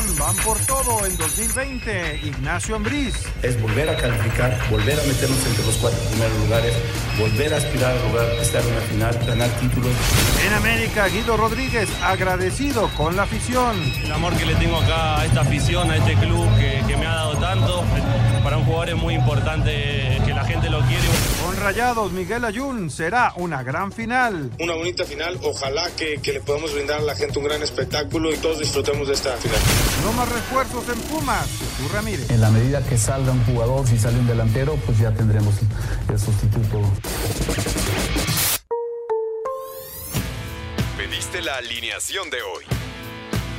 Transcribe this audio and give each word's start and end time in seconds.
León 0.00 0.16
van 0.18 0.36
por 0.36 0.58
todo 0.60 1.06
en 1.06 1.16
2020. 1.16 2.20
Ignacio 2.24 2.76
Ambriz. 2.76 3.14
Es 3.42 3.60
volver 3.60 3.88
a 3.88 3.96
calificar, 3.96 4.58
volver 4.70 4.98
a 4.98 5.02
meternos 5.04 5.44
entre 5.46 5.64
los 5.64 5.76
cuatro 5.76 5.98
primeros 6.10 6.38
lugares, 6.38 6.74
volver 7.18 7.54
a 7.54 7.56
aspirar 7.56 7.96
a 7.96 8.02
lograr 8.04 8.26
estar 8.40 8.62
en 8.62 8.72
una 8.72 8.80
final, 8.82 9.18
ganar 9.26 9.48
títulos. 9.60 9.92
En 10.46 10.52
América, 10.54 11.08
Guido 11.08 11.36
Rodríguez, 11.36 11.88
agradecido 12.02 12.88
con 12.96 13.16
la 13.16 13.22
afición. 13.22 13.76
El 14.04 14.12
amor 14.12 14.34
que 14.34 14.46
le 14.46 14.54
tengo 14.56 14.76
acá 14.78 15.20
a 15.20 15.26
esta 15.26 15.40
afición, 15.42 15.90
a 15.90 15.96
este 15.96 16.14
club 16.14 16.48
que, 16.58 16.82
que 16.86 16.96
me 16.96 17.06
ha 17.06 17.14
dado 17.14 17.36
tanto. 17.36 17.84
Para 18.44 18.56
un 18.56 18.64
jugador 18.64 18.90
es 18.90 18.96
muy 18.96 19.14
importante 19.14 20.10
la 20.29 20.29
lo 20.70 20.80
quiere. 20.86 21.02
Con 21.44 21.56
Rayados, 21.56 22.12
Miguel 22.12 22.44
Ayun, 22.44 22.90
será 22.90 23.32
una 23.36 23.62
gran 23.62 23.92
final. 23.92 24.50
Una 24.58 24.74
bonita 24.74 25.04
final, 25.04 25.38
ojalá 25.42 25.90
que, 25.96 26.20
que 26.22 26.32
le 26.32 26.40
podamos 26.40 26.72
brindar 26.72 27.00
a 27.00 27.02
la 27.02 27.14
gente 27.14 27.38
un 27.38 27.44
gran 27.44 27.62
espectáculo 27.62 28.32
y 28.32 28.36
todos 28.36 28.60
disfrutemos 28.60 29.08
de 29.08 29.14
esta 29.14 29.36
final. 29.36 29.58
No 30.04 30.12
más 30.12 30.28
refuerzos 30.28 30.88
en 30.88 31.00
Pumas, 31.02 31.46
Jesús 31.46 31.92
Ramírez. 31.92 32.30
En 32.30 32.40
la 32.40 32.50
medida 32.50 32.82
que 32.82 32.96
salga 32.96 33.32
un 33.32 33.44
jugador, 33.44 33.86
si 33.86 33.98
sale 33.98 34.18
un 34.18 34.26
delantero, 34.26 34.76
pues 34.86 34.98
ya 34.98 35.10
tendremos 35.12 35.54
el 36.08 36.18
sustituto. 36.18 36.80
Pediste 40.96 41.42
la 41.42 41.56
alineación 41.56 42.30
de 42.30 42.42
hoy. 42.42 42.79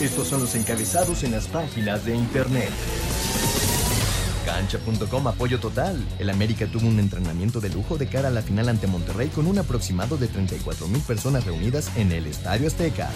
Estos 0.00 0.28
son 0.28 0.40
los 0.40 0.54
encabezados 0.54 1.24
en 1.24 1.32
las 1.32 1.46
páginas 1.46 2.04
de 2.04 2.14
internet. 2.14 2.68
Cancha.com 4.44 5.26
apoyo 5.26 5.58
total. 5.58 5.96
El 6.18 6.28
América 6.28 6.66
tuvo 6.66 6.86
un 6.86 7.00
entrenamiento 7.00 7.60
de 7.60 7.70
lujo 7.70 7.96
de 7.96 8.06
cara 8.06 8.28
a 8.28 8.30
la 8.30 8.42
final 8.42 8.68
ante 8.68 8.86
Monterrey 8.86 9.28
con 9.28 9.46
un 9.46 9.58
aproximado 9.58 10.18
de 10.18 10.28
34 10.28 10.86
mil 10.88 11.00
personas 11.00 11.46
reunidas 11.46 11.90
en 11.96 12.12
el 12.12 12.26
Estadio 12.26 12.68
Azteca. 12.68 13.10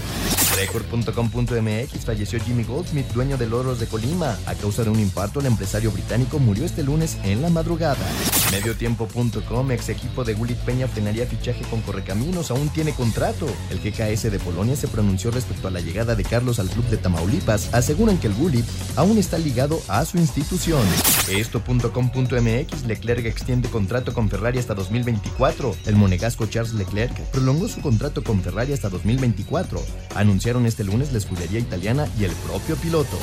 Record.com.mx 0.56 2.04
falleció 2.04 2.40
Jimmy 2.40 2.64
Goldsmith, 2.64 3.06
dueño 3.12 3.36
de 3.36 3.46
Loros 3.46 3.78
de 3.78 3.86
Colima. 3.86 4.38
A 4.46 4.54
causa 4.54 4.82
de 4.82 4.88
un 4.88 4.98
infarto, 4.98 5.40
el 5.40 5.46
empresario 5.46 5.92
británico 5.92 6.38
murió 6.38 6.64
este 6.64 6.82
lunes 6.82 7.18
en 7.24 7.42
la 7.42 7.50
madrugada. 7.50 8.06
Mediotiempo.com, 8.50 9.70
ex 9.70 9.88
equipo 9.88 10.24
de 10.24 10.34
Gullit 10.34 10.58
Peña 10.58 10.88
frenaría 10.88 11.26
fichaje 11.26 11.62
con 11.70 11.80
Correcaminos, 11.82 12.50
aún 12.50 12.68
tiene 12.68 12.92
contrato. 12.92 13.46
El 13.70 13.78
GKS 13.78 14.30
de 14.30 14.38
Polonia 14.38 14.76
se 14.76 14.88
pronunció 14.88 15.30
respecto 15.30 15.68
a 15.68 15.70
la 15.70 15.80
llegada 15.80 16.14
de 16.14 16.24
Carlos 16.24 16.58
al 16.58 16.68
club 16.68 16.84
de 16.86 16.96
Tamaulipas. 16.96 17.72
Aseguran 17.72 18.18
que 18.18 18.26
el 18.26 18.34
Gullit 18.34 18.64
aún 18.96 19.18
está 19.18 19.38
ligado 19.38 19.80
a 19.88 20.04
su 20.04 20.18
institución. 20.18 20.82
Esto.com.mx, 21.30 22.84
Leclerc 22.86 23.26
extiende 23.26 23.68
contrato 23.68 24.12
con 24.12 24.28
Ferrari 24.28 24.58
hasta 24.58 24.74
2024. 24.74 25.76
El 25.86 25.96
monegasco 25.96 26.46
Charles 26.46 26.74
Leclerc 26.74 27.16
prolongó 27.30 27.68
su 27.68 27.80
contrato 27.80 28.24
con 28.24 28.42
Ferrari 28.42 28.72
hasta 28.72 28.88
2024. 28.88 29.80
Anunciaron 30.14 30.66
este 30.66 30.84
lunes 30.84 31.12
la 31.12 31.18
escudería 31.18 31.60
italiana 31.60 32.08
y 32.18 32.24
el 32.24 32.32
propio 32.32 32.76
piloto. 32.76 33.16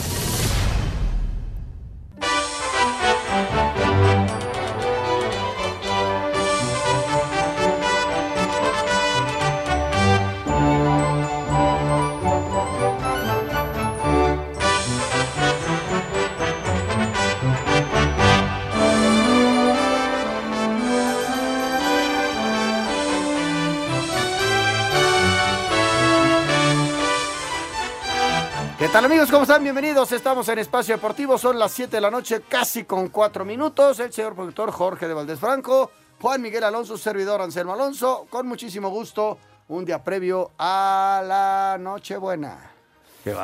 ¿Cómo 29.37 29.43
están? 29.43 29.61
Bienvenidos. 29.61 30.11
Estamos 30.14 30.49
en 30.49 30.58
Espacio 30.58 30.95
Deportivo. 30.95 31.37
Son 31.37 31.59
las 31.59 31.71
7 31.71 31.98
de 31.98 32.02
la 32.02 32.09
noche, 32.09 32.42
casi 32.49 32.86
con 32.86 33.09
4 33.09 33.45
minutos. 33.45 33.99
El 33.99 34.11
señor 34.11 34.33
productor 34.33 34.71
Jorge 34.71 35.08
de 35.08 35.14
Valdés 35.14 35.39
Franco, 35.39 35.92
Juan 36.20 36.42
Miguel 36.42 36.64
Alonso, 36.64 36.98
servidor 36.98 37.39
Anselmo 37.43 37.73
Alonso. 37.73 38.25
Con 38.31 38.48
muchísimo 38.48 38.89
gusto, 38.89 39.37
un 39.67 39.86
día 39.86 40.03
previo 40.03 40.53
a 40.58 41.21
la 41.23 41.77
Nochebuena. 41.80 42.71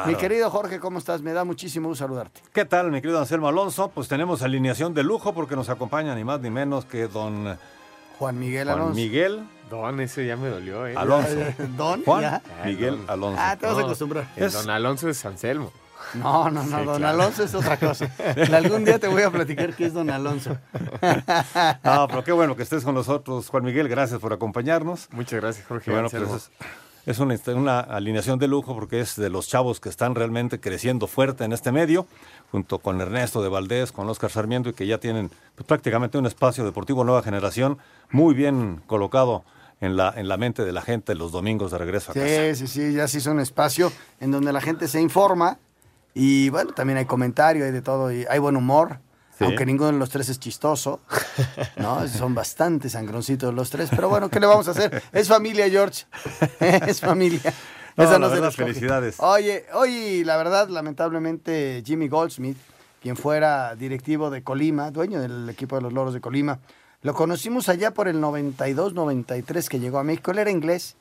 Mi 0.07 0.15
querido 0.15 0.49
Jorge, 0.49 0.79
¿cómo 0.79 0.97
estás? 0.97 1.21
Me 1.21 1.31
da 1.31 1.43
muchísimo 1.43 1.89
gusto 1.89 2.05
saludarte. 2.05 2.41
¿Qué 2.51 2.65
tal, 2.65 2.89
mi 2.89 2.99
querido 2.99 3.19
Anselmo 3.19 3.47
Alonso? 3.47 3.89
Pues 3.89 4.07
tenemos 4.07 4.41
alineación 4.41 4.95
de 4.95 5.03
lujo 5.03 5.35
porque 5.35 5.55
nos 5.55 5.69
acompaña 5.69 6.15
ni 6.15 6.23
más 6.23 6.39
ni 6.39 6.49
menos 6.49 6.85
que 6.85 7.07
don 7.07 7.55
Juan 8.17 8.39
Miguel 8.39 8.65
Juan 8.67 8.79
Alonso. 8.79 8.95
Miguel 8.95 9.47
Don, 9.69 9.99
ese 9.99 10.25
ya 10.25 10.37
me 10.37 10.49
dolió, 10.49 10.87
¿eh? 10.87 10.95
Alonso. 10.97 11.35
Don, 11.77 12.03
Juan 12.03 12.21
ya. 12.23 12.41
Miguel 12.65 12.97
Don. 12.97 13.09
Alonso. 13.11 13.39
Ah, 13.39 13.55
te 13.59 13.67
vas 13.67 13.75
a 13.75 13.79
No, 13.81 13.85
acostumbrar. 13.85 14.27
Es- 14.35 14.53
Don 14.53 14.71
Alonso 14.71 15.07
es 15.07 15.23
Anselmo. 15.23 15.71
No, 16.16 16.50
no, 16.50 16.63
no, 16.63 16.79
Sí, 16.79 16.85
don 16.85 16.97
claro. 16.97 17.07
Alonso 17.07 17.44
es 17.44 17.56
otra 17.56 17.78
cosa. 17.78 18.09
Algún 18.53 18.85
día 18.85 19.00
te 19.00 19.07
voy 19.07 19.24
a 19.24 19.31
platicar 19.31 19.75
qué 19.75 19.85
es 19.85 19.94
don 19.94 20.09
Alonso. 20.09 20.57
Ah, 21.84 22.07
pero 22.09 22.24
qué 22.24 22.31
bueno 22.31 22.56
que 22.56 22.63
estés 22.63 22.84
con 22.84 22.96
nosotros, 22.96 23.50
Juan 23.50 23.63
Miguel. 23.63 23.88
Gracias 23.88 24.19
por 24.19 24.34
acompañarnos. 24.34 25.07
Muchas 25.12 25.41
gracias, 25.41 25.68
Jorge. 25.68 25.91
Bueno, 25.91 26.09
pues 26.09 26.22
es, 26.23 26.52
es 27.06 27.19
una, 27.19 27.35
una 27.56 27.79
alineación 27.79 28.40
de 28.40 28.47
lujo 28.47 28.73
porque 28.73 29.00
es 29.02 29.16
de 29.16 29.29
los 29.29 29.47
chavos 29.47 29.79
que 29.79 29.90
están 29.90 30.16
realmente 30.16 30.59
creciendo 30.59 31.07
fuerte 31.07 31.44
en 31.44 31.53
este 31.53 31.72
medio, 31.72 32.07
junto 32.52 32.79
con 32.79 33.02
Ernesto 33.02 33.41
de 33.41 33.50
Valdés, 33.50 33.91
con 33.91 34.07
Oscar 34.09 34.31
Sarmiento, 34.31 34.69
y 34.69 34.73
que 34.73 34.88
ya 34.88 35.00
tienen 35.00 35.29
pues, 35.56 35.68
prácticamente 35.68 36.18
un 36.18 36.25
espacio 36.25 36.63
deportivo 36.63 37.03
nueva 37.03 37.22
generación 37.23 37.78
muy 38.12 38.34
bien 38.34 38.81
colocado 38.88 39.44
en 39.81 39.97
la, 39.97 40.13
en 40.16 40.28
la 40.29 40.38
mente 40.38 40.63
de 40.63 40.72
la 40.72 40.81
gente 40.81 41.13
los 41.13 41.31
domingos 41.31 41.72
de 41.72 41.78
regreso 41.78 42.12
a 42.12 42.16
casa. 42.16 42.28
Sí, 42.28 42.56
sí, 42.56 42.68
sí, 42.68 42.94
ya 42.94 43.07
se 43.07 43.18
hizo 43.18 43.31
un 43.31 43.41
espacio 43.41 43.91
en 44.22 44.31
donde 44.31 44.53
la 44.53 44.62
gente 44.62 44.88
se 44.88 45.02
informa 45.02 45.57
y 46.13 46.50
bueno, 46.50 46.74
también 46.74 46.97
hay 46.97 47.06
comentario, 47.06 47.66
hay 47.66 47.72
de 47.72 47.81
todo, 47.81 48.12
y 48.12 48.25
hay 48.29 48.40
buen 48.40 48.56
humor, 48.56 49.00
Sí. 49.38 49.46
aunque 49.46 49.66
ninguno 49.66 49.91
de 49.91 49.97
los 49.97 50.12
tres 50.12 50.29
es 50.29 50.40
chistoso, 50.40 51.00
¿no? 51.78 52.07
Son 52.07 52.35
bastante 52.35 52.88
sangroncitos 52.90 53.51
los 53.53 53.69
tres, 53.72 53.90
pero 53.90 54.07
bueno, 54.07 54.29
¿qué 54.29 54.40
le 54.40 54.46
vamos 54.46 54.68
a 54.68 54.72
hacer? 54.72 55.02
Es 55.12 55.28
familia, 55.28 55.68
George, 55.69 56.06
es 56.59 57.02
familia. 57.02 57.41
No, 57.97 58.03
Esa 58.03 58.19
la 58.19 58.28
se 58.29 58.35
verdad, 58.35 58.50
coge. 58.50 58.63
felicidades. 58.66 59.16
Oye, 59.19 59.66
hoy 59.73 60.23
la 60.23 60.38
verdad, 60.38 60.68
lamentablemente, 60.69 61.81
Jimmy 61.85 62.07
Goldsmith, 62.09 62.57
quien 63.02 63.18
fuera 63.18 63.75
directivo 63.75 64.29
de 64.29 64.44
Colima, 64.44 64.91
dueño 64.91 65.19
del 65.19 65.50
equipo 65.50 65.75
de 65.78 65.81
los 65.81 65.94
Loros 65.94 66.13
de 66.13 66.22
Colima, 66.22 66.59
lo 67.02 67.13
conocimos 67.16 67.69
allá 67.69 67.91
por 67.91 68.07
el 68.07 68.22
92-93 68.22 69.68
que 69.68 69.79
llegó 69.79 70.00
a 70.00 70.03
México. 70.03 70.31
Él 70.31 70.40
era 70.40 70.52
inglés, 70.52 70.96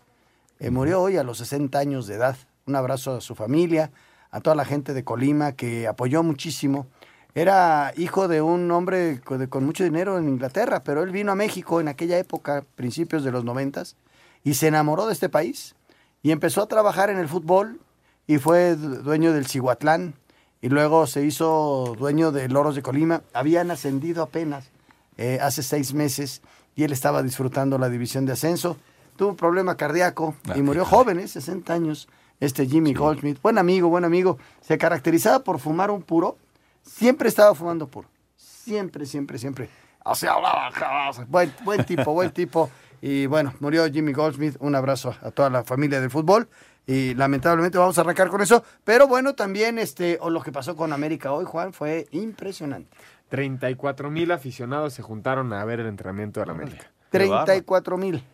eh, 0.59 0.71
murió 0.71 1.01
hoy 1.01 1.17
a 1.17 1.23
los 1.23 1.39
60 1.39 1.79
años 1.79 2.07
de 2.07 2.15
edad. 2.17 2.37
Un 2.67 2.77
abrazo 2.77 3.17
a 3.17 3.21
su 3.21 3.35
familia, 3.35 3.91
a 4.33 4.41
toda 4.41 4.57
la 4.57 4.65
gente 4.65 4.95
de 4.95 5.05
Colima 5.05 5.53
que 5.53 5.87
apoyó 5.87 6.23
muchísimo. 6.23 6.87
Era 7.35 7.93
hijo 7.97 8.29
de 8.29 8.43
un 8.43 8.71
hombre 8.71 9.21
con 9.23 9.65
mucho 9.65 9.85
dinero 9.85 10.19
en 10.19 10.29
Inglaterra, 10.29 10.83
pero 10.83 11.03
él 11.03 11.11
vino 11.11 11.33
a 11.33 11.35
México 11.35 11.81
en 11.81 11.89
aquella 11.89 12.19
época, 12.19 12.65
principios 12.75 13.25
de 13.25 13.31
los 13.31 13.45
noventas, 13.45 13.97
y 14.45 14.55
se 14.55 14.67
enamoró 14.69 15.07
de 15.07 15.13
este 15.15 15.29
país 15.29 15.75
y 16.23 16.31
empezó 16.33 16.63
a 16.63 16.67
trabajar 16.69 17.09
en 17.11 17.19
el 17.19 17.29
fútbol 17.29 17.81
y 18.27 18.39
fue 18.39 18.75
du- 18.77 19.03
dueño 19.03 19.33
del 19.33 19.47
Cihuatlán 19.47 20.15
y 20.61 20.69
luego 20.69 21.07
se 21.07 21.25
hizo 21.25 21.95
dueño 21.99 22.33
de 22.33 22.49
Loros 22.49 22.75
de 22.75 22.83
Colima. 22.83 23.23
Habían 23.33 23.71
ascendido 23.71 24.23
apenas 24.23 24.71
eh, 25.17 25.39
hace 25.41 25.63
seis 25.63 25.95
meses 25.95 26.43
y 26.77 26.85
él 26.85 26.93
estaba 26.93 27.23
disfrutando 27.23 27.79
la 27.79 27.89
división 27.89 28.27
de 28.27 28.33
ascenso. 28.33 28.77
Tuvo 29.17 29.31
un 29.31 29.37
problema 29.37 29.77
cardíaco 29.77 30.35
y 30.55 30.63
murió 30.63 30.85
joven, 30.85 31.19
¿eh? 31.21 31.29
60 31.29 31.73
años. 31.73 32.09
Este 32.43 32.67
Jimmy 32.67 32.93
Goldsmith, 32.93 33.41
buen 33.41 33.57
amigo, 33.57 33.89
buen 33.89 34.05
amigo. 34.05 34.37
Se 34.61 34.77
caracterizaba 34.77 35.45
por 35.45 35.61
fumar 35.61 35.93
un 35.93 36.03
puro. 36.03 36.39
Siempre 36.83 37.29
estaba 37.29 37.55
fumando 37.55 37.87
puro. 37.87 38.09
Siempre, 38.35 39.07
siempre, 39.07 39.39
siempre. 39.39 39.69
O 40.05 40.17
sea, 40.17 40.33
hablaba, 40.33 41.13
buen, 41.29 41.55
buen 41.63 41.85
tipo, 41.85 42.13
buen 42.13 42.31
tipo. 42.35 42.69
Y 43.01 43.27
bueno, 43.27 43.55
murió 43.61 43.89
Jimmy 43.89 44.13
Goldsmith. 44.13 44.57
Un 44.59 44.75
abrazo 44.75 45.15
a 45.23 45.31
toda 45.31 45.51
la 45.51 45.63
familia 45.63 46.01
del 46.01 46.11
fútbol. 46.11 46.49
Y 46.85 47.15
lamentablemente 47.15 47.79
vamos 47.79 47.97
a 47.99 48.01
arrancar 48.01 48.27
con 48.29 48.41
eso. 48.41 48.65
Pero 48.83 49.07
bueno, 49.07 49.37
también 49.37 49.79
este, 49.79 50.19
o 50.21 50.29
lo 50.29 50.43
que 50.43 50.51
pasó 50.51 50.75
con 50.75 50.93
América 50.93 51.31
hoy, 51.31 51.45
Juan, 51.45 51.73
fue 51.73 52.09
impresionante. 52.11 52.91
34 53.29 54.11
mil 54.11 54.33
aficionados 54.33 54.95
se 54.95 55.03
juntaron 55.03 55.53
a 55.53 55.65
ver 55.65 55.79
el 55.79 55.87
entrenamiento 55.87 56.41
de 56.41 56.47
la 56.47 56.53
América. 56.55 56.91
Qué 57.13 57.19
bárbaro. 57.19 57.45
34 57.45 57.99
mil. 57.99 58.25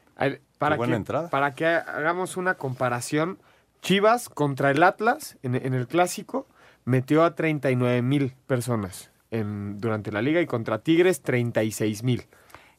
Para 0.57 0.77
buena 0.77 0.93
que, 0.93 0.97
entrada. 0.97 1.29
para 1.29 1.55
que 1.55 1.67
hagamos 1.67 2.39
una 2.39 2.55
comparación, 2.55 3.39
Chivas 3.83 4.29
contra 4.29 4.71
el 4.71 4.83
Atlas 4.83 5.37
en, 5.43 5.55
el 5.55 5.87
clásico 5.87 6.47
metió 6.85 7.25
a 7.25 7.35
39 7.35 8.03
mil 8.03 8.35
personas 8.47 9.11
durante 9.31 10.11
la 10.11 10.23
liga 10.23 10.41
y 10.41 10.47
contra 10.47 10.79
Tigres 10.79 11.21
36 11.23 12.03
mil. 12.03 12.27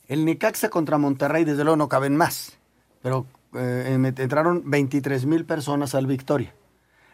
El 0.08 0.26
Necaxa 0.26 0.70
contra 0.70 0.98
Monterrey, 0.98 1.44
desde 1.46 1.64
luego, 1.64 1.78
no 1.78 1.88
caben 1.90 2.18
más. 2.18 2.58
Pero 3.04 3.28
eh, 3.56 4.14
entraron 4.18 4.64
23 4.66 5.26
mil 5.28 5.46
personas 5.46 5.94
al 5.94 6.08
Victoria. 6.08 6.54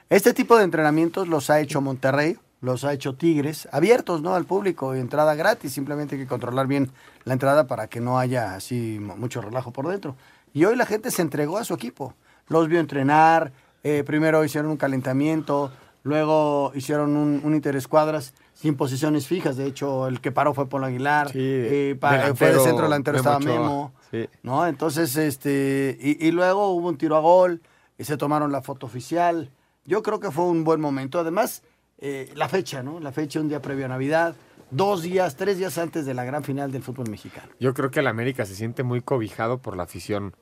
Este 0.09 0.33
tipo 0.33 0.57
de 0.57 0.63
entrenamientos 0.63 1.27
los 1.27 1.49
ha 1.49 1.59
hecho 1.59 1.81
Monterrey, 1.81 2.37
los 2.61 2.85
ha 2.85 2.93
hecho 2.93 3.15
Tigres, 3.15 3.67
abiertos 3.73 4.21
¿no? 4.21 4.33
al 4.35 4.45
público, 4.45 4.95
y 4.95 4.99
entrada 4.99 5.35
gratis. 5.35 5.73
Simplemente 5.73 6.15
hay 6.15 6.21
que 6.21 6.27
controlar 6.27 6.67
bien 6.67 6.89
la 7.25 7.33
entrada 7.33 7.67
para 7.67 7.87
que 7.87 7.99
no 7.99 8.17
haya 8.17 8.55
así 8.55 8.97
mu- 9.01 9.17
mucho 9.17 9.41
relajo 9.41 9.71
por 9.73 9.87
dentro. 9.89 10.15
Y 10.53 10.63
hoy 10.63 10.77
la 10.77 10.85
gente 10.85 11.11
se 11.11 11.21
entregó 11.21 11.57
a 11.57 11.65
su 11.65 11.73
equipo. 11.73 12.13
Los 12.47 12.69
vio 12.69 12.79
entrenar, 12.79 13.51
eh, 13.85 14.03
primero 14.03 14.43
hicieron 14.43 14.71
un 14.71 14.77
calentamiento, 14.77 15.71
luego 16.03 16.71
hicieron 16.75 17.15
un, 17.15 17.39
un 17.43 17.53
interescuadras 17.55 18.33
sin 18.53 18.75
posiciones 18.75 19.27
fijas. 19.27 19.57
De 19.57 19.65
hecho, 19.67 20.07
el 20.07 20.19
que 20.21 20.31
paró 20.31 20.53
fue 20.53 20.67
Polo 20.67 20.87
Aguilar. 20.87 21.29
eh, 21.33 21.95
pa- 21.99 22.11
delantero, 22.17 22.35
fue 22.35 22.53
de 22.53 22.59
centro 22.59 22.83
delantero, 22.85 23.17
estaba 23.17 23.37
Ochoa. 23.37 23.53
Memo. 23.53 23.93
Sí. 24.11 24.27
¿no? 24.43 24.65
Entonces, 24.67 25.15
este, 25.17 25.97
y, 26.01 26.27
y 26.27 26.31
luego 26.31 26.69
hubo 26.73 26.89
un 26.89 26.97
tiro 26.97 27.15
a 27.15 27.19
gol, 27.19 27.61
y 27.97 28.03
se 28.03 28.17
tomaron 28.17 28.51
la 28.51 28.61
foto 28.61 28.85
oficial. 28.87 29.49
Yo 29.85 30.01
creo 30.03 30.19
que 30.19 30.31
fue 30.31 30.45
un 30.45 30.63
buen 30.63 30.81
momento. 30.81 31.19
Además, 31.19 31.61
eh, 31.99 32.31
la 32.35 32.49
fecha, 32.49 32.83
¿no? 32.83 32.99
La 32.99 33.11
fecha 33.11 33.39
un 33.39 33.47
día 33.47 33.61
previo 33.61 33.85
a 33.85 33.87
Navidad, 33.87 34.35
dos 34.71 35.01
días, 35.03 35.35
tres 35.37 35.57
días 35.59 35.77
antes 35.77 36.05
de 36.05 36.13
la 36.13 36.23
gran 36.25 36.43
final 36.43 36.71
del 36.71 36.81
fútbol 36.83 37.09
mexicano. 37.09 37.47
Yo 37.59 37.73
creo 37.73 37.91
que 37.91 37.99
el 38.01 38.07
América 38.07 38.45
se 38.45 38.55
siente 38.55 38.83
muy 38.83 39.01
cobijado 39.01 39.59
por 39.59 39.77
la 39.77 39.83
afición. 39.83 40.35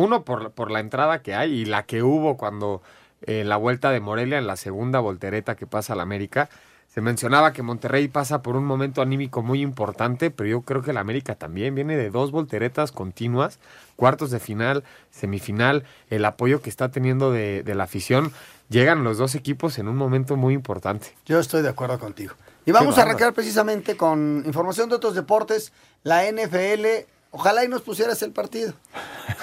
Uno, 0.00 0.24
por, 0.24 0.42
la- 0.42 0.48
por 0.50 0.70
la 0.70 0.80
entrada 0.80 1.22
que 1.22 1.34
hay 1.34 1.52
y 1.52 1.64
la 1.64 1.84
que 1.84 2.02
hubo 2.02 2.36
cuando 2.36 2.82
en 3.26 3.48
la 3.48 3.56
vuelta 3.56 3.90
de 3.90 4.00
Morelia, 4.00 4.38
en 4.38 4.46
la 4.46 4.56
segunda 4.56 4.98
voltereta 5.00 5.54
que 5.54 5.66
pasa 5.66 5.92
al 5.92 6.00
América, 6.00 6.48
se 6.88 7.00
mencionaba 7.00 7.52
que 7.52 7.62
Monterrey 7.62 8.08
pasa 8.08 8.42
por 8.42 8.56
un 8.56 8.64
momento 8.64 9.00
anímico 9.00 9.42
muy 9.42 9.60
importante, 9.62 10.30
pero 10.32 10.48
yo 10.48 10.62
creo 10.62 10.82
que 10.82 10.90
el 10.90 10.96
América 10.96 11.36
también 11.36 11.74
viene 11.76 11.96
de 11.96 12.10
dos 12.10 12.32
volteretas 12.32 12.90
continuas, 12.90 13.60
cuartos 13.94 14.30
de 14.32 14.40
final, 14.40 14.82
semifinal, 15.10 15.84
el 16.08 16.24
apoyo 16.24 16.62
que 16.62 16.70
está 16.70 16.88
teniendo 16.90 17.30
de, 17.30 17.62
de 17.62 17.74
la 17.76 17.84
afición. 17.84 18.32
Llegan 18.70 19.04
los 19.04 19.18
dos 19.18 19.34
equipos 19.36 19.78
en 19.78 19.86
un 19.86 19.96
momento 19.96 20.34
muy 20.36 20.52
importante. 20.54 21.14
Yo 21.26 21.38
estoy 21.38 21.62
de 21.62 21.68
acuerdo 21.68 21.98
contigo. 22.00 22.34
Y 22.66 22.72
vamos 22.72 22.98
a 22.98 23.02
arrancar 23.02 23.34
precisamente 23.34 23.96
con 23.96 24.42
información 24.46 24.88
de 24.88 24.96
otros 24.96 25.14
deportes. 25.14 25.72
La 26.02 26.24
NFL, 26.30 26.86
ojalá 27.30 27.64
y 27.64 27.68
nos 27.68 27.82
pusieras 27.82 28.22
el 28.22 28.32
partido. 28.32 28.74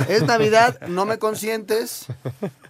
Es 0.07 0.23
Navidad, 0.23 0.79
no 0.87 1.05
me 1.05 1.17
consientes. 1.17 2.07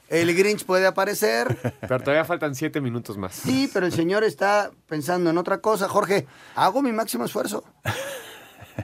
El 0.09 0.33
Grinch 0.35 0.65
puede 0.65 0.87
aparecer. 0.87 1.57
Pero 1.81 1.99
todavía 1.99 2.23
faltan 2.23 2.55
siete 2.55 2.79
minutos 2.79 3.17
más. 3.17 3.35
Sí, 3.35 3.69
pero 3.73 3.85
el 3.85 3.91
señor 3.91 4.23
está 4.23 4.71
pensando 4.87 5.29
en 5.29 5.37
otra 5.37 5.59
cosa. 5.59 5.89
Jorge, 5.89 6.27
hago 6.55 6.81
mi 6.81 6.91
máximo 6.91 7.25
esfuerzo. 7.25 7.63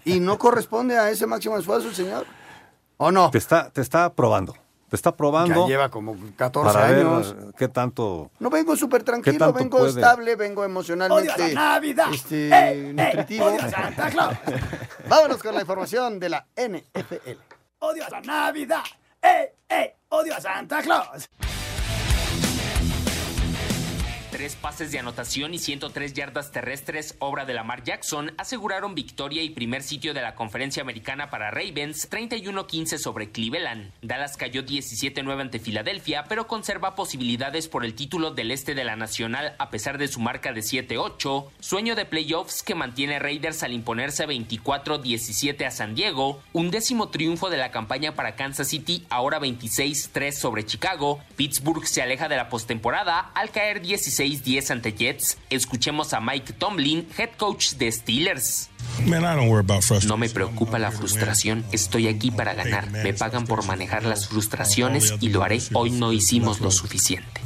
Y 0.06 0.20
no 0.20 0.38
corresponde 0.38 0.98
a 0.98 1.10
ese 1.12 1.28
máximo 1.28 1.58
esfuerzo 1.58 1.88
el 1.88 1.96
señor. 1.96 2.26
¿O 2.98 3.12
no? 3.12 3.32
Te 3.32 3.38
está, 3.38 3.70
te 3.70 3.82
está 3.82 4.14
probando. 4.14 4.56
Te 4.94 4.98
está 4.98 5.16
probando. 5.16 5.62
Ya 5.64 5.68
lleva 5.70 5.90
como 5.90 6.16
14 6.36 6.72
para 6.72 6.88
ver 6.92 7.00
años. 7.08 7.36
qué 7.58 7.68
tanto. 7.68 8.30
No 8.38 8.52
vengo 8.52 8.76
súper 8.76 9.02
¿Qué 9.02 9.06
tranquilo, 9.06 9.40
tanto 9.40 9.54
vengo 9.58 9.78
puede? 9.80 9.90
estable, 9.90 10.36
vengo 10.36 10.64
emocionalmente 10.64 11.32
¡Odio 11.34 11.48
la 11.48 11.54
Navidad! 11.72 12.14
este, 12.14 12.50
¡Eh, 12.50 12.52
eh! 12.90 12.94
nutritivo. 12.94 13.46
¡Odio 13.46 13.64
a 13.64 13.70
Santa 13.72 14.10
Claus! 14.12 14.38
Vámonos 15.10 15.42
con 15.42 15.56
la 15.56 15.62
información 15.62 16.20
de 16.20 16.30
la 16.30 16.46
NFL. 16.56 17.32
¡Odio 17.80 18.06
a 18.06 18.10
la 18.12 18.22
Navidad! 18.22 18.84
¡Eh, 19.20 19.56
eh! 19.68 19.96
¡Odio 20.10 20.36
a 20.36 20.40
Santa 20.40 20.84
Claus! 20.84 21.28
Tres 24.34 24.56
pases 24.56 24.92
de 24.92 24.98
anotación 24.98 25.54
y 25.54 25.60
103 25.60 26.14
yardas 26.14 26.52
terrestres, 26.52 27.16
obra 27.20 27.46
de 27.46 27.54
Lamar 27.54 27.84
Jackson, 27.84 28.34
aseguraron 28.40 28.96
victoria 28.96 29.44
y 29.44 29.52
primer 29.52 29.84
sitio 29.84 30.16
de 30.16 30.24
la 30.24 30.34
conferencia 30.34 30.82
americana 30.82 31.30
para 31.30 31.52
Ravens, 31.52 32.10
31-15 32.10 32.98
sobre 32.98 33.30
Cleveland. 33.30 33.92
Dallas 34.02 34.36
cayó 34.36 34.64
17-9 34.64 35.40
ante 35.40 35.60
Filadelfia, 35.60 36.26
pero 36.28 36.48
conserva 36.48 36.96
posibilidades 36.96 37.68
por 37.68 37.86
el 37.86 37.94
título 37.94 38.32
del 38.32 38.50
este 38.50 38.74
de 38.74 38.84
la 38.84 38.96
nacional 38.96 39.54
a 39.60 39.70
pesar 39.70 40.00
de 40.00 40.08
su 40.08 40.20
marca 40.20 40.52
de 40.52 40.62
7-8, 40.62 41.50
sueño 41.60 41.94
de 41.94 42.06
playoffs 42.06 42.64
que 42.64 42.74
mantiene 42.74 43.20
Raiders 43.20 43.62
al 43.62 43.72
imponerse 43.72 44.28
24-17 44.28 45.64
a 45.64 45.70
San 45.70 45.94
Diego, 45.94 46.42
un 46.54 46.72
décimo 46.72 47.10
triunfo 47.10 47.52
de 47.52 47.58
la 47.58 47.70
campaña 47.70 48.16
para 48.16 48.36
Kansas 48.36 48.70
City, 48.70 49.06
ahora 49.12 49.40
26-3 49.40 50.32
sobre 50.32 50.66
Chicago, 50.66 51.20
Pittsburgh 51.36 51.86
se 51.86 52.02
aleja 52.02 52.28
de 52.28 52.38
la 52.38 52.50
postemporada 52.50 53.32
al 53.36 53.52
caer 53.52 53.80
16-10 54.24 54.72
ante 54.72 54.94
Jets. 54.94 55.38
Escuchemos 55.50 56.14
a 56.14 56.22
Mike 56.22 56.54
Tomlin, 56.54 57.08
head 57.18 57.32
coach 57.38 57.74
de 57.74 57.92
Steelers. 57.92 58.70
No 60.08 60.18
me 60.18 60.30
preocupa 60.30 60.80
la 60.80 60.92
frustración, 60.92 61.66
estoy 61.72 62.08
aquí 62.08 62.32
para 62.32 62.54
ganar. 62.54 62.90
Me 62.92 63.14
pagan 63.14 63.46
por 63.46 63.66
manejar 63.66 64.06
las 64.06 64.28
frustraciones 64.28 65.16
y 65.20 65.30
lo 65.30 65.44
haré. 65.44 65.60
Hoy 65.74 65.92
no 65.92 66.14
hicimos 66.14 66.62
lo 66.62 66.72
suficiente. 66.72 67.42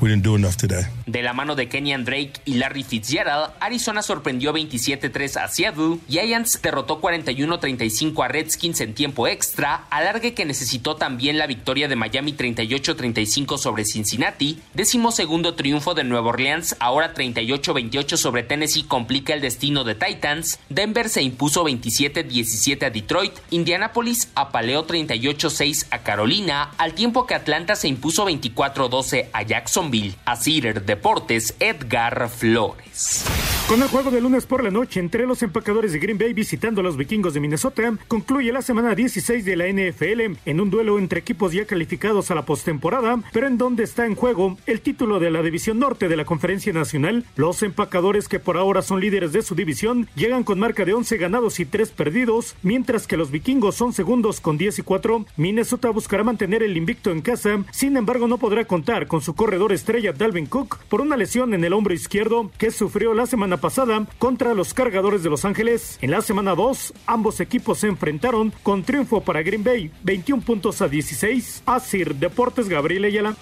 De 1.06 1.22
la 1.24 1.34
mano 1.34 1.56
de 1.56 1.68
Kenyan 1.68 2.06
Drake 2.06 2.34
y 2.46 2.56
Larry 2.56 2.84
Fitzgerald, 2.84 3.54
Arizona 3.60 4.02
sorprendió 4.02 4.54
27-3 4.54 5.42
a 5.42 5.48
Seattle, 5.48 5.98
Giants 6.10 6.62
derrotó 6.62 7.02
41-35 7.02 8.24
a 8.24 8.28
Redskins 8.28 8.82
en 8.82 8.94
tiempo 8.94 9.28
extra, 9.28 9.86
alargue 9.90 10.34
que 10.34 10.46
necesitó 10.46 10.96
también 10.96 11.38
la 11.38 11.48
victoria 11.48 11.88
de 11.88 11.96
Miami 11.96 12.34
38-35 12.34 13.58
sobre 13.58 13.86
Cincinnati, 13.86 14.60
décimo 14.74 15.12
segundo 15.12 15.56
triunfo 15.56 15.94
de 15.96 16.04
Nueva 16.04 16.30
Orleans, 16.30 16.67
ahora 16.80 17.14
38-28 17.14 18.18
sobre 18.18 18.44
Tennessee 18.44 18.84
complica 18.84 19.34
el 19.34 19.42
destino 19.42 19.84
de 19.84 19.96
Titans, 19.96 20.60
Denver 20.70 21.10
se 21.10 21.22
impuso 21.22 21.64
27-17 21.64 22.86
a 22.86 22.90
Detroit, 22.90 23.34
Indianapolis 23.50 24.30
apaleó 24.36 24.86
38-6 24.86 25.88
a 25.92 26.00
Carolina, 26.00 26.72
al 26.78 26.94
tiempo 26.94 27.26
que 27.26 27.36
Atlanta 27.36 27.76
se 27.76 27.88
impuso 27.88 28.28
24-12 28.28 29.28
a 29.34 29.42
Jacksonville. 29.44 30.16
A 30.26 30.36
Cider 30.36 30.84
Deportes, 30.86 31.56
Edgar 31.60 32.30
Flores. 32.30 33.26
Con 33.68 33.82
el 33.84 33.90
juego 33.90 34.12
de 34.12 34.22
lunes 34.22 34.46
por 34.46 34.64
la 34.64 34.72
noche 34.72 35.02
entre 35.02 35.28
los 35.28 35.44
empacadores 35.44 35.92
de 35.92 36.00
Green 36.00 36.18
Bay 36.18 36.32
visitando 36.32 36.80
a 36.80 36.84
los 36.86 36.96
vikingos 36.96 37.34
de 37.34 37.42
Minnesota, 37.42 37.98
concluye 38.08 38.54
la 38.54 38.62
semana 38.62 38.96
16 38.96 39.44
de 39.44 39.58
la 39.58 39.68
NFL 39.68 40.38
en 40.46 40.62
un 40.62 40.70
duelo 40.70 40.98
entre 40.98 41.20
equipos 41.20 41.52
ya 41.52 41.66
calificados 41.66 42.32
a 42.32 42.36
la 42.36 42.46
postemporada, 42.46 43.20
pero 43.34 43.46
en 43.46 43.58
donde 43.58 43.84
está 43.84 44.06
en 44.06 44.16
juego 44.16 44.58
el 44.68 44.80
título 44.80 45.20
de 45.20 45.32
la 45.32 45.42
división 45.42 45.80
norte 45.80 46.08
de 46.08 46.16
la 46.16 46.24
Conferencia 46.24 46.72
Nacional. 46.72 47.26
Los 47.36 47.62
empacadores 47.62 48.30
que 48.30 48.40
por 48.40 48.56
ahora 48.56 48.82
son 48.82 49.02
líderes 49.02 49.34
de 49.34 49.42
su 49.42 49.54
división 49.54 50.08
llegan 50.16 50.46
con 50.46 50.60
marca 50.60 50.86
de 50.86 50.94
11 50.94 51.18
ganados 51.18 51.60
y 51.60 51.66
3 51.66 51.90
perdidos, 51.90 52.56
mientras 52.64 53.06
que 53.06 53.18
los 53.18 53.32
vikingos 53.32 53.76
son 53.76 53.92
segundos 53.92 54.40
con 54.40 54.58
10 54.58 54.80
y 54.80 54.82
4. 54.82 55.26
Minnesota 55.36 55.90
buscará 55.90 56.24
mantener 56.24 56.64
el 56.64 56.78
invicto 56.78 57.12
en 57.12 57.20
casa, 57.20 57.66
sin 57.72 57.98
embargo 57.98 58.30
no 58.30 58.38
podrá 58.38 58.64
contar 58.64 59.08
con 59.08 59.20
su 59.20 59.36
corredor 59.36 59.74
estrella 59.74 60.14
Dalvin 60.14 60.46
Cook 60.46 60.78
por 60.88 61.02
una 61.02 61.18
lesión 61.18 61.54
en 61.54 61.66
el 61.66 61.74
hombro 61.74 61.94
izquierdo 61.94 62.50
que 62.58 62.72
sufrió 62.72 63.14
la 63.14 63.26
semana 63.26 63.57
pasada 63.58 64.06
contra 64.18 64.54
los 64.54 64.74
cargadores 64.74 65.24
de 65.24 65.30
Los 65.30 65.46
Ángeles. 65.46 65.98
En 66.02 66.12
la 66.12 66.22
semana 66.22 66.56
2, 66.56 66.94
ambos 67.06 67.40
equipos 67.40 67.80
se 67.80 67.88
enfrentaron 67.88 68.54
con 68.64 68.84
triunfo 68.84 69.22
para 69.22 69.42
Green 69.42 69.64
Bay, 69.64 69.92
21 70.04 70.44
puntos 70.44 70.82
a 70.82 70.88
16. 70.88 71.64
Asir 71.66 72.16
Deportes 72.16 72.70
Gabriel 72.70 73.06
Ayala. 73.06 73.36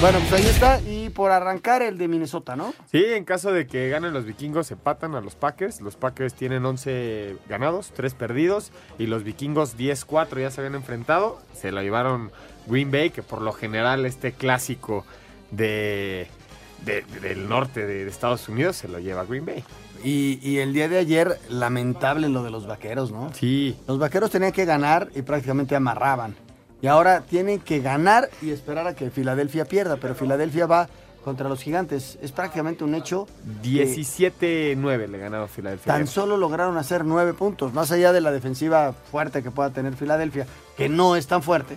Bueno, 0.00 0.20
pues 0.20 0.32
ahí 0.40 0.46
está. 0.48 0.80
Y 0.82 1.10
por 1.10 1.32
arrancar 1.32 1.82
el 1.82 1.98
de 1.98 2.06
Minnesota, 2.06 2.54
¿no? 2.54 2.72
Sí, 2.92 3.04
en 3.04 3.24
caso 3.24 3.50
de 3.50 3.66
que 3.66 3.88
ganen 3.88 4.12
los 4.12 4.26
vikingos, 4.26 4.70
empatan 4.70 5.16
a 5.16 5.20
los 5.20 5.34
Packers. 5.34 5.80
Los 5.80 5.96
Packers 5.96 6.34
tienen 6.34 6.64
11 6.64 7.36
ganados, 7.48 7.90
3 7.96 8.14
perdidos. 8.14 8.70
Y 9.00 9.06
los 9.06 9.24
vikingos 9.24 9.76
10-4 9.76 10.40
ya 10.40 10.52
se 10.52 10.60
habían 10.60 10.76
enfrentado. 10.76 11.40
Se 11.52 11.72
lo 11.72 11.82
llevaron 11.82 12.30
Green 12.68 12.92
Bay, 12.92 13.10
que 13.10 13.24
por 13.24 13.42
lo 13.42 13.52
general 13.52 14.06
este 14.06 14.30
clásico 14.30 15.04
de, 15.50 16.28
de- 16.84 17.02
del 17.20 17.48
norte 17.48 17.86
de, 17.86 18.04
de 18.04 18.10
Estados 18.10 18.48
Unidos 18.48 18.76
se 18.76 18.88
lo 18.88 18.98
lleva 18.98 19.24
Green 19.24 19.44
Bay. 19.46 19.64
Y, 20.04 20.38
y 20.42 20.58
el 20.58 20.72
día 20.72 20.88
de 20.88 20.98
ayer, 20.98 21.38
lamentable 21.50 22.28
lo 22.28 22.42
de 22.44 22.50
los 22.50 22.66
vaqueros, 22.66 23.10
¿no? 23.10 23.32
Sí. 23.34 23.76
Los 23.88 23.98
vaqueros 23.98 24.30
tenían 24.30 24.52
que 24.52 24.64
ganar 24.64 25.08
y 25.14 25.22
prácticamente 25.22 25.74
amarraban. 25.74 26.36
Y 26.80 26.86
ahora 26.86 27.22
tienen 27.22 27.58
que 27.58 27.80
ganar 27.80 28.30
y 28.40 28.50
esperar 28.50 28.86
a 28.86 28.94
que 28.94 29.10
Filadelfia 29.10 29.64
pierda. 29.64 29.96
Pero 29.96 30.14
Filadelfia 30.14 30.66
va 30.66 30.88
contra 31.24 31.48
los 31.48 31.60
gigantes. 31.60 32.16
Es 32.22 32.30
prácticamente 32.30 32.84
un 32.84 32.94
hecho. 32.94 33.26
que 33.64 33.84
17-9 33.84 35.08
le 35.08 35.18
ganaron 35.18 35.48
Filadelfia. 35.48 35.92
Tan 35.92 36.06
solo 36.06 36.36
lograron 36.36 36.76
hacer 36.76 37.04
nueve 37.04 37.34
puntos. 37.34 37.74
Más 37.74 37.90
allá 37.90 38.12
de 38.12 38.20
la 38.20 38.30
defensiva 38.30 38.92
fuerte 39.10 39.42
que 39.42 39.50
pueda 39.50 39.70
tener 39.70 39.96
Filadelfia, 39.96 40.46
que 40.76 40.88
no 40.88 41.16
es 41.16 41.26
tan 41.26 41.42
fuerte. 41.42 41.76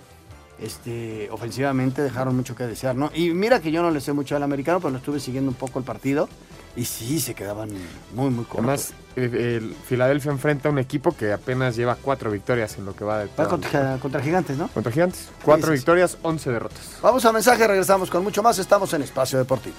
Este, 0.62 1.28
ofensivamente 1.32 2.02
dejaron 2.04 2.36
mucho 2.36 2.56
que 2.56 2.66
desear, 2.68 2.96
¿no? 2.96 3.12
Y 3.16 3.32
mira 3.32 3.60
que 3.60 3.72
yo 3.72 3.82
no 3.82 3.90
le 3.90 4.00
sé 4.00 4.14
mucho 4.14 4.36
al 4.36 4.44
americano, 4.44 4.80
pero 4.80 4.92
lo 4.92 4.98
estuve 5.00 5.20
siguiendo 5.20 5.50
un 5.50 5.56
poco 5.56 5.80
el 5.80 5.86
partido. 5.86 6.30
Y 6.76 6.86
sí, 6.86 7.20
se 7.20 7.34
quedaban 7.34 7.70
muy, 8.14 8.30
muy 8.30 8.46
cortos. 8.46 8.60
Además, 8.60 8.94
eh, 9.18 9.58
el 9.60 9.76
Filadelfia 9.88 10.32
enfrenta 10.32 10.70
a 10.70 10.72
un 10.72 10.78
equipo 10.80 11.12
que 11.18 11.34
apenas 11.34 11.76
lleva 11.76 11.96
cuatro 11.96 12.32
victorias 12.32 12.78
en 12.78 12.86
lo 12.86 12.96
que 12.96 13.04
va 13.04 13.20
del 13.20 13.30
Va 13.38 13.48
contra, 13.50 13.98
contra 13.98 14.22
Gigantes, 14.22 14.56
¿no? 14.58 14.68
Contra 14.70 14.92
Gigantes. 14.92 15.30
Cuatro 15.44 15.66
Sí, 15.68 15.72
sí, 15.72 15.78
sí. 15.78 15.80
victorias, 15.80 16.18
once 16.22 16.50
derrotas. 16.50 16.98
Vamos 17.02 17.26
a 17.26 17.32
mensaje, 17.34 17.68
regresamos 17.68 18.10
con 18.10 18.24
mucho 18.24 18.42
más. 18.42 18.58
Estamos 18.60 18.94
en 18.94 19.02
Espacio 19.02 19.40
Deportivo. 19.40 19.76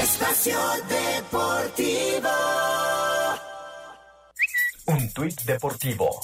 Espacio 0.00 0.58
Deportivo. 0.88 2.28
Un 4.86 5.12
tuit 5.12 5.40
deportivo. 5.42 6.20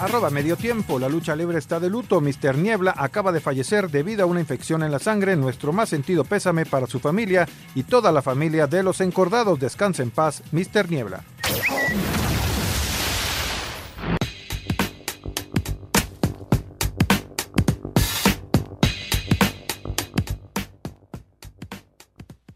Arroba 0.00 0.30
medio 0.30 0.56
tiempo, 0.56 0.98
la 0.98 1.10
lucha 1.10 1.36
libre 1.36 1.58
está 1.58 1.78
de 1.78 1.90
luto. 1.90 2.22
Mr. 2.22 2.56
Niebla 2.56 2.94
acaba 2.96 3.32
de 3.32 3.40
fallecer 3.40 3.90
debido 3.90 4.22
a 4.22 4.26
una 4.26 4.40
infección 4.40 4.82
en 4.82 4.90
la 4.90 4.98
sangre. 4.98 5.36
Nuestro 5.36 5.74
más 5.74 5.90
sentido 5.90 6.24
pésame 6.24 6.64
para 6.64 6.86
su 6.86 7.00
familia 7.00 7.46
y 7.74 7.82
toda 7.82 8.10
la 8.10 8.22
familia 8.22 8.66
de 8.66 8.82
los 8.82 9.02
encordados. 9.02 9.60
Descansa 9.60 10.02
en 10.02 10.10
paz, 10.10 10.42
Mr. 10.52 10.90
Niebla. 10.90 11.22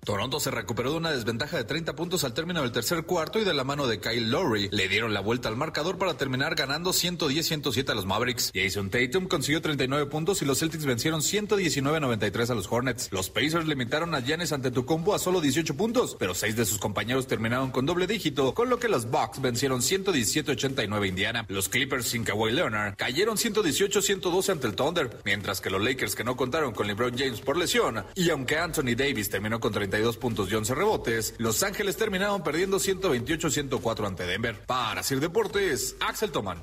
Toronto 0.04 0.40
se 0.40 0.50
recuperó 0.50 0.92
de 0.92 0.99
una 0.99 1.12
desventaja 1.12 1.56
de 1.56 1.64
30 1.64 1.94
puntos 1.94 2.25
al 2.25 2.34
término 2.34 2.62
del 2.62 2.73
tercer 2.73 3.04
cuarto 3.04 3.38
y 3.38 3.44
de 3.44 3.54
la 3.54 3.64
mano 3.64 3.87
de 3.87 4.00
Kyle 4.00 4.30
Lowry 4.30 4.68
le 4.70 4.88
dieron 4.88 5.14
la 5.14 5.20
vuelta 5.20 5.49
al 5.49 5.56
marcador 5.56 5.99
para 5.99 6.16
terminar 6.16 6.54
ganando 6.54 6.90
110-107 6.90 7.90
a 7.90 7.94
los 7.94 8.06
Mavericks. 8.06 8.50
Jason 8.54 8.90
Tatum 8.90 9.28
consiguió 9.28 9.62
39 9.62 10.06
puntos 10.06 10.42
y 10.42 10.44
los 10.44 10.58
Celtics 10.58 10.84
vencieron 10.84 11.20
119-93 11.20 12.50
a 12.50 12.54
los 12.54 12.70
Hornets. 12.70 13.08
Los 13.12 13.30
Pacers 13.30 13.66
limitaron 13.66 14.14
a 14.14 14.20
Giannis 14.20 14.52
Antetokounmpo 14.52 15.14
a 15.14 15.18
solo 15.18 15.40
18 15.40 15.76
puntos, 15.76 16.16
pero 16.18 16.34
seis 16.34 16.56
de 16.56 16.64
sus 16.64 16.78
compañeros 16.78 17.26
terminaron 17.26 17.70
con 17.70 17.87
doble 17.87 18.06
dígito, 18.06 18.54
con 18.54 18.68
lo 18.68 18.78
que 18.78 18.88
los 18.88 19.11
Bucks 19.11 19.40
vencieron 19.40 19.80
117-89 19.80 21.02
a 21.02 21.06
Indiana. 21.06 21.46
Los 21.49 21.68
Clippers 21.68 22.06
sin 22.06 22.25
Kawhi 22.25 22.52
Leonard 22.52 22.96
cayeron 22.96 23.37
118-112 23.37 24.50
ante 24.50 24.66
el 24.66 24.75
Thunder, 24.75 25.11
mientras 25.25 25.61
que 25.61 25.70
los 25.70 25.82
Lakers 25.82 26.14
que 26.14 26.25
no 26.25 26.37
contaron 26.37 26.73
con 26.73 26.87
LeBron 26.87 27.16
James 27.16 27.40
por 27.40 27.56
lesión 27.56 27.84
y 28.14 28.30
aunque 28.30 28.58
Anthony 28.58 28.94
Davis 28.96 29.30
terminó 29.30 29.61
con 29.61 29.73
32 29.95 30.17
puntos 30.17 30.51
y 30.51 30.57
11 30.57 30.75
rebotes, 30.75 31.35
Los 31.39 31.63
Ángeles 31.63 31.97
terminaron 31.97 32.43
perdiendo 32.43 32.79
128-104 32.79 34.05
ante 34.09 34.27
Denver. 34.27 34.59
Para 34.67 35.05
Sir 35.05 35.21
Deportes, 35.21 35.95
Axel 36.01 36.33
Toman. 36.33 36.61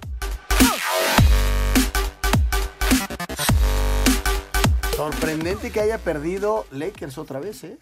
Sorprendente 4.97 5.71
que 5.71 5.79
haya 5.79 5.97
perdido 5.97 6.65
Lakers 6.71 7.17
otra 7.17 7.39
vez, 7.39 7.63
¿eh? 7.63 7.77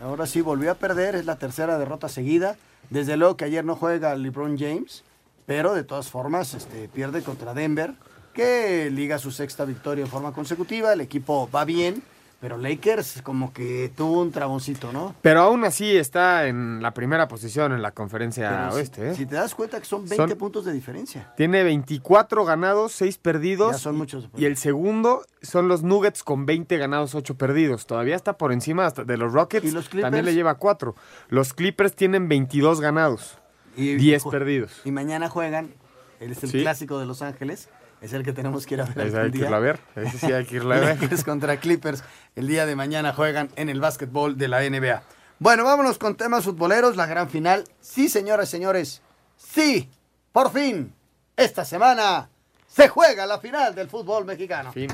Ahora 0.00 0.26
sí 0.26 0.40
volvió 0.40 0.72
a 0.72 0.74
perder, 0.74 1.14
es 1.14 1.26
la 1.26 1.38
tercera 1.38 1.78
derrota 1.78 2.08
seguida. 2.08 2.56
Desde 2.90 3.16
luego 3.16 3.36
que 3.36 3.44
ayer 3.44 3.64
no 3.64 3.76
juega 3.76 4.16
LeBron 4.16 4.58
James, 4.58 5.04
pero 5.46 5.74
de 5.74 5.84
todas 5.84 6.08
formas 6.08 6.54
este, 6.54 6.88
pierde 6.88 7.22
contra 7.22 7.54
Denver, 7.54 7.94
que 8.34 8.90
liga 8.90 9.18
su 9.18 9.30
sexta 9.30 9.64
victoria 9.64 10.02
en 10.02 10.10
forma 10.10 10.32
consecutiva. 10.32 10.92
El 10.92 11.00
equipo 11.02 11.48
va 11.54 11.64
bien, 11.64 12.02
pero 12.40 12.56
Lakers 12.56 13.20
como 13.22 13.52
que 13.52 13.90
tuvo 13.96 14.22
un 14.22 14.30
traboncito, 14.30 14.92
¿no? 14.92 15.14
Pero 15.22 15.40
aún 15.40 15.64
así 15.64 15.96
está 15.96 16.46
en 16.46 16.80
la 16.80 16.94
primera 16.94 17.26
posición 17.26 17.72
en 17.72 17.82
la 17.82 17.90
conferencia 17.90 18.48
Pero 18.50 18.70
si- 18.70 18.76
oeste. 18.76 19.10
¿eh? 19.10 19.14
Si 19.14 19.26
te 19.26 19.34
das 19.34 19.54
cuenta 19.56 19.80
que 19.80 19.86
son 19.86 20.08
20 20.08 20.16
Son- 20.32 20.38
puntos 20.38 20.64
de 20.64 20.72
diferencia. 20.72 21.32
Tiene 21.36 21.64
24 21.64 22.44
ganados, 22.44 22.92
6 22.92 23.18
perdidos. 23.18 23.72
Ya 23.72 23.78
son 23.78 23.96
muchos. 23.96 24.28
Y 24.36 24.44
el 24.44 24.56
segundo 24.56 25.22
son 25.42 25.66
los 25.68 25.82
Nuggets 25.82 26.22
con 26.22 26.46
20 26.46 26.76
ganados, 26.78 27.14
8 27.16 27.36
perdidos. 27.36 27.86
Todavía 27.86 28.14
está 28.14 28.38
por 28.38 28.52
encima 28.52 28.86
hasta 28.86 29.02
de 29.04 29.16
los 29.16 29.32
Rockets. 29.32 29.66
¿Y 29.66 29.72
los 29.72 29.88
Clippers? 29.88 30.04
También 30.06 30.24
le 30.24 30.34
lleva 30.34 30.54
4. 30.54 30.94
Los 31.28 31.54
Clippers 31.54 31.94
tienen 31.96 32.28
22 32.28 32.80
ganados, 32.80 33.38
Y- 33.76 33.96
10 33.96 34.24
ju- 34.24 34.30
perdidos. 34.30 34.80
Y 34.84 34.92
mañana 34.92 35.28
juegan, 35.28 35.74
es 36.20 36.42
el 36.44 36.50
Sí. 36.50 36.60
clásico 36.60 36.98
de 37.00 37.06
Los 37.06 37.20
Ángeles, 37.22 37.68
es 38.00 38.12
el 38.12 38.22
que 38.24 38.32
tenemos 38.32 38.66
que 38.66 38.74
ir 38.74 38.80
a 38.80 38.84
ver. 38.84 39.06
Ese 39.06 39.18
hay 39.20 39.30
que 39.30 39.38
irlo 39.38 39.56
a 39.56 39.60
ver, 39.60 39.80
ese 39.96 40.18
sí 40.18 40.32
hay 40.32 40.44
que 40.44 40.56
irlo 40.56 40.74
a 40.74 40.78
ver. 40.80 41.00
Lakers 41.00 41.24
contra 41.24 41.56
Clippers. 41.58 42.02
El 42.36 42.46
día 42.46 42.66
de 42.66 42.76
mañana 42.76 43.12
juegan 43.12 43.50
en 43.56 43.68
el 43.68 43.80
básquetbol 43.80 44.36
de 44.38 44.48
la 44.48 44.60
NBA. 44.68 45.02
Bueno, 45.40 45.64
vámonos 45.64 45.98
con 45.98 46.16
temas 46.16 46.44
futboleros, 46.44 46.96
la 46.96 47.06
gran 47.06 47.28
final. 47.28 47.64
Sí, 47.80 48.08
señoras 48.08 48.48
y 48.48 48.50
señores, 48.52 49.02
sí, 49.36 49.88
por 50.32 50.50
fin, 50.50 50.92
esta 51.36 51.64
semana 51.64 52.28
se 52.66 52.88
juega 52.88 53.24
la 53.26 53.38
final 53.38 53.74
del 53.74 53.88
fútbol 53.88 54.24
mexicano. 54.24 54.72
Fin. 54.72 54.90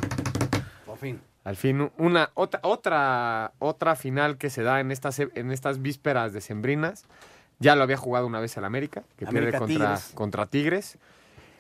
Por 0.87 0.99
fin. 0.99 1.21
Al 1.45 1.57
fin, 1.57 1.91
una 1.99 2.31
otra, 2.35 2.61
otra, 2.63 3.53
otra 3.59 3.97
final 3.97 4.39
que 4.39 4.49
se 4.49 4.63
da 4.63 4.81
en 4.81 4.91
estas, 4.91 5.19
en 5.19 5.51
estas 5.51 5.83
vísperas 5.83 6.33
decembrinas. 6.33 7.05
Ya 7.59 7.77
lo 7.77 7.83
había 7.83 7.97
jugado 7.97 8.27
una 8.27 8.41
vez 8.41 8.57
al 8.59 8.65
América, 8.65 9.05
que 9.17 9.27
América 9.27 9.59
pierde 9.59 9.59
contra 9.59 9.95
Tigres. 9.95 10.15
contra 10.15 10.47
Tigres. 10.47 10.99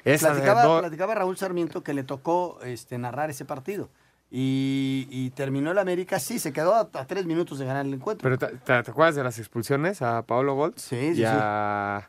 Esa 0.04 0.30
Platicaba, 0.32 0.62
do- 0.64 0.80
platicaba 0.80 1.14
Raúl 1.14 1.36
Sarmiento 1.36 1.82
que 1.82 1.94
le 1.94 2.04
tocó 2.04 2.58
este, 2.62 2.98
narrar 2.98 3.30
ese 3.30 3.44
partido. 3.44 3.88
Y, 4.30 5.06
y 5.10 5.30
terminó 5.30 5.70
el 5.70 5.78
América, 5.78 6.18
sí, 6.18 6.38
se 6.38 6.52
quedó 6.52 6.74
a, 6.74 6.80
a 6.92 7.06
tres 7.06 7.24
minutos 7.24 7.58
de 7.58 7.66
ganar 7.66 7.86
el 7.86 7.94
encuentro. 7.94 8.22
Pero 8.28 8.36
¿te, 8.38 8.56
te- 8.58 8.82
te 8.82 8.90
acuerdas 8.90 9.14
de 9.14 9.22
las 9.24 9.38
expulsiones 9.38 10.02
a 10.02 10.22
Paolo 10.22 10.54
Gold? 10.54 10.74
Sí, 10.76 10.96
y 10.96 11.08
sí, 11.14 11.20
sí. 11.20 11.24
a, 11.26 12.08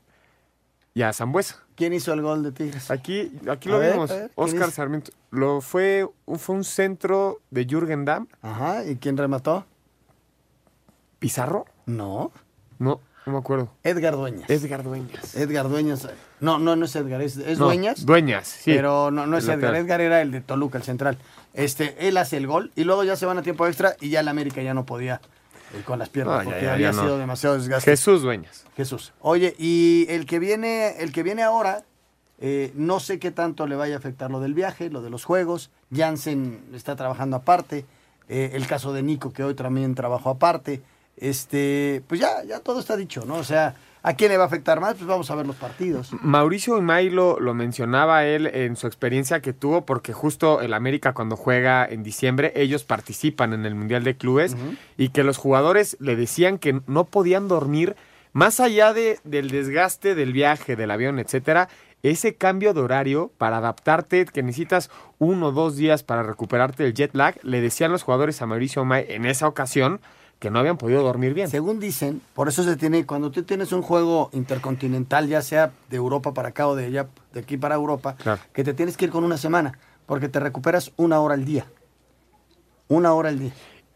y 0.93 1.01
a 1.03 1.13
Zambuesa. 1.13 1.63
¿Quién 1.75 1.93
hizo 1.93 2.13
el 2.13 2.21
gol 2.21 2.41
de 2.41 2.51
Tigres? 2.51 2.89
Aquí, 2.89 3.31
aquí 3.49 3.69
lo 3.69 3.79
vimos. 3.79 4.09
a 4.09 4.15
ver, 4.15 4.31
¿quién 4.33 4.47
Oscar? 4.47 4.71
Sarmiento. 4.71 5.11
Lo 5.29 5.61
fue, 5.61 6.07
fue 6.37 6.55
un 6.55 6.63
centro 6.63 7.41
de 7.51 7.65
Jürgen 7.65 8.05
Damm. 8.05 8.27
Ajá, 8.41 8.83
¿y 8.85 8.95
quién 8.95 9.17
remató? 9.17 9.65
¿Pizarro? 11.19 11.65
No. 11.85 12.31
No, 12.79 12.99
no 13.25 13.33
me 13.33 13.39
acuerdo. 13.39 13.69
Edgar 13.83 14.15
Dueñas. 14.15 14.49
Edgar 14.49 14.83
Dueñas. 14.83 15.35
Edgar 15.35 15.67
Dueñas. 15.69 16.07
No, 16.39 16.59
no, 16.59 16.75
no 16.75 16.85
es 16.85 16.95
Edgar, 16.95 17.21
es, 17.21 17.37
es 17.37 17.57
No, 17.57 17.65
Dueñas. 17.65 18.05
Dueñas, 18.05 18.47
sí. 18.47 18.73
Pero 18.73 19.09
no, 19.11 19.25
no 19.25 19.37
es 19.37 19.45
Edgar. 19.45 19.57
lateral. 19.57 19.75
Edgar 19.77 20.01
era 20.01 20.21
el 20.21 20.31
de 20.31 20.41
Toluca, 20.41 20.77
el 20.77 20.83
central. 20.83 21.17
Este, 21.53 22.07
él 22.07 22.17
hace 22.17 22.37
el 22.37 22.47
gol 22.47 22.71
y 22.75 22.83
luego 22.83 23.03
ya 23.03 23.15
se 23.15 23.25
van 23.25 23.37
a 23.37 23.41
tiempo 23.41 23.65
extra 23.67 23.95
y 23.99 24.09
ya 24.09 24.19
el 24.19 24.27
América 24.27 24.61
ya 24.61 24.73
no 24.73 24.85
podía 24.85 25.21
ir 25.75 25.83
con 25.85 25.97
las 25.99 26.09
piernas 26.09 26.39
No, 26.39 26.51
porque 26.51 26.65
ya, 26.65 26.73
había 26.73 26.91
ya 26.91 26.99
sido 27.01 27.17
demasiado 27.17 27.55
desgaste. 27.57 27.91
Jesús 27.91 28.21
Dueñas. 28.21 28.65
Jesús. 28.77 29.13
Oye, 29.21 29.55
y 29.57 30.05
el 30.09 30.25
que 30.25 30.37
viene, 30.39 30.97
el 30.99 31.11
que 31.11 31.23
viene 31.23 31.41
ahora, 31.43 31.83
eh, 32.39 32.71
no 32.75 32.99
sé 32.99 33.17
qué 33.19 33.31
tanto 33.31 33.65
le 33.65 33.75
vaya 33.75 33.95
a 33.95 33.97
afectar 33.97 34.29
lo 34.29 34.39
del 34.41 34.53
viaje, 34.53 34.89
lo 34.89 35.01
de 35.01 35.09
los 35.09 35.23
juegos. 35.23 35.71
Jansen 35.95 36.63
está 36.73 36.95
trabajando 36.95 37.37
aparte. 37.37 37.85
eh, 38.27 38.51
el 38.53 38.67
caso 38.67 38.91
de 38.91 39.01
Nico, 39.03 39.31
que 39.33 39.43
hoy 39.43 39.53
también 39.55 39.95
trabajó 39.95 40.29
aparte. 40.31 40.81
Este, 41.17 42.03
pues 42.07 42.19
ya, 42.19 42.43
ya 42.43 42.59
todo 42.59 42.79
está 42.79 42.97
dicho, 42.97 43.25
¿no? 43.25 43.35
O 43.35 43.43
sea, 43.43 43.75
¿a 44.03 44.13
quién 44.15 44.31
le 44.31 44.37
va 44.37 44.43
a 44.43 44.47
afectar 44.47 44.79
más? 44.79 44.95
Pues 44.95 45.07
vamos 45.07 45.31
a 45.31 45.35
ver 45.35 45.47
los 45.47 45.55
partidos. 45.55 46.11
Mauricio 46.21 46.77
Imay 46.77 47.09
lo, 47.09 47.39
lo 47.39 47.53
mencionaba 47.53 48.25
él 48.25 48.47
en 48.47 48.75
su 48.75 48.87
experiencia 48.87 49.41
que 49.41 49.53
tuvo, 49.53 49.85
porque 49.85 50.13
justo 50.13 50.61
el 50.61 50.73
América 50.73 51.13
cuando 51.13 51.35
juega 51.35 51.85
en 51.85 52.03
diciembre, 52.03 52.51
ellos 52.55 52.83
participan 52.83 53.53
en 53.53 53.65
el 53.65 53.75
Mundial 53.75 54.03
de 54.03 54.17
Clubes 54.17 54.55
y 54.97 55.09
que 55.09 55.23
los 55.23 55.37
jugadores 55.37 55.97
le 55.99 56.15
decían 56.15 56.57
que 56.57 56.81
no 56.87 57.05
podían 57.05 57.47
dormir, 57.47 57.95
más 58.33 58.59
allá 58.59 58.91
de, 58.93 59.19
del 59.23 59.49
desgaste 59.49 60.13
del 60.13 60.33
viaje, 60.33 60.75
del 60.75 60.91
avión, 60.91 61.19
etcétera, 61.19 61.69
ese 62.03 62.35
cambio 62.35 62.73
de 62.73 62.81
horario 62.81 63.31
para 63.37 63.57
adaptarte, 63.57 64.25
que 64.25 64.43
necesitas 64.43 64.91
uno 65.17 65.47
o 65.47 65.51
dos 65.51 65.75
días 65.75 66.03
para 66.03 66.21
recuperarte 66.21 66.83
del 66.83 66.93
jet 66.93 67.15
lag, 67.15 67.39
le 67.41 67.61
decían 67.61 67.91
los 67.91 68.03
jugadores 68.03 68.41
a 68.41 68.45
Mauricio 68.45 68.83
Imay 68.83 69.05
en 69.09 69.25
esa 69.25 69.47
ocasión 69.47 70.01
que 70.45 70.51
no 70.51 70.59
habían 70.59 70.77
podido 70.77 71.01
dormir 71.01 71.33
bien. 71.33 71.49
Según 71.49 71.79
dicen, 71.79 72.21
por 72.35 72.47
eso 72.47 72.63
se 72.63 72.75
tiene, 72.77 73.03
cuando 73.07 73.31
tú 73.31 73.41
tienes 73.41 73.71
un 73.71 73.81
juego 73.81 74.29
intercontinental, 74.31 75.27
ya 75.27 75.41
sea 75.41 75.71
de 75.89 75.97
Europa 75.97 76.35
para 76.35 76.49
acá 76.49 76.67
o 76.67 76.75
de 76.75 76.85
allá, 76.85 77.07
de 77.33 77.39
aquí 77.39 77.57
para 77.57 77.73
Europa, 77.73 78.15
Claro. 78.15 78.39
que 78.53 78.63
te 78.63 78.75
tienes 78.75 78.95
que 78.95 79.05
ir 79.05 79.11
con 79.11 79.23
una 79.23 79.37
semana, 79.37 79.79
porque 80.05 80.29
te 80.29 80.39
recuperas 80.39 80.91
una 80.97 81.19
hora 81.19 81.33
al 81.33 81.45
día. 81.45 81.65
Una 82.89 83.13
hora 83.13 83.29
al 83.29 83.39
día. 83.39 83.53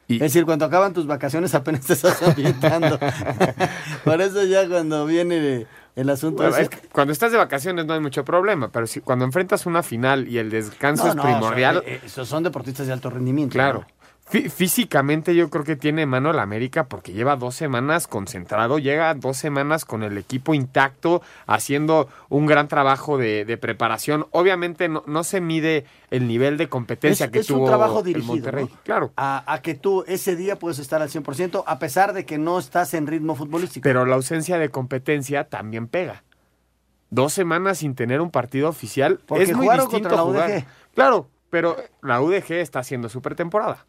es 0.08 0.18
decir, 0.20 0.44
cuando 0.46 0.66
acaban 0.66 0.92
tus 0.92 1.06
vacaciones 1.06 1.54
apenas 1.54 1.86
te 1.86 1.94
estás 1.94 2.20
ambientando. 2.24 2.98
por 4.04 4.20
eso 4.20 4.44
ya 4.46 4.68
cuando 4.68 5.06
viene 5.06 5.68
el 5.96 6.10
asunto 6.10 6.38
Bueno, 6.42 6.56
ese- 6.56 6.64
es 6.64 6.70
que 6.70 6.88
cuando 6.88 7.14
estás 7.14 7.32
de 7.32 7.38
vacaciones 7.38 7.86
no 7.86 7.94
hay 7.94 8.00
mucho 8.00 8.26
problema, 8.26 8.70
pero 8.72 8.88
si 8.88 9.02
cuando 9.02 9.24
enfrentas 9.26 9.68
una 9.68 9.84
final 9.84 10.28
y 10.28 10.40
el 10.40 10.50
descanso 10.50 11.04
No, 11.04 11.10
es 11.12 11.16
no, 11.16 11.22
primordial, 11.22 11.76
son- 11.76 11.84
eh, 11.86 12.02
esos 12.04 12.28
son 12.28 12.42
deportistas 12.44 12.88
de 12.88 12.94
alto 12.94 13.12
rendimiento. 13.12 13.54
claro. 13.54 13.86
¿no? 13.88 13.99
Fí- 14.32 14.50
Físicamente 14.50 15.34
yo 15.36 15.50
creo 15.50 15.64
que 15.64 15.76
tiene 15.76 16.06
mano 16.06 16.32
la 16.34 16.44
América 16.44 16.84
porque 16.88 17.14
lleva 17.14 17.36
dos 17.36 17.56
semanas 17.56 18.08
concentrado, 18.08 18.78
llega 18.78 19.14
dos 19.16 19.38
semanas 19.38 19.86
con 19.86 20.04
el 20.04 20.18
equipo 20.20 20.54
intacto, 20.54 21.22
haciendo 21.48 22.08
un 22.30 22.46
gran 22.46 22.68
trabajo 22.68 23.18
de, 23.18 23.44
de 23.46 23.58
preparación. 23.58 24.28
Obviamente 24.32 24.88
no, 24.88 25.04
no 25.08 25.24
se 25.24 25.42
mide 25.42 25.86
el 26.12 26.28
nivel 26.28 26.58
de 26.58 26.70
competencia 26.70 27.26
es, 27.26 27.32
que 27.32 27.40
es 27.40 27.48
tuvo 27.48 27.62
un 27.62 27.66
trabajo 27.68 28.00
el 28.00 28.06
dirigido. 28.06 28.34
Monterrey. 28.36 28.66
¿no? 28.66 28.78
Claro. 28.84 29.12
A, 29.18 29.52
a 29.52 29.62
que 29.64 29.74
tú 29.74 30.04
ese 30.08 30.36
día 30.36 30.58
puedes 30.60 30.78
estar 30.78 31.02
al 31.02 31.10
100%, 31.10 31.64
a 31.66 31.80
pesar 31.80 32.14
de 32.14 32.26
que 32.26 32.38
no 32.38 32.60
estás 32.60 32.94
en 32.94 33.08
ritmo 33.08 33.36
futbolístico. 33.36 33.84
Pero 33.84 34.06
la 34.06 34.16
ausencia 34.16 34.60
de 34.60 34.70
competencia 34.70 35.46
también 35.46 35.88
pega. 35.88 36.24
Dos 37.10 37.34
semanas 37.34 37.80
sin 37.80 37.96
tener 37.96 38.22
un 38.22 38.30
partido 38.30 38.70
oficial 38.70 39.20
Porque 39.26 39.46
es 39.46 39.56
muy 39.56 39.68
distinto 39.76 40.16
la 40.16 40.22
jugar. 40.22 40.50
UDG. 40.52 40.66
Claro, 40.94 41.28
pero 41.50 41.76
la 42.04 42.22
UDG 42.22 42.52
está 42.52 42.78
haciendo 42.80 43.10
su 43.10 43.24
pretemporada. 43.24 43.86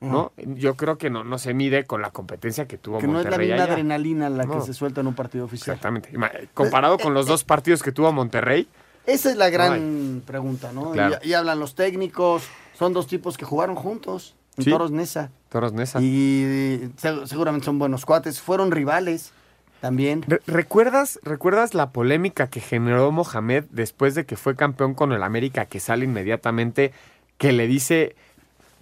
¿No? 0.00 0.32
Yo 0.36 0.74
creo 0.74 0.98
que 0.98 1.08
no, 1.10 1.24
no 1.24 1.38
se 1.38 1.54
mide 1.54 1.84
con 1.84 2.02
la 2.02 2.10
competencia 2.10 2.66
que 2.66 2.76
tuvo 2.78 2.98
Que 2.98 3.06
no 3.06 3.18
es 3.18 3.24
la 3.24 3.30
Monterrey 3.30 3.48
misma 3.48 3.64
allá. 3.64 3.72
adrenalina 3.72 4.28
la 4.30 4.46
que 4.46 4.60
se 4.60 4.74
suelta 4.74 5.00
en 5.00 5.06
un 5.06 5.14
partido 5.14 5.44
oficial. 5.44 5.76
Exactamente. 5.76 6.10
Comparado 6.54 6.98
con 6.98 7.12
Eh, 7.12 7.14
los 7.14 7.26
dos 7.26 7.44
partidos 7.44 7.82
que 7.82 7.92
tuvo 7.92 8.12
Monterrey, 8.12 8.68
Esa 9.06 9.30
es 9.30 9.36
la 9.36 9.48
gran 9.50 10.16
No 10.16 10.20
pregunta, 10.22 10.72
¿no? 10.72 10.90
Claro. 10.90 11.16
Y, 11.22 11.28
y 11.28 11.32
hablan 11.34 11.58
los 11.60 11.74
técnicos, 11.76 12.42
son 12.74 12.92
dos 12.92 13.06
tipos 13.06 13.36
que 13.38 13.44
jugaron 13.44 13.76
juntos 13.76 14.34
en 14.58 14.64
Sí. 14.64 14.70
Toros 14.70 14.90
Nesa. 14.90 15.30
Toros 15.48 15.72
Nesa. 15.72 16.00
Y 16.02 16.90
se- 16.96 17.26
seguramente 17.26 17.64
son 17.66 17.78
buenos 17.78 18.04
cuates. 18.04 18.40
Fueron 18.40 18.70
rivales 18.72 19.32
también. 19.80 20.22
Re- 20.26 20.40
¿Recuerdas, 20.46 21.20
¿Recuerdas 21.22 21.72
la 21.74 21.90
polémica 21.90 22.48
que 22.48 22.60
generó 22.60 23.12
Mohamed 23.12 23.64
después 23.70 24.14
de 24.14 24.26
que 24.26 24.36
fue 24.36 24.56
campeón 24.56 24.94
con 24.94 25.12
el 25.12 25.22
América, 25.22 25.66
que 25.66 25.78
sale 25.78 26.04
inmediatamente, 26.04 26.92
que 27.38 27.52
le 27.52 27.66
dice 27.66 28.16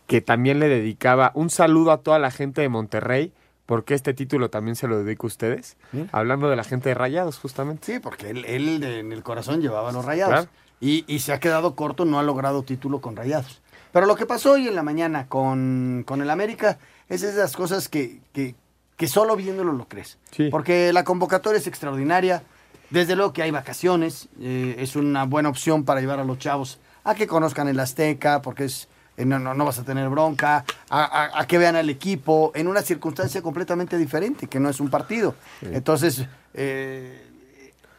que 0.07 0.21
también 0.21 0.61
le 0.61 0.69
dedicaba 0.69 1.33
un 1.35 1.51
saludo 1.51 1.93
a 1.93 1.99
toda 1.99 2.19
la 2.19 2.31
gente 2.31 2.61
de 2.61 2.69
Monterrey, 2.69 3.33
porque 3.67 3.95
este 3.95 4.13
título 4.13 4.51
también 4.51 4.77
se 4.77 4.87
lo 4.87 5.03
dedico 5.03 5.27
a 5.27 5.29
ustedes? 5.29 5.77
Hablando 6.13 6.51
de 6.51 6.57
la 6.57 6.65
gente 6.65 6.91
de 6.91 6.95
Rayados, 6.95 7.39
justamente. 7.39 7.95
Sí, 7.95 7.99
porque 7.99 8.31
él, 8.31 8.45
él 8.45 8.83
en 8.83 9.13
el 9.13 9.23
corazón 9.23 9.63
llevaba 9.63 9.91
los 9.93 10.05
rayados. 10.05 10.33
Claro. 10.33 10.49
Y, 10.81 11.05
y 11.07 11.21
se 11.21 11.33
ha 11.33 11.41
quedado 11.41 11.75
corto, 11.75 12.05
no 12.05 12.19
ha 12.19 12.23
logrado 12.23 12.63
título 12.63 13.01
con 13.01 13.17
rayados. 13.17 13.63
Pero 13.93 14.07
lo 14.07 14.17
que 14.17 14.27
pasó 14.27 14.53
hoy 14.53 14.69
en 14.69 14.75
la 14.75 14.83
mañana 14.83 15.29
con, 15.29 16.03
con 16.07 16.21
el 16.21 16.29
América 16.29 16.79
es 17.09 17.23
esas 17.23 17.57
cosas 17.57 17.89
que, 17.89 18.19
que, 18.35 18.55
que 18.97 19.09
solo 19.09 19.37
viéndolo 19.37 19.73
lo 19.73 19.89
crees. 19.89 20.19
Sí. 20.33 20.49
Porque 20.51 20.93
la 20.93 21.05
convocatoria 21.05 21.59
es 21.59 21.67
extraordinaria. 21.67 22.43
Desde 22.91 23.17
luego 23.17 23.33
que 23.33 23.43
hay 23.43 23.51
vacaciones. 23.51 24.29
eh, 24.41 24.77
es 24.79 24.95
una 24.95 25.25
buena 25.25 25.49
opción 25.49 25.85
para 25.85 26.01
llevar 26.01 26.19
a 26.19 26.25
los 26.25 26.39
chavos 26.39 26.81
a 27.05 27.15
que 27.15 27.27
conozcan 27.27 27.69
el 27.69 27.81
Azteca, 27.81 28.43
porque 28.43 28.65
es, 28.65 28.89
no, 29.19 29.39
no, 29.39 29.55
no 29.55 29.65
vas 29.65 29.79
a 29.79 29.85
tener 29.85 30.09
bronca, 30.09 30.65
a, 30.91 31.05
a- 31.05 31.41
a 31.41 31.47
que 31.47 31.59
vean 31.59 31.77
al 31.77 31.89
equipo 31.91 32.51
en 32.55 32.67
una 32.69 32.83
circunstancia 32.83 33.43
completamente 33.43 33.97
diferente, 33.99 34.47
que 34.49 34.59
no 34.61 34.69
es 34.69 34.81
un 34.81 34.91
partido. 34.91 35.35
Entonces, 35.63 36.27
eh, 36.55 37.23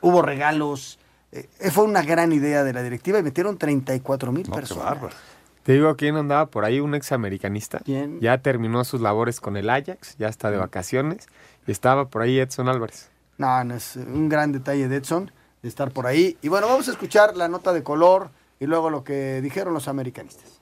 hubo 0.02 0.22
regalos. 0.22 1.00
eh, 1.32 1.48
fue 1.72 1.84
una 1.84 2.02
gran 2.02 2.32
idea 2.34 2.64
de 2.64 2.74
la 2.74 2.82
directiva 2.84 3.20
y 3.20 3.24
metieron 3.24 3.58
34 3.58 4.32
mil 4.32 4.50
personas. 4.50 4.98
Te 5.64 5.74
digo 5.74 5.96
quién 5.96 6.16
andaba 6.16 6.46
por 6.46 6.64
ahí, 6.64 6.80
un 6.80 6.94
examericanista. 6.94 7.80
¿Quién? 7.84 8.20
Ya 8.22 8.38
terminó 8.38 8.84
sus 8.84 9.02
labores 9.02 9.40
con 9.40 9.58
el 9.58 9.70
Ajax, 9.70 10.16
ya 10.20 10.28
está 10.28 10.52
de 10.52 10.58
vacaciones. 10.58 11.28
Y 11.66 11.72
estaba 11.72 12.08
por 12.10 12.22
ahí 12.22 12.38
Edson 12.40 12.70
Álvarez. 12.70 13.10
No, 13.40 13.64
no 13.64 13.74
es 13.76 13.96
un 13.96 14.30
gran 14.30 14.52
detalle 14.52 14.88
de 14.88 14.98
Edson 14.98 15.32
de 15.64 15.68
estar 15.70 15.90
por 15.92 16.06
ahí. 16.06 16.38
Y 16.44 16.50
bueno, 16.50 16.68
vamos 16.68 16.88
a 16.88 16.92
escuchar 16.92 17.36
la 17.36 17.48
nota 17.48 17.74
de 17.74 17.82
color 17.82 18.30
y 18.60 18.68
luego 18.68 18.92
lo 18.92 19.04
que 19.04 19.42
dijeron 19.42 19.74
los 19.74 19.88
americanistas. 19.88 20.62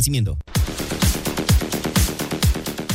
esparcimiento. 0.01 0.37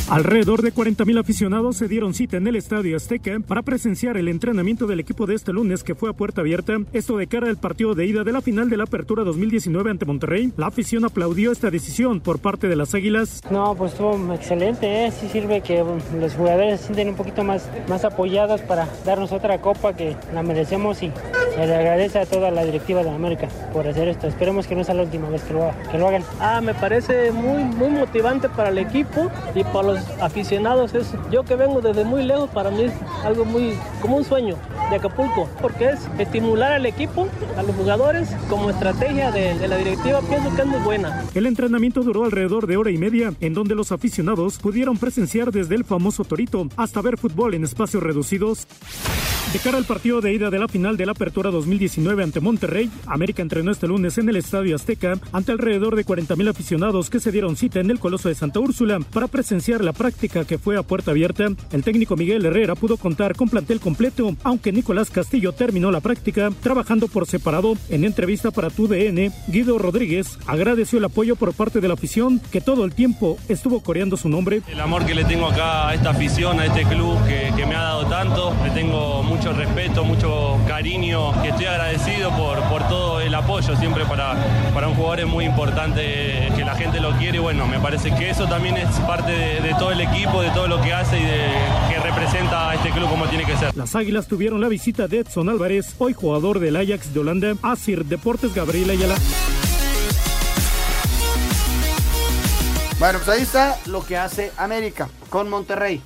Alrededor 0.09 0.61
de 0.61 0.73
40.000 0.73 1.19
aficionados 1.19 1.75
se 1.75 1.89
dieron 1.89 2.13
cita 2.13 2.37
en 2.37 2.47
el 2.47 2.55
Estadio 2.55 2.95
Azteca 2.95 3.37
para 3.45 3.61
presenciar 3.61 4.15
el 4.15 4.29
entrenamiento 4.29 4.87
del 4.87 5.01
equipo 5.01 5.25
de 5.25 5.35
este 5.35 5.51
lunes 5.51 5.83
que 5.83 5.95
fue 5.95 6.09
a 6.09 6.13
puerta 6.13 6.39
abierta. 6.39 6.77
Esto 6.93 7.17
de 7.17 7.27
cara 7.27 7.49
al 7.49 7.57
partido 7.57 7.93
de 7.93 8.05
ida 8.05 8.23
de 8.23 8.31
la 8.31 8.41
final 8.41 8.69
de 8.69 8.77
la 8.77 8.85
Apertura 8.85 9.25
2019 9.25 9.91
ante 9.91 10.05
Monterrey. 10.05 10.53
La 10.55 10.67
afición 10.67 11.03
aplaudió 11.03 11.51
esta 11.51 11.71
decisión 11.71 12.21
por 12.21 12.39
parte 12.39 12.69
de 12.69 12.77
las 12.77 12.95
Águilas. 12.95 13.41
No, 13.51 13.75
pues 13.75 13.91
estuvo 13.91 14.33
excelente, 14.33 15.07
¿eh? 15.07 15.11
sí 15.11 15.27
sirve 15.27 15.59
que 15.59 15.83
um, 15.83 15.99
los 16.21 16.33
jugadores 16.35 16.79
se 16.79 16.85
sienten 16.85 17.09
un 17.09 17.15
poquito 17.15 17.43
más, 17.43 17.69
más 17.89 18.05
apoyados 18.05 18.61
para 18.61 18.87
darnos 19.05 19.33
otra 19.33 19.59
copa 19.59 19.93
que 19.93 20.15
la 20.33 20.41
merecemos 20.41 21.03
y 21.03 21.11
se 21.53 21.67
le 21.67 21.75
agradece 21.75 22.19
a 22.19 22.25
toda 22.25 22.49
la 22.49 22.63
directiva 22.63 23.03
de 23.03 23.09
América 23.09 23.49
por 23.73 23.85
hacer 23.85 24.07
esto. 24.07 24.27
Esperemos 24.27 24.67
que 24.67 24.75
no 24.75 24.85
sea 24.85 24.95
la 24.95 25.03
última 25.03 25.29
vez 25.29 25.43
que 25.43 25.53
lo, 25.53 25.69
que 25.91 25.97
lo 25.97 26.07
hagan. 26.07 26.23
Ah, 26.39 26.61
me 26.61 26.73
parece 26.73 27.33
muy, 27.33 27.65
muy 27.65 27.89
motivante 27.89 28.47
para 28.47 28.69
el 28.69 28.77
equipo 28.77 29.29
y 29.53 29.65
para 29.65 29.83
los 29.83 29.96
aficionados. 30.21 30.93
Es, 30.93 31.13
yo 31.31 31.43
que 31.43 31.55
vengo 31.55 31.81
desde 31.81 32.03
muy 32.03 32.23
lejos, 32.23 32.49
para 32.49 32.71
mí 32.71 32.83
es 32.83 32.93
algo 33.23 33.45
muy, 33.45 33.73
como 34.01 34.17
un 34.17 34.23
sueño 34.23 34.55
de 34.89 34.95
Acapulco, 34.95 35.49
porque 35.61 35.89
es 35.89 35.99
estimular 36.17 36.73
al 36.73 36.85
equipo, 36.85 37.27
a 37.57 37.63
los 37.63 37.75
jugadores, 37.75 38.29
como 38.49 38.69
estrategia 38.69 39.31
de, 39.31 39.57
de 39.57 39.67
la 39.67 39.77
directiva, 39.77 40.21
pienso 40.21 40.55
que 40.55 40.61
es 40.61 40.67
muy 40.67 40.79
buena. 40.79 41.25
El 41.35 41.45
entrenamiento 41.45 42.01
duró 42.01 42.25
alrededor 42.25 42.67
de 42.67 42.77
hora 42.77 42.91
y 42.91 42.97
media, 42.97 43.33
en 43.41 43.53
donde 43.53 43.75
los 43.75 43.91
aficionados 43.91 44.57
pudieron 44.59 44.97
presenciar 44.97 45.51
desde 45.51 45.75
el 45.75 45.83
famoso 45.83 46.23
Torito 46.23 46.67
hasta 46.77 47.01
ver 47.01 47.17
fútbol 47.17 47.53
en 47.53 47.63
espacios 47.63 48.03
reducidos. 48.03 48.67
De 49.53 49.59
cara 49.59 49.77
al 49.77 49.85
partido 49.85 50.19
de 50.19 50.33
ida 50.33 50.49
de 50.49 50.59
la 50.59 50.67
final 50.67 50.97
de 50.97 51.05
la 51.05 51.13
Apertura 51.13 51.51
2019 51.51 52.21
ante 52.21 52.41
Monterrey, 52.41 52.91
América 53.05 53.41
entrenó 53.41 53.71
este 53.71 53.87
lunes 53.87 54.17
en 54.17 54.27
el 54.27 54.35
Estadio 54.35 54.75
Azteca 54.75 55.17
ante 55.31 55.53
alrededor 55.53 55.95
de 55.95 56.05
40.000 56.05 56.49
aficionados 56.49 57.09
que 57.09 57.21
se 57.21 57.31
dieron 57.31 57.55
cita 57.55 57.79
en 57.79 57.89
el 57.89 57.97
Coloso 57.97 58.27
de 58.27 58.35
Santa 58.35 58.59
Úrsula 58.59 58.99
para 58.99 59.27
presenciar 59.27 59.85
la 59.87 59.93
práctica 59.93 60.43
que 60.43 60.57
fue 60.57 60.77
a 60.77 60.83
puerta 60.83 61.11
abierta. 61.11 61.47
El 61.71 61.81
técnico 61.81 62.17
Miguel 62.17 62.45
Herrera 62.45 62.75
pudo 62.75 62.97
contar 62.97 63.35
con 63.35 63.47
plantel 63.47 63.79
completo, 63.79 64.35
aunque 64.43 64.73
Nicolás 64.73 65.09
Castillo 65.09 65.53
terminó 65.53 65.91
la 65.91 66.01
práctica 66.01 66.49
trabajando 66.61 67.07
por 67.07 67.25
separado. 67.25 67.75
En 67.89 68.03
entrevista 68.03 68.51
para 68.51 68.69
TUDN, 68.69 69.31
Guido 69.47 69.77
Rodríguez 69.77 70.37
agradeció 70.45 70.99
el 70.99 71.05
apoyo 71.05 71.37
por 71.37 71.53
parte 71.53 71.79
de 71.79 71.87
la 71.87 71.93
afición 71.93 72.41
que 72.51 72.59
todo 72.59 72.83
el 72.83 72.93
tiempo 72.93 73.37
estuvo 73.47 73.79
coreando 73.79 74.17
su 74.17 74.27
nombre. 74.27 74.61
El 74.67 74.81
amor 74.81 75.05
que 75.05 75.15
le 75.15 75.23
tengo 75.23 75.47
acá 75.47 75.87
a 75.87 75.93
esta 75.93 76.09
afición, 76.09 76.59
a 76.59 76.65
este 76.65 76.83
club 76.83 77.17
que, 77.25 77.53
que 77.55 77.65
me 77.65 77.75
ha 77.75 77.83
dado 77.83 78.07
tanto, 78.07 78.53
le 78.65 78.71
tengo 78.71 79.23
mucho 79.23 79.53
respeto, 79.53 80.03
mucho 80.03 80.57
cariño, 80.67 81.31
que 81.41 81.49
estoy 81.49 81.67
agradecido 81.67 82.35
por, 82.35 82.61
por 82.63 82.85
todo 82.89 83.21
el 83.21 83.33
apoyo 83.33 83.73
siempre 83.77 84.03
para, 84.05 84.35
para 84.73 84.89
un 84.89 84.95
jugador 84.95 85.21
es 85.21 85.27
muy 85.27 85.45
importante 85.45 86.51
que 86.57 86.65
la 86.65 86.75
gente 86.75 86.99
lo 86.99 87.11
quiere 87.17 87.37
y 87.37 87.39
bueno, 87.39 87.65
me 87.67 87.79
parece 87.79 88.13
que 88.13 88.29
eso 88.29 88.47
también 88.47 88.75
es 88.75 88.89
parte 89.01 89.31
de, 89.31 89.61
de 89.61 89.76
todo 89.77 89.91
el 89.91 90.01
equipo, 90.01 90.41
de 90.41 90.49
todo 90.51 90.67
lo 90.67 90.81
que 90.81 90.91
hace 90.91 91.19
y 91.19 91.23
de 91.23 91.51
que 91.89 91.99
representa 91.99 92.69
a 92.69 92.75
este 92.75 92.89
club 92.89 93.09
como 93.09 93.27
tiene 93.27 93.45
que 93.45 93.55
ser. 93.57 93.75
Las 93.75 93.95
Águilas 93.95 94.27
tuvieron 94.27 94.59
la 94.59 94.67
visita 94.67 95.07
de 95.07 95.19
Edson 95.19 95.49
Álvarez, 95.49 95.95
hoy 95.99 96.13
jugador 96.13 96.59
del 96.59 96.75
Ajax 96.75 97.13
de 97.13 97.19
Holanda, 97.19 97.53
Asir 97.61 98.05
Deportes 98.05 98.53
Gabriel 98.53 98.89
Ayala. 98.89 99.15
Bueno, 102.99 103.19
pues 103.19 103.29
ahí 103.29 103.43
está 103.43 103.77
lo 103.85 104.03
que 104.03 104.17
hace 104.17 104.51
América 104.57 105.09
con 105.29 105.49
Monterrey. 105.49 106.01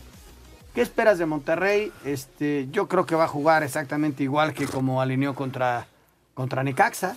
¿Qué 0.75 0.81
esperas 0.81 1.17
de 1.17 1.25
Monterrey? 1.25 1.91
Este, 2.03 2.67
yo 2.71 2.88
creo 2.88 3.05
que 3.05 3.15
va 3.15 3.25
a 3.25 3.29
jugar 3.29 3.63
exactamente 3.63 4.23
igual 4.23 4.53
que 4.53 4.65
como 4.67 5.01
alineó 5.01 5.34
contra, 5.34 5.88
contra 6.34 6.63
Necaxa, 6.63 7.15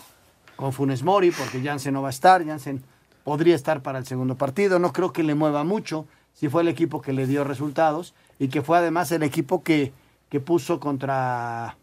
con 0.54 0.72
Funes 0.72 1.02
Mori, 1.02 1.32
porque 1.32 1.60
Jansen 1.62 1.94
no 1.94 2.02
va 2.02 2.08
a 2.08 2.10
estar, 2.10 2.44
Jansen 2.44 2.82
podría 3.24 3.56
estar 3.56 3.80
para 3.82 3.98
el 3.98 4.06
segundo 4.06 4.36
partido, 4.36 4.78
no 4.78 4.92
creo 4.92 5.12
que 5.12 5.22
le 5.22 5.34
mueva 5.34 5.64
mucho, 5.64 6.06
si 6.34 6.48
fue 6.48 6.62
el 6.62 6.68
equipo 6.68 7.00
que 7.00 7.12
le 7.14 7.26
dio 7.26 7.42
resultados 7.44 8.14
y 8.38 8.48
que 8.48 8.60
fue 8.60 8.76
además 8.76 9.10
el 9.12 9.22
equipo 9.22 9.62
que, 9.62 9.92
que 10.28 10.40
puso 10.40 10.78
contra... 10.80 11.76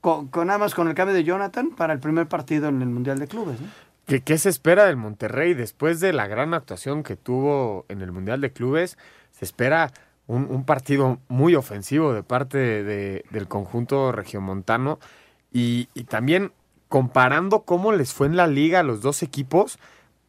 Con, 0.00 0.30
nada 0.46 0.58
más 0.58 0.74
con 0.74 0.88
el 0.88 0.94
cambio 0.94 1.14
de 1.14 1.24
Jonathan 1.24 1.70
para 1.76 1.92
el 1.92 2.00
primer 2.00 2.26
partido 2.26 2.68
en 2.68 2.80
el 2.80 2.88
Mundial 2.88 3.18
de 3.18 3.26
Clubes. 3.28 3.60
¿no? 3.60 3.66
¿Qué, 4.06 4.38
se 4.38 4.48
espera 4.48 4.86
del 4.86 4.96
Monterrey 4.96 5.52
después 5.52 6.00
de 6.00 6.12
la 6.14 6.26
gran 6.26 6.54
actuación 6.54 7.02
que 7.02 7.16
tuvo 7.16 7.84
en 7.88 8.00
el 8.00 8.10
Mundial 8.10 8.40
de 8.40 8.50
Clubes? 8.50 8.96
Se 9.30 9.44
espera 9.44 9.92
un, 10.26 10.46
un 10.48 10.64
partido 10.64 11.18
muy 11.28 11.54
ofensivo 11.54 12.14
de 12.14 12.22
parte 12.22 12.56
de- 12.58 13.24
del 13.30 13.46
conjunto 13.46 14.10
regiomontano 14.10 14.98
y, 15.52 15.88
y 15.92 16.04
también 16.04 16.52
comparando 16.88 17.62
cómo 17.62 17.92
les 17.92 18.14
fue 18.14 18.26
en 18.26 18.36
la 18.36 18.46
liga 18.46 18.80
a 18.80 18.84
los 18.84 19.02
dos 19.02 19.22
equipos, 19.22 19.78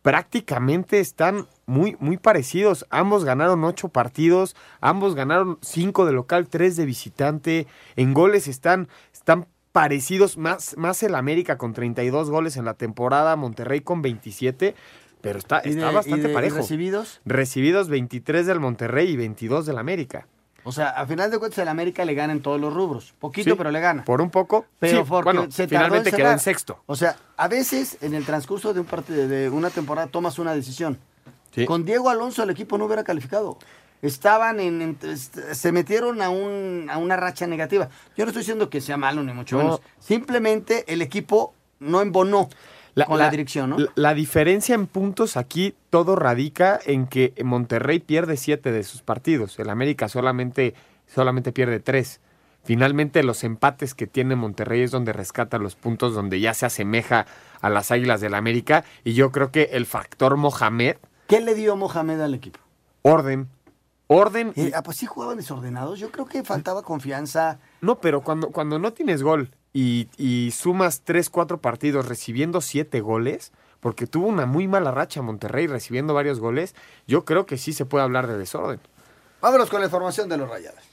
prácticamente 0.02 1.00
están 1.00 1.48
muy, 1.66 1.96
muy 2.00 2.18
parecidos. 2.18 2.86
Ambos 2.90 3.24
ganaron 3.24 3.64
ocho 3.64 3.90
partidos, 3.90 4.56
ambos 4.82 5.16
ganaron 5.16 5.58
cinco 5.62 6.06
de 6.06 6.12
local, 6.14 6.48
tres 6.48 6.76
de 6.76 6.86
visitante. 6.86 7.68
En 7.96 8.14
goles 8.14 8.48
están, 8.48 8.88
están 9.14 9.48
parecidos, 9.72 10.38
más, 10.38 10.76
más 10.78 11.02
el 11.04 11.16
América 11.16 11.58
con 11.58 11.74
32 11.74 12.30
goles 12.30 12.58
en 12.58 12.66
la 12.66 12.74
temporada, 12.74 13.36
Monterrey 13.36 13.82
con 13.82 14.02
27, 14.02 14.76
pero 15.22 15.40
está, 15.40 15.62
¿Y 15.64 15.70
está 15.70 15.88
de- 15.90 15.94
bastante 15.96 16.28
de- 16.28 16.34
parejo. 16.34 16.58
recibidos? 16.58 17.22
Recibidos 17.26 17.88
23 17.88 18.46
del 18.48 18.60
Monterrey 18.60 19.10
y 19.12 19.18
22 19.18 19.66
del 19.66 19.78
América. 19.78 20.28
O 20.64 20.72
sea, 20.72 20.90
a 20.90 21.06
final 21.06 21.32
de 21.32 21.40
cuentas 21.40 21.58
el 21.60 21.68
América 21.68 22.06
le 22.06 22.14
gana 22.14 22.34
en 22.34 22.42
todos 22.42 22.60
los 22.62 22.74
rubros. 22.74 23.14
Poquito, 23.20 23.50
Sí, 23.52 23.56
pero 23.58 23.72
le 23.72 23.80
gana. 23.80 24.04
Por 24.06 24.22
un 24.22 24.30
poco. 24.30 24.66
Pero 24.80 25.00
sí, 25.04 25.06
porque 25.10 25.24
bueno, 25.24 25.52
se 25.52 25.68
tardó 25.68 25.70
finalmente 25.86 26.10
en 26.10 26.16
quedó 26.16 26.32
en 26.32 26.40
sexto. 26.40 26.84
O 26.86 26.96
sea, 26.96 27.16
a 27.38 27.48
veces 27.48 27.98
en 28.02 28.14
el 28.14 28.26
transcurso 28.26 28.74
de 28.74 28.80
un 28.80 28.86
partido 28.86 29.28
de 29.28 29.50
una 29.50 29.70
temporada 29.70 30.08
tomas 30.08 30.38
una 30.40 30.54
decisión. 30.54 31.00
Sí. 31.54 31.66
Con 31.66 31.84
Diego 31.86 32.10
Alonso 32.10 32.44
el 32.44 32.50
equipo 32.52 32.78
no 32.78 32.86
hubiera 32.86 33.04
calificado. 33.04 33.58
Estaban 34.02 34.60
en, 34.60 34.98
se 35.54 35.72
metieron 35.72 36.22
a, 36.22 36.30
un, 36.30 36.88
a 36.90 36.98
una 36.98 37.18
racha 37.18 37.46
negativa. 37.46 37.90
Yo 38.18 38.26
no 38.26 38.30
estoy 38.30 38.42
diciendo 38.42 38.70
que 38.70 38.82
sea 38.82 38.98
malo 38.98 39.22
ni 39.24 39.32
mucho 39.34 39.58
No. 39.58 39.64
menos. 39.64 39.82
Simplemente 40.00 40.86
el 40.92 41.02
equipo 41.02 41.54
no 41.80 42.02
embonó 42.02 42.50
con 43.08 43.20
la, 43.20 43.30
dirección, 43.30 43.70
¿no? 43.72 43.78
La, 43.80 43.88
la 43.96 44.14
diferencia 44.14 44.76
en 44.76 44.88
puntos 44.88 45.38
aquí 45.38 45.76
todo 45.90 46.16
radica 46.16 46.80
en 46.86 47.08
que 47.08 47.34
Monterrey 47.44 48.00
pierde 48.00 48.38
siete 48.38 48.72
de 48.72 48.84
sus 48.84 49.02
partidos. 49.02 49.58
El 49.60 49.70
América 49.70 50.10
solamente, 50.10 50.74
solamente 51.08 51.52
pierde 51.52 51.80
tres. 51.80 52.20
Finalmente 52.64 53.24
los 53.24 53.44
empates 53.44 53.96
que 53.96 54.06
tiene 54.06 54.36
Monterrey 54.36 54.82
es 54.82 54.92
donde 54.92 55.14
rescata 55.14 55.58
los 55.58 55.76
puntos, 55.76 56.14
donde 56.14 56.40
ya 56.40 56.54
se 56.54 56.68
asemeja 56.68 57.26
a 57.60 57.70
las 57.72 57.90
Águilas 57.92 58.22
del 58.22 58.36
América. 58.36 58.84
Y 59.04 59.14
yo 59.14 59.32
creo 59.32 59.52
que 59.52 59.70
el 59.72 59.86
factor 59.86 60.38
Mohamed, 60.38 60.98
¿Qué 61.28 61.42
le 61.42 61.56
dio 61.56 61.76
Mohamed 61.76 62.20
al 62.22 62.34
equipo? 62.36 62.60
orden, 63.04 63.48
orden 64.08 64.54
y- 64.56 64.62
Eh, 64.68 64.72
ah, 64.76 64.84
pues 64.84 64.98
sí 64.98 65.06
jugaban 65.08 65.38
desordenados. 65.38 65.98
Yo 65.98 66.12
creo 66.12 66.26
que 66.26 66.44
faltaba 66.44 66.84
confianza. 66.84 67.58
No, 67.82 68.00
pero 68.00 68.22
cuando, 68.22 68.50
cuando 68.52 68.78
no 68.78 68.94
tienes 68.94 69.24
gol 69.24 69.50
y, 69.74 70.10
y 70.18 70.52
sumas 70.52 71.02
3, 71.04 71.30
4 71.30 71.60
partidos 71.60 72.08
recibiendo 72.08 72.62
7 72.62 73.00
goles, 73.02 73.52
porque 73.80 74.08
tuvo 74.08 74.28
una 74.28 74.46
muy 74.46 74.68
mala 74.68 74.92
racha 74.92 75.22
Monterrey 75.22 75.68
recibiendo 75.68 76.14
varios 76.14 76.40
goles, 76.40 76.76
yo 77.08 77.26
creo 77.26 77.46
que 77.46 77.58
sí 77.58 77.74
se 77.74 77.86
puede 77.86 78.04
hablar 78.04 78.28
de 78.28 78.38
desorden. 78.38 78.80
Vámonos 79.42 79.70
con 79.70 79.80
la 79.80 79.88
información 79.88 80.30
de 80.30 80.38
los 80.38 80.50
rayados. 80.50 80.91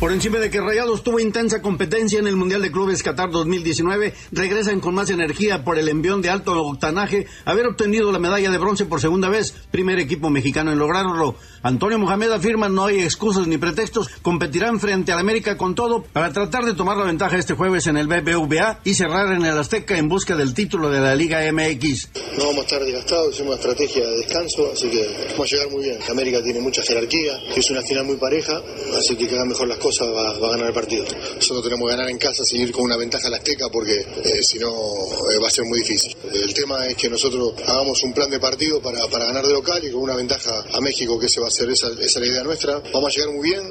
Por 0.00 0.12
encima 0.12 0.38
de 0.38 0.50
que 0.50 0.62
Rayados 0.62 1.02
tuvo 1.02 1.20
intensa 1.20 1.60
competencia 1.60 2.18
en 2.18 2.26
el 2.26 2.34
Mundial 2.34 2.62
de 2.62 2.72
Clubes 2.72 3.02
Qatar 3.02 3.30
2019, 3.30 4.14
regresan 4.32 4.80
con 4.80 4.94
más 4.94 5.10
energía 5.10 5.62
por 5.62 5.78
el 5.78 5.90
envión 5.90 6.22
de 6.22 6.30
alto 6.30 6.54
octanaje, 6.58 7.26
haber 7.44 7.66
obtenido 7.66 8.10
la 8.10 8.18
medalla 8.18 8.50
de 8.50 8.56
bronce 8.56 8.86
por 8.86 9.02
segunda 9.02 9.28
vez, 9.28 9.52
primer 9.70 9.98
equipo 9.98 10.30
mexicano 10.30 10.72
en 10.72 10.78
lograrlo. 10.78 11.34
Antonio 11.62 11.98
Mohamed 11.98 12.30
afirma 12.30 12.70
no 12.70 12.86
hay 12.86 13.00
excusas 13.00 13.46
ni 13.46 13.58
pretextos, 13.58 14.08
competirán 14.22 14.80
frente 14.80 15.12
al 15.12 15.18
América 15.18 15.58
con 15.58 15.74
todo 15.74 16.02
para 16.02 16.32
tratar 16.32 16.64
de 16.64 16.72
tomar 16.72 16.96
la 16.96 17.04
ventaja 17.04 17.36
este 17.36 17.52
jueves 17.52 17.86
en 17.86 17.98
el 17.98 18.06
BBVA 18.06 18.80
y 18.84 18.94
cerrar 18.94 19.30
en 19.34 19.44
el 19.44 19.58
Azteca 19.58 19.98
en 19.98 20.08
busca 20.08 20.34
del 20.34 20.54
título 20.54 20.88
de 20.88 21.00
la 21.00 21.14
Liga 21.14 21.40
MX. 21.52 22.08
No 22.38 22.46
vamos 22.46 22.60
a 22.60 22.62
estar 22.62 22.82
desgastados, 22.82 23.34
hicimos 23.34 23.48
una 23.48 23.56
estrategia 23.56 24.06
de 24.08 24.16
descanso, 24.16 24.70
así 24.72 24.88
que 24.88 25.06
vamos 25.32 25.52
a 25.52 25.56
llegar 25.56 25.70
muy 25.70 25.84
bien. 25.84 25.98
América 26.08 26.42
tiene 26.42 26.60
mucha 26.60 26.82
jerarquía, 26.82 27.38
es 27.54 27.70
una 27.70 27.82
final 27.82 28.06
muy 28.06 28.16
pareja, 28.16 28.62
así 28.96 29.14
que 29.14 29.28
que 29.28 29.34
hagan 29.34 29.48
mejor 29.48 29.68
las 29.68 29.76
cosas 29.76 29.89
va, 29.98 30.30
a 30.30 30.50
ganar 30.50 30.68
el 30.68 30.72
partido. 30.72 31.04
Nosotros 31.34 31.64
tenemos 31.64 31.88
que 31.88 31.96
ganar 31.96 32.10
en 32.10 32.18
casa, 32.18 32.44
seguir 32.44 32.72
con 32.72 32.84
una 32.84 32.96
ventaja 32.96 33.28
a 33.28 33.30
la 33.30 33.36
Azteca, 33.38 33.68
porque 33.70 33.98
eh, 34.00 34.42
si 34.42 34.58
no 34.58 34.68
eh, 34.68 35.38
va 35.42 35.48
a 35.48 35.50
ser 35.50 35.64
muy 35.64 35.80
difícil. 35.80 36.16
El 36.32 36.54
tema 36.54 36.86
es 36.86 36.94
que 36.94 37.08
nosotros 37.08 37.54
hagamos 37.66 38.02
un 38.02 38.12
plan 38.12 38.30
de 38.30 38.38
partido 38.38 38.80
para, 38.80 39.06
para 39.08 39.26
ganar 39.26 39.44
de 39.44 39.52
local 39.52 39.82
y 39.84 39.90
con 39.90 40.02
una 40.02 40.16
ventaja 40.16 40.64
a 40.72 40.80
México, 40.80 41.18
que 41.18 41.26
ese 41.26 41.40
va 41.40 41.48
a 41.48 41.50
ser 41.50 41.70
esa, 41.70 41.88
esa 41.88 42.04
es 42.04 42.16
la 42.16 42.26
idea 42.26 42.42
nuestra. 42.42 42.82
Vamos 42.92 43.12
a 43.12 43.16
llegar 43.16 43.34
muy 43.34 43.48
bien 43.48 43.62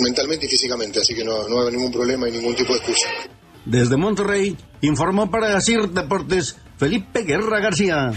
mentalmente 0.00 0.46
y 0.46 0.48
físicamente, 0.48 1.00
así 1.00 1.14
que 1.14 1.24
no, 1.24 1.48
no 1.48 1.56
va 1.56 1.70
ningún 1.70 1.92
problema 1.92 2.28
y 2.28 2.32
ningún 2.32 2.54
tipo 2.54 2.72
de 2.72 2.78
excusa. 2.78 3.06
Desde 3.64 3.96
Monterrey, 3.96 4.56
informó 4.80 5.30
para 5.30 5.60
CIR 5.60 5.90
Deportes 5.90 6.56
Felipe 6.78 7.22
Guerra 7.22 7.60
García. 7.60 8.12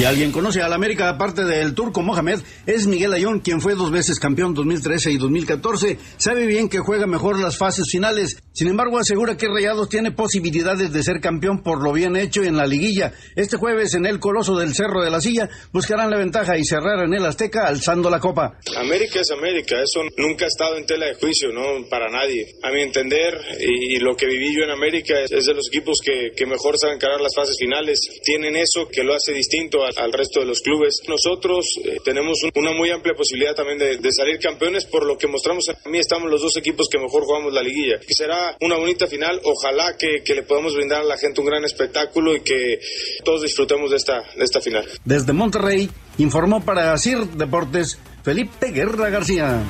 Si 0.00 0.06
alguien 0.06 0.32
conoce 0.32 0.62
al 0.62 0.72
América 0.72 1.10
aparte 1.10 1.44
del 1.44 1.74
turco 1.74 2.00
Mohamed, 2.00 2.40
es 2.64 2.86
Miguel 2.86 3.12
Ayón, 3.12 3.40
quien 3.40 3.60
fue 3.60 3.74
dos 3.74 3.90
veces 3.90 4.18
campeón 4.18 4.54
2013 4.54 5.10
y 5.10 5.18
2014. 5.18 5.98
Sabe 6.16 6.46
bien 6.46 6.70
que 6.70 6.78
juega 6.78 7.06
mejor 7.06 7.38
las 7.38 7.58
fases 7.58 7.84
finales. 7.92 8.38
Sin 8.54 8.68
embargo, 8.68 8.98
asegura 8.98 9.36
que 9.36 9.46
Rayados 9.46 9.90
tiene 9.90 10.10
posibilidades 10.10 10.90
de 10.90 11.02
ser 11.02 11.20
campeón 11.20 11.62
por 11.62 11.84
lo 11.84 11.92
bien 11.92 12.16
hecho 12.16 12.42
en 12.42 12.56
la 12.56 12.66
liguilla. 12.66 13.12
Este 13.36 13.58
jueves 13.58 13.92
en 13.92 14.06
el 14.06 14.18
Coloso 14.18 14.56
del 14.56 14.74
Cerro 14.74 15.02
de 15.04 15.10
la 15.10 15.20
Silla 15.20 15.50
buscarán 15.70 16.08
la 16.08 16.16
ventaja 16.16 16.56
y 16.56 16.64
cerrar 16.64 17.04
en 17.04 17.12
el 17.12 17.26
Azteca 17.26 17.66
alzando 17.66 18.08
la 18.08 18.20
copa. 18.20 18.58
América 18.78 19.20
es 19.20 19.30
América, 19.30 19.82
eso 19.82 20.00
nunca 20.16 20.46
ha 20.46 20.48
estado 20.48 20.78
en 20.78 20.86
tela 20.86 21.08
de 21.08 21.14
juicio, 21.16 21.52
no 21.52 21.86
para 21.90 22.08
nadie. 22.08 22.46
A 22.62 22.70
mi 22.72 22.80
entender, 22.80 23.34
y, 23.60 23.98
lo 23.98 24.16
que 24.16 24.24
viví 24.24 24.56
yo 24.56 24.64
en 24.64 24.70
América 24.70 25.20
es, 25.20 25.44
de 25.44 25.52
los 25.52 25.68
equipos 25.68 25.98
que, 26.02 26.46
mejor 26.46 26.78
saben 26.78 26.96
encarar 26.96 27.20
las 27.20 27.34
fases 27.36 27.56
finales. 27.58 28.00
Tienen 28.24 28.56
eso 28.56 28.88
que 28.90 29.04
lo 29.04 29.14
hace 29.14 29.34
distinto 29.34 29.84
al, 29.96 30.04
al 30.04 30.12
resto 30.12 30.40
de 30.40 30.46
los 30.46 30.60
clubes. 30.60 31.00
Nosotros 31.08 31.66
eh, 31.84 31.96
tenemos 32.04 32.42
un- 32.42 32.50
una 32.54 32.72
muy 32.72 32.90
amplia 32.90 33.14
posibilidad 33.14 33.54
también 33.54 33.78
de, 33.78 33.96
de 33.98 34.12
salir 34.12 34.38
campeones 34.38 34.84
por 34.86 35.04
lo 35.06 35.16
que 35.18 35.26
mostramos. 35.26 35.68
A 35.68 35.88
mí 35.88 35.98
estamos 35.98 36.30
los 36.30 36.40
dos 36.42 36.56
equipos 36.56 36.88
que 36.90 36.98
mejor 36.98 37.24
jugamos 37.24 37.52
la 37.52 37.62
liguilla. 37.62 37.98
Que 38.00 38.14
será 38.14 38.56
una 38.60 38.76
bonita 38.76 39.06
final. 39.06 39.40
Ojalá 39.44 39.96
que, 39.96 40.22
que 40.24 40.34
le 40.34 40.42
podamos 40.42 40.74
brindar 40.74 41.00
a 41.02 41.04
la 41.04 41.16
gente 41.18 41.40
un 41.40 41.46
gran 41.46 41.64
espectáculo 41.64 42.34
y 42.34 42.40
que 42.40 42.80
todos 43.24 43.42
disfrutemos 43.42 43.90
de 43.90 43.96
esta, 43.96 44.22
de 44.36 44.44
esta 44.44 44.60
final. 44.60 44.86
Desde 45.04 45.32
Monterrey, 45.32 45.90
informó 46.18 46.64
para 46.64 46.96
CIR 46.98 47.26
Deportes 47.30 47.98
Felipe 48.22 48.70
Guerra 48.70 49.08
García. 49.10 49.62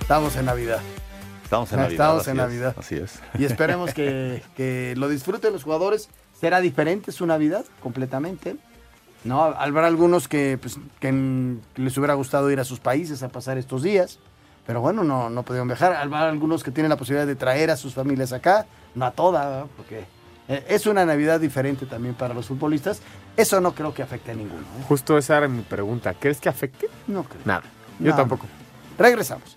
Estamos 0.00 0.36
en 0.36 0.46
Navidad. 0.46 0.80
Estamos 1.44 1.70
en 1.72 1.78
Navidad. 1.80 1.92
Estamos 1.92 2.20
así 2.22 2.30
en 2.30 2.36
es, 2.36 2.42
Navidad. 2.42 2.74
así 2.78 2.94
es. 2.96 3.20
Y 3.38 3.44
esperemos 3.44 3.92
que, 3.94 4.42
que 4.56 4.94
lo 4.96 5.08
disfruten 5.08 5.52
los 5.52 5.62
jugadores. 5.64 6.08
Será 6.40 6.60
diferente 6.60 7.12
su 7.12 7.26
Navidad 7.26 7.64
completamente. 7.82 8.56
No, 9.24 9.42
habrá 9.42 9.86
algunos 9.88 10.28
que, 10.28 10.58
pues, 10.60 10.78
que 11.00 11.56
les 11.76 11.96
hubiera 11.98 12.14
gustado 12.14 12.50
ir 12.50 12.60
a 12.60 12.64
sus 12.64 12.78
países 12.80 13.22
a 13.22 13.28
pasar 13.28 13.58
estos 13.58 13.82
días. 13.82 14.18
Pero 14.66 14.80
bueno, 14.80 15.02
no, 15.02 15.30
no 15.30 15.42
pudieron 15.42 15.66
viajar. 15.66 15.94
Habrá 15.96 16.28
algunos 16.28 16.62
que 16.62 16.70
tienen 16.70 16.90
la 16.90 16.96
posibilidad 16.96 17.26
de 17.26 17.34
traer 17.34 17.70
a 17.70 17.76
sus 17.76 17.94
familias 17.94 18.32
acá. 18.32 18.66
No 18.94 19.06
a 19.06 19.10
todas, 19.10 19.46
¿verdad? 19.46 19.66
porque 19.76 20.04
eh, 20.48 20.64
es 20.68 20.86
una 20.86 21.04
Navidad 21.06 21.40
diferente 21.40 21.86
también 21.86 22.14
para 22.14 22.34
los 22.34 22.46
futbolistas. 22.46 23.00
Eso 23.36 23.60
no 23.60 23.74
creo 23.74 23.92
que 23.94 24.02
afecte 24.02 24.30
a 24.30 24.34
ninguno. 24.34 24.60
¿eh? 24.60 24.84
Justo 24.86 25.16
esa 25.18 25.38
era 25.38 25.48
mi 25.48 25.62
pregunta. 25.62 26.14
¿Crees 26.14 26.40
que 26.40 26.48
afecte? 26.48 26.88
No 27.06 27.24
creo. 27.24 27.40
Nada. 27.44 27.62
Yo 27.98 28.10
No. 28.10 28.16
tampoco. 28.16 28.46
Regresamos. 28.98 29.56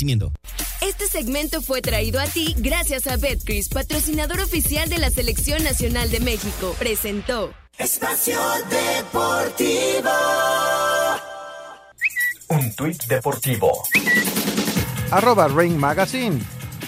Este 0.81 1.05
segmento 1.07 1.61
fue 1.61 1.81
traído 1.81 2.19
a 2.19 2.25
ti 2.25 2.55
gracias 2.57 3.05
a 3.05 3.17
Betcris, 3.17 3.69
patrocinador 3.69 4.39
oficial 4.39 4.89
de 4.89 4.97
la 4.97 5.11
Selección 5.11 5.63
Nacional 5.63 6.09
de 6.09 6.19
México. 6.19 6.75
Presentó. 6.79 7.53
Espacio 7.77 8.39
Deportivo. 8.69 10.09
Un 12.49 12.75
tuit 12.75 13.03
deportivo. 13.03 13.71
Arroba 15.11 15.47
Ring 15.47 15.77
Magazine. 15.77 16.41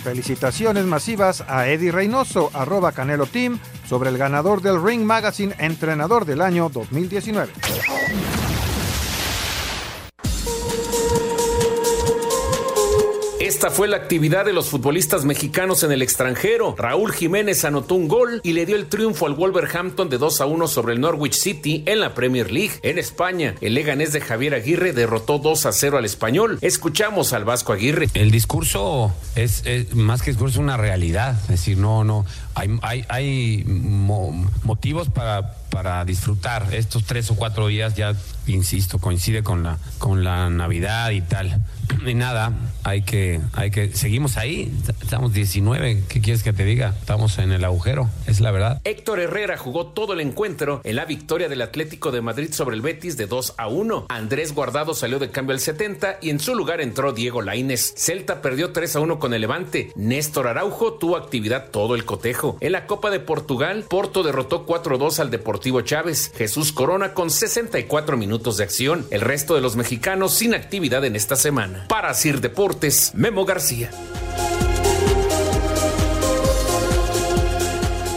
Felicitaciones 0.04 0.86
masivas 0.86 1.44
a 1.48 1.68
Eddie 1.70 1.92
Reynoso, 1.92 2.50
arroba 2.54 2.94
Canelo 2.94 3.28
Team, 3.28 3.60
sobre 3.88 4.10
el 4.10 4.18
ganador 4.18 4.62
del 4.62 4.84
Ring 4.84 5.04
Magazine 5.04 5.54
Entrenador 5.60 6.26
del 6.26 6.42
Año 6.42 6.68
2019. 6.70 7.54
Esta 13.44 13.70
fue 13.70 13.90
la 13.90 13.98
actividad 13.98 14.46
de 14.46 14.54
los 14.54 14.70
futbolistas 14.70 15.26
mexicanos 15.26 15.84
en 15.84 15.92
el 15.92 16.02
extranjero. 16.02 16.76
Raúl 16.78 17.12
Jiménez 17.12 17.66
anotó 17.66 17.96
un 17.96 18.08
gol 18.08 18.40
y 18.42 18.54
le 18.54 18.66
dio 18.66 18.78
el 18.78 18.86
triunfo 18.86 19.28
al 19.28 19.34
Wolverhampton 19.34 20.08
de 20.08 20.18
2 20.18 20.40
a 20.40 20.46
1 20.46 20.66
sobre 20.70 20.94
el 20.94 21.02
Norwich 21.02 21.34
City 21.34 21.84
en 21.86 22.00
la 22.00 22.14
Premier 22.14 22.54
League. 22.54 22.76
En 22.84 22.98
España, 22.98 23.56
el 23.60 23.74
Leganés 23.74 24.14
de 24.14 24.22
Javier 24.22 24.54
Aguirre 24.54 24.94
derrotó 24.94 25.40
2 25.40 25.66
a 25.66 25.74
0 25.74 25.98
al 25.98 26.06
Español. 26.06 26.58
Escuchamos 26.62 27.34
al 27.34 27.44
Vasco 27.44 27.74
Aguirre. 27.74 28.08
El 28.14 28.32
discurso 28.32 29.14
es, 29.36 29.66
más 29.94 30.22
que 30.22 30.32
discurso, 30.32 30.62
una 30.62 30.78
realidad. 30.78 31.38
Es 31.42 31.50
decir, 31.50 31.78
no, 31.78 32.06
no. 32.06 32.26
Hay, 32.56 32.70
hay, 32.82 33.06
hay 33.10 33.64
mo- 33.68 34.50
motivos 34.64 35.10
para 35.10 35.56
para 35.74 36.06
disfrutar. 36.06 36.68
Estos 36.72 37.04
tres 37.04 37.32
o 37.32 37.36
cuatro 37.36 37.66
días 37.66 37.96
ya, 37.96 38.14
insisto, 38.46 39.00
coincide 39.00 39.42
con 39.42 39.64
la, 39.64 39.80
con 39.98 40.24
la 40.24 40.48
Navidad 40.52 41.10
y 41.10 41.22
tal. 41.22 41.62
Y 42.06 42.16
nada, 42.16 42.52
hay 42.84 43.04
que, 43.04 43.40
hay 43.54 43.72
que, 43.72 43.96
seguimos 43.96 44.36
ahí, 44.38 44.74
estamos 45.02 45.32
19, 45.34 46.04
¿qué 46.10 46.20
quieres 46.22 46.44
que 46.44 46.52
te 46.52 46.66
diga? 46.66 46.94
Estamos 47.00 47.38
en 47.38 47.52
el 47.54 47.64
agujero, 47.64 48.10
es 48.28 48.42
la 48.42 48.52
verdad. 48.52 48.82
Héctor 48.84 49.20
Herrera 49.22 49.58
jugó 49.58 49.88
todo 49.88 50.12
el 50.14 50.20
encuentro 50.20 50.82
en 50.84 50.98
la 50.98 51.06
victoria 51.06 51.48
del 51.48 51.62
Atlético 51.62 52.12
de 52.12 52.22
Madrid 52.22 52.52
sobre 52.52 52.76
el 52.76 52.82
Betis 52.82 53.16
de 53.16 53.26
2 53.28 53.54
a 53.58 53.68
1. 53.68 54.08
Andrés 54.10 54.54
Guardado 54.54 54.94
salió 54.94 55.18
de 55.20 55.30
cambio 55.30 55.54
al 55.54 55.62
70 55.62 56.18
y 56.22 56.30
en 56.30 56.40
su 56.42 56.56
lugar 56.56 56.82
entró 56.82 57.14
Diego 57.14 57.42
Laines. 57.42 57.94
Celta 57.96 58.42
perdió 58.42 58.72
3 58.74 58.98
a 58.98 59.00
1 59.00 59.20
con 59.20 59.34
el 59.34 59.40
Levante. 59.42 59.92
Néstor 59.96 60.48
Araujo 60.48 60.94
tuvo 60.94 61.16
actividad 61.16 61.70
todo 61.72 61.96
el 61.96 62.04
cotejo. 62.06 62.43
En 62.60 62.72
la 62.72 62.86
Copa 62.86 63.10
de 63.10 63.20
Portugal, 63.20 63.86
Porto 63.90 64.24
derrotó 64.24 64.66
4 64.66 64.98
2 64.98 65.20
al 65.20 65.32
Deportivo 65.32 65.82
Chávez. 65.82 66.32
Jesús 66.36 66.72
Corona 66.72 67.14
con 67.14 67.30
64 67.30 68.18
minutos 68.18 68.58
de 68.58 68.64
acción. 68.64 69.06
El 69.12 69.22
resto 69.22 69.56
de 69.56 69.62
los 69.62 69.76
mexicanos 69.76 70.34
sin 70.34 70.54
actividad 70.54 71.06
en 71.06 71.16
esta 71.16 71.36
semana. 71.36 71.86
Para 71.90 72.14
Sir 72.14 72.42
Deportes, 72.42 73.12
Memo 73.16 73.46
García. 73.46 73.90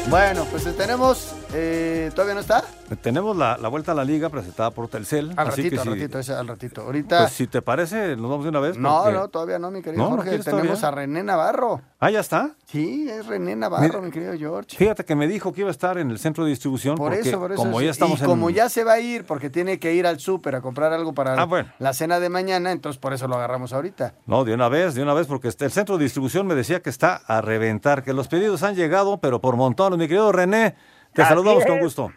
Bueno, 0.09 0.47
pues 0.51 0.65
tenemos. 0.77 1.35
Eh, 1.59 2.11
¿Todavía 2.15 2.35
no 2.35 2.41
está? 2.41 2.63
Tenemos 3.03 3.37
la, 3.37 3.57
la 3.57 3.69
vuelta 3.69 3.93
a 3.93 3.95
la 3.95 4.05
liga 4.05 4.29
presentada 4.29 4.71
por 4.71 4.89
Telcel. 4.89 5.33
Al 5.37 5.49
así 5.49 5.63
ratito, 5.63 5.83
que 5.83 5.89
al 5.89 5.99
ratito, 5.99 6.35
al 6.39 6.49
ratito. 6.49 6.81
Ahorita. 6.83 7.19
Pues 7.21 7.33
si 7.33 7.47
te 7.47 7.63
parece, 7.63 8.15
nos 8.17 8.31
vamos 8.31 8.45
de 8.45 8.51
una 8.51 8.61
vez. 8.61 8.77
no, 8.77 9.01
porque- 9.03 9.19
no, 9.19 9.29
todavía 9.29 9.59
no, 9.59 9.71
mi 9.71 9.81
querido 9.83 10.03
¿No? 10.05 10.11
¿No 10.11 10.17
Jorge. 10.17 10.39
Tenemos 10.39 10.81
todavía? 10.81 10.89
a 10.89 10.91
René 10.91 11.23
Navarro. 11.23 11.81
Ah, 11.99 12.11
ya 12.11 12.21
está. 12.21 12.51
Sí, 12.67 13.09
es 13.11 13.27
René 13.27 13.57
Navarro, 13.57 14.03
mi 14.03 14.11
querido 14.11 14.35
George. 14.37 14.77
Fíjate 14.77 15.05
que 15.05 15.15
me 15.17 15.27
dijo 15.27 15.53
que 15.53 15.63
iba 15.63 15.69
a 15.69 15.73
estar 15.73 15.97
en 15.99 16.11
el 16.11 16.19
centro 16.19 16.45
de 16.45 16.51
distribución. 16.51 16.97
Por 16.97 17.13
porque 17.13 17.29
eso, 17.29 17.39
por 17.41 17.53
eso. 17.53 17.63
Como 17.63 17.81
ya 17.81 17.91
estamos 17.91 18.21
y 18.21 18.23
en. 18.25 18.29
como 18.29 18.51
ya 18.51 18.69
se 18.69 18.85
va 18.85 18.93
a 18.95 19.01
ir 19.01 19.25
porque 19.25 19.49
tiene 19.51 19.79
que 19.79 19.95
ir 19.95 20.07
al 20.07 20.21
súper 20.21 20.55
a 20.57 20.61
comprar 20.61 20.93
algo 20.93 21.15
para 21.15 21.35
Ah, 21.41 21.45
bueno. 21.45 21.71
la 21.79 21.93
cena 21.95 22.21
de 22.21 22.29
mañana, 22.29 22.71
entonces 22.73 23.01
por 23.01 23.13
eso 23.15 23.27
lo 23.29 23.37
agarramos 23.37 23.73
ahorita. 23.73 24.15
No, 24.27 24.45
de 24.45 24.53
una 24.55 24.69
vez, 24.69 24.95
de 24.95 25.03
una 25.03 25.15
vez, 25.15 25.27
porque 25.27 25.49
el 25.49 25.71
centro 25.73 25.97
de 25.97 26.05
distribución 26.05 26.47
me 26.47 26.55
decía 26.55 26.81
que 26.83 26.91
está 26.91 27.17
a 27.27 27.41
reventar, 27.41 28.03
que 28.05 28.13
los 28.13 28.29
pedidos 28.29 28.63
han 28.63 28.75
llegado, 28.75 29.19
pero 29.19 29.41
por 29.41 29.57
montones. 29.57 29.99
Mi 29.99 30.07
querido 30.07 30.31
René, 30.33 30.75
te 31.17 31.23
Así 31.23 31.31
saludamos 31.31 31.65
con 31.65 31.79
gusto. 31.79 32.13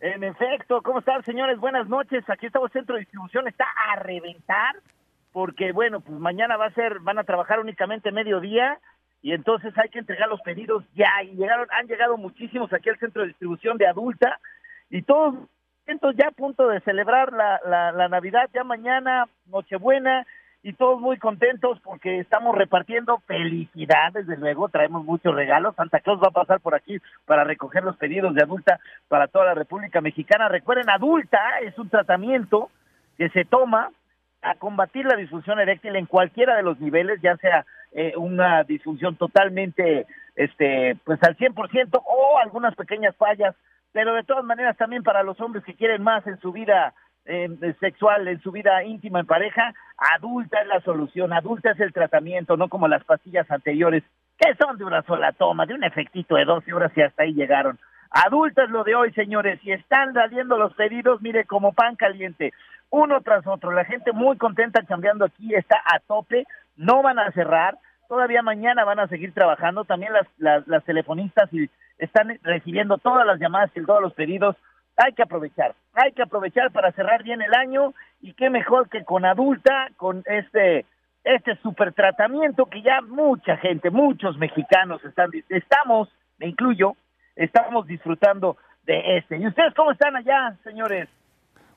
En 0.00 0.22
efecto, 0.22 0.82
¿cómo 0.82 0.98
están, 0.98 1.24
señores? 1.24 1.58
Buenas 1.58 1.88
noches. 1.88 2.22
Aquí 2.28 2.44
estamos 2.46 2.70
Centro 2.72 2.94
de 2.94 3.00
Distribución. 3.00 3.48
Está 3.48 3.64
a 3.90 3.96
reventar 3.96 4.76
porque, 5.32 5.72
bueno, 5.72 6.00
pues 6.00 6.18
mañana 6.20 6.58
va 6.58 6.66
a 6.66 6.74
ser, 6.74 7.00
van 7.00 7.18
a 7.18 7.24
trabajar 7.24 7.58
únicamente 7.58 8.12
mediodía 8.12 8.78
y 9.22 9.32
entonces 9.32 9.72
hay 9.78 9.88
que 9.88 9.98
entregar 9.98 10.28
los 10.28 10.42
pedidos 10.42 10.84
ya. 10.94 11.22
Y 11.24 11.36
llegaron, 11.36 11.66
han 11.70 11.86
llegado 11.86 12.18
muchísimos 12.18 12.70
aquí 12.74 12.90
al 12.90 12.98
Centro 12.98 13.22
de 13.22 13.28
Distribución 13.28 13.78
de 13.78 13.86
Adulta 13.86 14.38
y 14.90 15.00
todos 15.02 15.34
contentos 15.86 16.14
ya 16.18 16.28
a 16.28 16.32
punto 16.32 16.68
de 16.68 16.80
celebrar 16.80 17.32
la, 17.32 17.58
la, 17.64 17.92
la 17.92 18.08
Navidad, 18.08 18.50
ya 18.52 18.62
mañana, 18.62 19.26
Nochebuena, 19.46 20.26
y 20.62 20.72
todos 20.72 21.00
muy 21.00 21.18
contentos 21.18 21.78
porque 21.82 22.18
estamos 22.18 22.56
repartiendo 22.56 23.18
felicidad, 23.26 24.12
desde 24.12 24.36
luego, 24.36 24.68
traemos 24.68 25.04
muchos 25.04 25.34
regalos. 25.34 25.76
Santa 25.76 26.00
Claus 26.00 26.20
va 26.20 26.28
a 26.28 26.32
pasar 26.32 26.60
por 26.60 26.74
aquí 26.74 26.98
para 27.26 27.44
recoger 27.44 27.84
los 27.84 27.96
pedidos 27.96 28.34
de 28.34 28.42
adulta 28.42 28.80
para 29.08 29.28
toda 29.28 29.46
la 29.46 29.54
República 29.54 30.00
Mexicana. 30.00 30.48
Recuerden, 30.48 30.90
adulta 30.90 31.38
es 31.62 31.78
un 31.78 31.88
tratamiento 31.88 32.70
que 33.16 33.28
se 33.30 33.44
toma 33.44 33.90
a 34.42 34.54
combatir 34.56 35.04
la 35.06 35.16
disfunción 35.16 35.60
eréctil 35.60 35.96
en 35.96 36.06
cualquiera 36.06 36.56
de 36.56 36.62
los 36.62 36.78
niveles, 36.80 37.20
ya 37.20 37.36
sea 37.36 37.64
eh, 37.92 38.14
una 38.16 38.64
disfunción 38.64 39.16
totalmente, 39.16 40.06
este, 40.36 40.96
pues 41.04 41.22
al 41.22 41.36
100% 41.36 42.02
o 42.04 42.38
algunas 42.38 42.74
pequeñas 42.74 43.16
fallas, 43.16 43.54
pero 43.92 44.14
de 44.14 44.24
todas 44.24 44.44
maneras 44.44 44.76
también 44.76 45.02
para 45.02 45.22
los 45.22 45.40
hombres 45.40 45.64
que 45.64 45.74
quieren 45.74 46.02
más 46.02 46.26
en 46.26 46.38
su 46.38 46.52
vida 46.52 46.94
eh, 47.24 47.48
sexual, 47.80 48.28
en 48.28 48.40
su 48.40 48.52
vida 48.52 48.82
íntima 48.84 49.20
en 49.20 49.26
pareja, 49.26 49.74
adulta 49.98 50.60
es 50.60 50.68
la 50.68 50.80
solución, 50.80 51.32
adulta 51.32 51.72
es 51.72 51.80
el 51.80 51.92
tratamiento, 51.92 52.56
no 52.56 52.68
como 52.68 52.88
las 52.88 53.04
pastillas 53.04 53.50
anteriores, 53.50 54.04
que 54.38 54.54
son 54.54 54.78
de 54.78 54.84
una 54.84 55.02
sola 55.02 55.32
toma, 55.32 55.66
de 55.66 55.74
un 55.74 55.84
efectito 55.84 56.36
de 56.36 56.44
12 56.44 56.72
horas 56.72 56.92
y 56.96 57.02
hasta 57.02 57.24
ahí 57.24 57.34
llegaron. 57.34 57.78
Adulta 58.10 58.64
es 58.64 58.70
lo 58.70 58.84
de 58.84 58.94
hoy, 58.94 59.12
señores, 59.12 59.58
y 59.62 59.72
están 59.72 60.14
saliendo 60.14 60.56
los 60.56 60.72
pedidos, 60.74 61.20
mire, 61.20 61.44
como 61.44 61.72
pan 61.72 61.96
caliente, 61.96 62.52
uno 62.90 63.20
tras 63.20 63.46
otro. 63.46 63.72
La 63.72 63.84
gente 63.84 64.12
muy 64.12 64.36
contenta 64.38 64.82
cambiando 64.82 65.26
aquí, 65.26 65.54
está 65.54 65.76
a 65.84 65.98
tope, 65.98 66.46
no 66.76 67.02
van 67.02 67.18
a 67.18 67.30
cerrar, 67.32 67.76
todavía 68.08 68.42
mañana 68.42 68.84
van 68.84 69.00
a 69.00 69.08
seguir 69.08 69.34
trabajando, 69.34 69.84
también 69.84 70.12
las, 70.12 70.26
las, 70.38 70.66
las 70.68 70.84
telefonistas 70.84 71.52
y 71.52 71.68
están 71.98 72.38
recibiendo 72.42 72.96
todas 72.98 73.26
las 73.26 73.40
llamadas 73.40 73.70
y 73.74 73.84
todos 73.84 74.00
los 74.00 74.14
pedidos. 74.14 74.56
Hay 74.96 75.12
que 75.12 75.22
aprovechar, 75.22 75.74
hay 75.94 76.12
que 76.12 76.22
aprovechar 76.22 76.72
para 76.72 76.92
cerrar 76.92 77.22
bien 77.22 77.42
el 77.42 77.54
año 77.54 77.92
y 78.20 78.34
qué 78.34 78.50
mejor 78.50 78.88
que 78.88 79.04
con 79.04 79.24
adulta, 79.24 79.88
con 79.96 80.22
este 80.26 80.86
este 81.24 81.56
super 81.62 81.92
tratamiento 81.92 82.66
que 82.66 82.82
ya 82.82 83.00
mucha 83.02 83.56
gente, 83.58 83.90
muchos 83.90 84.38
mexicanos 84.38 85.04
están, 85.04 85.30
estamos, 85.50 86.08
me 86.38 86.48
incluyo, 86.48 86.96
estamos 87.36 87.86
disfrutando 87.86 88.56
de 88.84 89.18
este. 89.18 89.36
¿Y 89.36 89.46
ustedes 89.46 89.74
cómo 89.74 89.92
están 89.92 90.16
allá, 90.16 90.56
señores? 90.64 91.08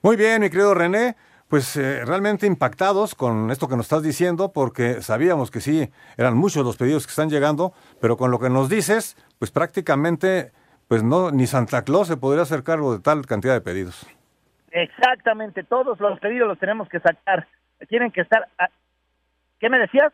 Muy 0.01 0.15
bien, 0.15 0.41
mi 0.41 0.49
querido 0.49 0.73
René. 0.73 1.15
Pues 1.49 1.75
eh, 1.75 2.05
realmente 2.05 2.47
impactados 2.47 3.13
con 3.13 3.51
esto 3.51 3.67
que 3.67 3.75
nos 3.75 3.87
estás 3.87 4.03
diciendo, 4.03 4.53
porque 4.53 5.01
sabíamos 5.01 5.51
que 5.51 5.59
sí, 5.59 5.91
eran 6.15 6.37
muchos 6.37 6.63
los 6.63 6.77
pedidos 6.77 7.05
que 7.05 7.09
están 7.09 7.29
llegando, 7.29 7.73
pero 7.99 8.15
con 8.15 8.31
lo 8.31 8.39
que 8.39 8.49
nos 8.49 8.69
dices, 8.69 9.17
pues 9.37 9.51
prácticamente, 9.51 10.53
pues 10.87 11.03
no, 11.03 11.29
ni 11.29 11.47
Santa 11.47 11.81
Claus 11.81 12.07
se 12.07 12.15
podría 12.15 12.43
hacer 12.43 12.63
cargo 12.63 12.93
de 12.93 13.01
tal 13.01 13.25
cantidad 13.25 13.53
de 13.53 13.59
pedidos. 13.59 14.07
Exactamente, 14.71 15.63
todos 15.63 15.99
los 15.99 16.19
pedidos 16.19 16.47
los 16.47 16.59
tenemos 16.59 16.87
que 16.89 16.99
sacar. 16.99 17.47
Tienen 17.89 18.11
que 18.11 18.21
estar... 18.21 18.47
a- 18.57 18.69
¿Qué 19.59 19.69
me 19.69 19.77
decías? 19.77 20.11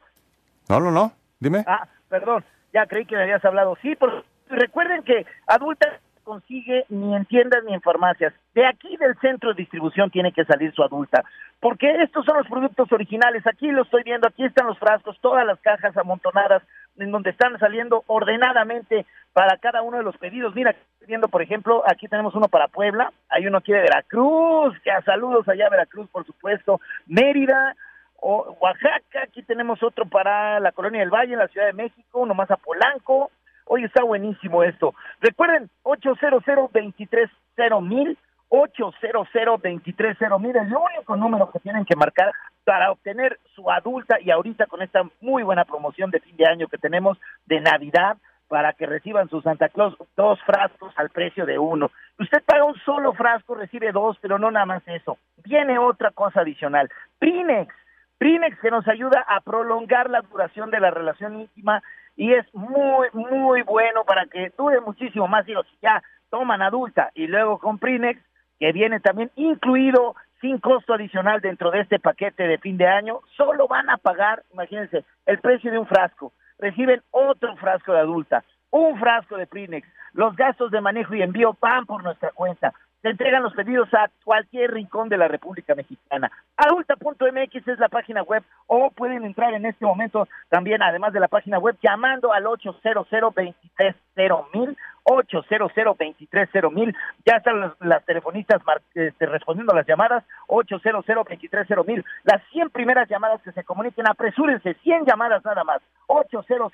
No, 0.68 0.80
no, 0.80 0.92
no, 0.92 1.14
dime. 1.40 1.64
Ah, 1.68 1.88
perdón, 2.10 2.44
ya 2.74 2.86
creí 2.86 3.06
que 3.06 3.16
me 3.16 3.24
habías 3.24 3.44
hablado. 3.46 3.78
Sí, 3.82 3.96
pero 3.96 4.24
recuerden 4.50 5.04
que 5.04 5.26
adulta 5.48 6.00
consigue 6.28 6.86
ni 6.90 7.16
en 7.16 7.24
tiendas 7.24 7.64
ni 7.64 7.74
en 7.74 7.82
farmacias. 7.82 8.34
De 8.54 8.66
aquí 8.66 8.98
del 8.98 9.18
centro 9.20 9.50
de 9.50 9.56
distribución 9.56 10.12
tiene 10.12 10.34
que 10.34 10.44
salir 10.44 10.74
su 10.74 10.84
adulta, 10.84 11.24
porque 11.62 11.90
estos 12.04 12.26
son 12.26 12.38
los 12.38 12.48
productos 12.48 12.92
originales. 12.92 13.48
Aquí 13.48 13.72
lo 13.72 13.84
estoy 13.84 14.04
viendo, 14.04 14.28
aquí 14.28 14.44
están 14.44 14.68
los 14.68 14.78
frascos, 14.78 15.18
todas 15.22 15.46
las 15.46 15.58
cajas 15.62 15.96
amontonadas 15.96 16.62
en 16.98 17.12
donde 17.12 17.30
están 17.30 17.58
saliendo 17.60 18.04
ordenadamente 18.08 19.06
para 19.32 19.58
cada 19.58 19.82
uno 19.82 19.98
de 19.98 20.04
los 20.04 20.18
pedidos. 20.18 20.54
Mira, 20.54 20.76
viendo, 21.08 21.30
por 21.30 21.42
ejemplo, 21.42 21.82
aquí 21.88 22.10
tenemos 22.10 22.36
uno 22.36 22.50
para 22.50 22.68
Puebla, 22.68 23.14
hay 23.30 23.48
uno 23.48 23.60
aquí 23.60 23.72
de 23.72 23.80
Veracruz, 23.80 24.78
que 24.84 24.92
a 24.92 25.02
saludos 25.04 25.48
allá 25.48 25.68
a 25.68 25.70
Veracruz, 25.70 26.10
por 26.10 26.26
supuesto, 26.26 26.82
Mérida, 27.06 27.74
o 28.20 28.58
Oaxaca, 28.60 29.22
aquí 29.24 29.44
tenemos 29.44 29.82
otro 29.82 30.06
para 30.06 30.60
la 30.60 30.74
Colonia 30.74 31.00
del 31.00 31.12
Valle, 31.12 31.34
en 31.34 31.40
la 31.40 31.48
Ciudad 31.48 31.68
de 31.68 31.74
México, 31.74 32.20
uno 32.20 32.34
más 32.34 32.52
a 32.52 32.58
Polanco. 32.58 33.32
Hoy 33.68 33.84
está 33.84 34.04
buenísimo 34.04 34.64
esto. 34.64 34.94
Recuerden, 35.20 35.70
800 35.84 36.44
mil 37.82 38.18
800 38.50 39.28
mil 40.40 40.56
el 40.56 40.74
único 40.74 41.16
número 41.18 41.52
que 41.52 41.60
tienen 41.60 41.84
que 41.84 41.98
marcar 41.98 42.32
para 42.64 42.92
obtener 42.92 43.40
su 43.56 43.70
adulta 43.70 44.20
y 44.22 44.32
ahorita 44.32 44.68
con 44.68 44.82
esta 44.82 45.04
muy 45.20 45.44
buena 45.44 45.66
promoción 45.66 46.12
de 46.12 46.22
fin 46.22 46.38
de 46.38 46.48
año 46.48 46.68
que 46.68 46.78
tenemos 46.78 47.18
de 47.46 47.60
Navidad 47.60 48.18
para 48.48 48.72
que 48.74 48.86
reciban 48.86 49.30
su 49.30 49.42
Santa 49.42 49.68
Claus 49.68 49.96
dos 50.16 50.40
frascos 50.46 50.94
al 50.96 51.10
precio 51.10 51.46
de 51.46 51.60
uno. 51.60 51.92
Usted 52.18 52.42
paga 52.46 52.64
un 52.64 52.76
solo 52.86 53.14
frasco, 53.14 53.56
recibe 53.56 53.92
dos, 53.92 54.18
pero 54.22 54.40
no 54.40 54.50
nada 54.50 54.66
más 54.66 54.84
eso. 54.88 55.18
Viene 55.44 55.78
otra 55.78 56.12
cosa 56.12 56.42
adicional. 56.42 56.90
Prinex. 57.20 57.74
Prinex 58.18 58.58
que 58.60 58.72
nos 58.72 58.88
ayuda 58.88 59.26
a 59.28 59.42
prolongar 59.42 60.10
la 60.10 60.22
duración 60.22 60.72
de 60.72 60.80
la 60.80 60.90
relación 60.90 61.42
íntima 61.42 61.84
y 62.18 62.34
es 62.34 62.54
muy, 62.54 63.08
muy 63.14 63.62
bueno 63.62 64.04
para 64.04 64.26
que 64.26 64.52
dure 64.58 64.82
muchísimo 64.82 65.28
más. 65.28 65.46
Si 65.46 65.54
ya 65.82 66.02
toman 66.30 66.62
adulta 66.62 67.12
y 67.14 67.28
luego 67.28 67.60
con 67.60 67.78
Prinex, 67.78 68.20
que 68.60 68.72
viene 68.74 69.00
también 69.00 69.32
incluido 69.36 70.16
sin 70.42 70.60
costo 70.60 70.94
adicional 70.94 71.42
dentro 71.42 71.72
de 71.72 71.82
este 71.82 72.00
paquete 72.00 72.48
de 72.48 72.58
fin 72.58 72.78
de 72.78 72.88
año, 72.88 73.22
solo 73.38 73.68
van 73.68 73.90
a 73.90 73.98
pagar, 73.98 74.44
imagínense, 74.52 75.06
el 75.26 75.40
precio 75.40 75.72
de 75.72 75.80
un 75.80 75.88
frasco. 75.88 76.34
Reciben 76.60 77.02
otro 77.12 77.56
frasco 77.56 77.94
de 77.94 78.00
adulta, 78.00 78.44
un 78.72 79.00
frasco 79.00 79.38
de 79.38 79.46
Prinex. 79.46 79.88
Los 80.14 80.36
gastos 80.36 80.72
de 80.72 80.82
manejo 80.82 81.14
y 81.14 81.22
envío 81.22 81.56
van 81.62 81.86
por 81.86 82.04
nuestra 82.04 82.32
cuenta. 82.32 82.74
Se 83.02 83.10
entregan 83.10 83.44
los 83.44 83.54
pedidos 83.54 83.94
a 83.94 84.10
cualquier 84.24 84.72
rincón 84.72 85.08
de 85.08 85.18
la 85.18 85.28
República 85.28 85.76
Mexicana. 85.76 86.32
Adulta.mx 86.58 87.68
es 87.68 87.80
la 87.80 87.90
página 87.90 88.24
web 88.24 88.44
o 88.66 88.90
pueden 88.92 89.24
entrar 89.24 89.54
en 89.54 89.66
este 89.66 89.86
momento 89.86 90.28
también, 90.50 90.82
además 90.82 91.14
de 91.14 91.20
la 91.20 91.28
página 91.28 91.60
web, 91.60 91.78
llamando 91.82 92.34
al 92.34 92.48
800 92.48 93.08
mil 94.54 94.78
800 95.10 95.72
mil. 96.74 96.96
Ya 97.26 97.38
están 97.38 97.74
las, 97.80 98.06
telefonistas 98.06 98.62
este, 98.94 99.26
respondiendo 99.26 99.74
las 99.74 99.88
llamadas, 99.88 100.24
800 100.48 101.06
mil. 101.86 102.04
Las 102.24 102.44
100 102.52 102.70
primeras 102.72 103.08
llamadas 103.10 103.42
que 103.42 103.54
se 103.54 103.64
comuniquen, 103.64 104.06
apresúrense, 104.08 104.74
100 104.74 105.06
llamadas 105.06 105.44
nada 105.46 105.64
más, 105.64 105.82
800 106.08 106.74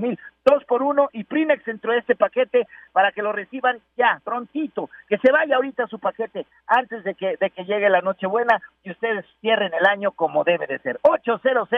mil. 0.00 0.18
Dos 0.44 0.64
por 0.64 0.82
uno 0.82 1.08
y 1.12 1.24
Primex 1.24 1.64
dentro 1.64 1.92
de 1.92 1.98
este 1.98 2.16
paquete 2.16 2.66
para 2.92 3.12
que 3.12 3.22
lo 3.22 3.32
reciban 3.32 3.78
ya, 3.96 4.20
prontito, 4.22 4.90
que 5.08 5.16
se 5.18 5.32
vaya 5.32 5.56
ahorita 5.56 5.86
su 5.86 5.98
paquete 5.98 6.46
antes 6.66 7.02
de 7.04 7.14
que, 7.14 7.36
de 7.40 7.50
que 7.50 7.64
llegue 7.64 7.88
la 7.88 8.02
Nochebuena 8.02 8.60
y 8.84 8.90
ustedes 8.90 9.24
cierren 9.40 9.72
el 9.72 9.86
año 9.86 10.12
como 10.12 10.44
debe 10.44 10.66
de 10.66 10.78
ser. 10.80 10.98
800 11.02 11.68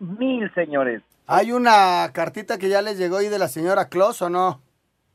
mil, 0.00 0.52
señores. 0.54 1.02
¿Hay 1.26 1.52
una 1.52 2.10
cartita 2.12 2.58
que 2.58 2.68
ya 2.68 2.82
les 2.82 2.98
llegó 2.98 3.18
ahí 3.18 3.28
de 3.28 3.38
la 3.38 3.48
señora 3.48 3.88
Claus 3.88 4.22
o 4.22 4.30
no? 4.30 4.60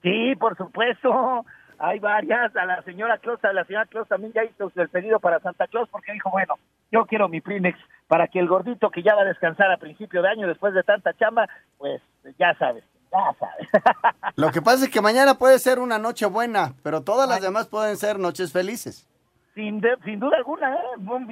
Sí, 0.03 0.35
por 0.39 0.55
supuesto. 0.55 1.45
Hay 1.79 1.99
varias. 1.99 2.55
A 2.55 2.65
la 2.65 2.81
señora 2.83 3.17
Claus, 3.17 3.43
a 3.43 3.51
la 3.51 3.65
señora 3.65 3.85
Claus 3.87 4.07
también 4.07 4.31
ya 4.33 4.43
hizo 4.43 4.71
el 4.75 4.89
pedido 4.89 5.19
para 5.19 5.39
Santa 5.39 5.67
Claus 5.67 5.89
porque 5.89 6.13
dijo, 6.13 6.29
bueno, 6.29 6.55
yo 6.91 7.05
quiero 7.05 7.27
mi 7.29 7.41
Prinex 7.41 7.77
para 8.07 8.27
que 8.27 8.39
el 8.39 8.47
gordito 8.47 8.91
que 8.91 9.01
ya 9.01 9.15
va 9.15 9.23
a 9.23 9.25
descansar 9.25 9.71
a 9.71 9.77
principio 9.77 10.21
de 10.21 10.29
año 10.29 10.47
después 10.47 10.73
de 10.73 10.83
tanta 10.83 11.13
chamba, 11.13 11.47
pues 11.77 12.01
ya 12.37 12.53
sabes, 12.59 12.83
ya 13.11 13.35
sabes. 13.39 13.67
Lo 14.35 14.51
que 14.51 14.61
pasa 14.61 14.85
es 14.85 14.91
que 14.91 15.01
mañana 15.01 15.39
puede 15.39 15.57
ser 15.57 15.79
una 15.79 15.97
noche 15.97 16.27
buena, 16.27 16.73
pero 16.83 17.01
todas 17.01 17.27
las 17.27 17.41
demás 17.41 17.67
pueden 17.67 17.97
ser 17.97 18.19
noches 18.19 18.53
felices. 18.53 19.07
Sin, 19.53 19.81
de- 19.81 19.97
sin 20.03 20.19
duda 20.19 20.37
alguna, 20.37 20.73
¿eh? 20.75 20.79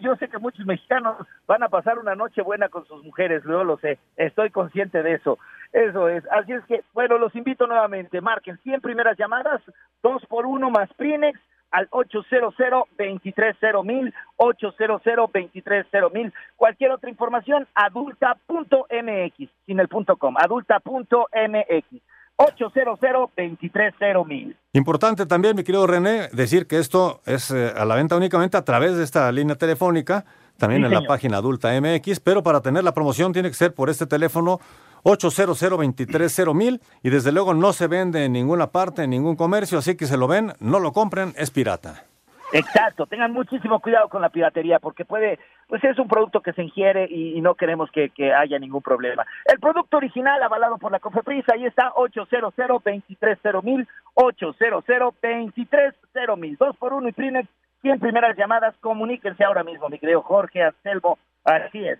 yo 0.01 0.15
sé 0.17 0.27
que 0.29 0.37
muchos 0.37 0.63
mexicanos 0.65 1.17
van 1.47 1.63
a 1.63 1.69
pasar 1.69 1.97
una 1.97 2.13
noche 2.13 2.43
buena 2.43 2.69
con 2.69 2.85
sus 2.85 3.03
mujeres, 3.03 3.41
yo 3.43 3.63
lo 3.63 3.77
sé, 3.77 3.97
estoy 4.15 4.51
consciente 4.51 5.01
de 5.01 5.13
eso. 5.13 5.39
Eso 5.73 6.07
es, 6.07 6.23
así 6.31 6.51
es 6.53 6.63
que, 6.65 6.83
bueno, 6.93 7.17
los 7.17 7.35
invito 7.35 7.65
nuevamente, 7.65 8.21
marquen 8.21 8.57
100 8.59 8.81
primeras 8.81 9.17
llamadas, 9.17 9.61
dos 10.03 10.23
por 10.27 10.45
uno 10.45 10.69
más 10.69 10.91
Prinex 10.93 11.39
al 11.71 11.87
800 11.89 12.53
mil 13.85 14.13
800 14.37 15.01
mil 16.13 16.33
Cualquier 16.57 16.91
otra 16.91 17.09
información, 17.09 17.65
adulta.mx, 17.73 19.49
sin 19.65 19.79
el 19.79 19.87
punto 19.87 20.17
com, 20.17 20.35
adulta.mx, 20.37 22.01
800 22.43 24.27
mil 24.27 24.57
Importante 24.73 25.25
también, 25.25 25.55
mi 25.55 25.63
querido 25.63 25.85
René, 25.87 26.29
decir 26.31 26.67
que 26.67 26.79
esto 26.79 27.21
es 27.25 27.51
eh, 27.51 27.73
a 27.75 27.85
la 27.85 27.95
venta 27.95 28.15
únicamente 28.15 28.57
a 28.57 28.63
través 28.63 28.95
de 28.95 29.03
esta 29.03 29.31
línea 29.31 29.55
telefónica, 29.55 30.25
también 30.57 30.81
Sí, 30.81 30.85
en 30.85 30.93
la 30.93 31.07
página 31.07 31.37
adulta 31.37 31.69
MX, 31.79 32.19
pero 32.19 32.43
para 32.43 32.61
tener 32.61 32.83
la 32.83 32.93
promoción 32.93 33.33
tiene 33.33 33.49
que 33.49 33.55
ser 33.55 33.73
por 33.73 33.89
este 33.89 34.05
teléfono 34.05 34.59
800 35.03 36.53
mil 36.53 36.81
y 37.03 37.09
desde 37.09 37.31
luego 37.31 37.53
no 37.53 37.73
se 37.73 37.87
vende 37.87 38.25
en 38.25 38.33
ninguna 38.33 38.71
parte, 38.71 39.03
en 39.03 39.09
ningún 39.09 39.35
comercio, 39.35 39.79
así 39.79 39.95
que 39.95 40.05
se 40.05 40.17
lo 40.17 40.27
ven, 40.27 40.53
no 40.59 40.79
lo 40.79 40.93
compren, 40.93 41.33
es 41.37 41.51
pirata. 41.51 42.05
Exacto, 42.51 43.05
tengan 43.05 43.31
muchísimo 43.31 43.79
cuidado 43.79 44.09
con 44.09 44.21
la 44.21 44.29
piratería 44.29 44.79
porque 44.79 45.05
puede, 45.05 45.39
pues 45.67 45.83
es 45.83 45.97
un 45.99 46.07
producto 46.07 46.41
que 46.41 46.53
se 46.53 46.63
ingiere 46.63 47.07
y, 47.09 47.37
y 47.37 47.41
no 47.41 47.55
queremos 47.55 47.89
que, 47.91 48.09
que 48.09 48.33
haya 48.33 48.59
ningún 48.59 48.81
problema. 48.81 49.25
El 49.45 49.59
producto 49.59 49.97
original 49.97 50.41
avalado 50.43 50.77
por 50.77 50.91
la 50.91 50.99
Cofepris, 50.99 51.47
ahí 51.49 51.65
está 51.65 51.93
800 51.95 52.53
mil 53.63 53.87
800 54.13 54.83
mil 56.37 56.57
dos 56.57 56.75
por 56.77 56.93
uno 56.93 57.07
y 57.07 57.11
Prinex, 57.13 57.47
100 57.81 57.99
primeras 57.99 58.37
llamadas, 58.37 58.75
comuníquense 58.81 59.43
ahora 59.43 59.63
mismo, 59.63 59.89
mi 59.89 59.97
querido 59.97 60.21
Jorge 60.21 60.63
Anselmo, 60.63 61.17
así 61.43 61.87
es. 61.87 61.99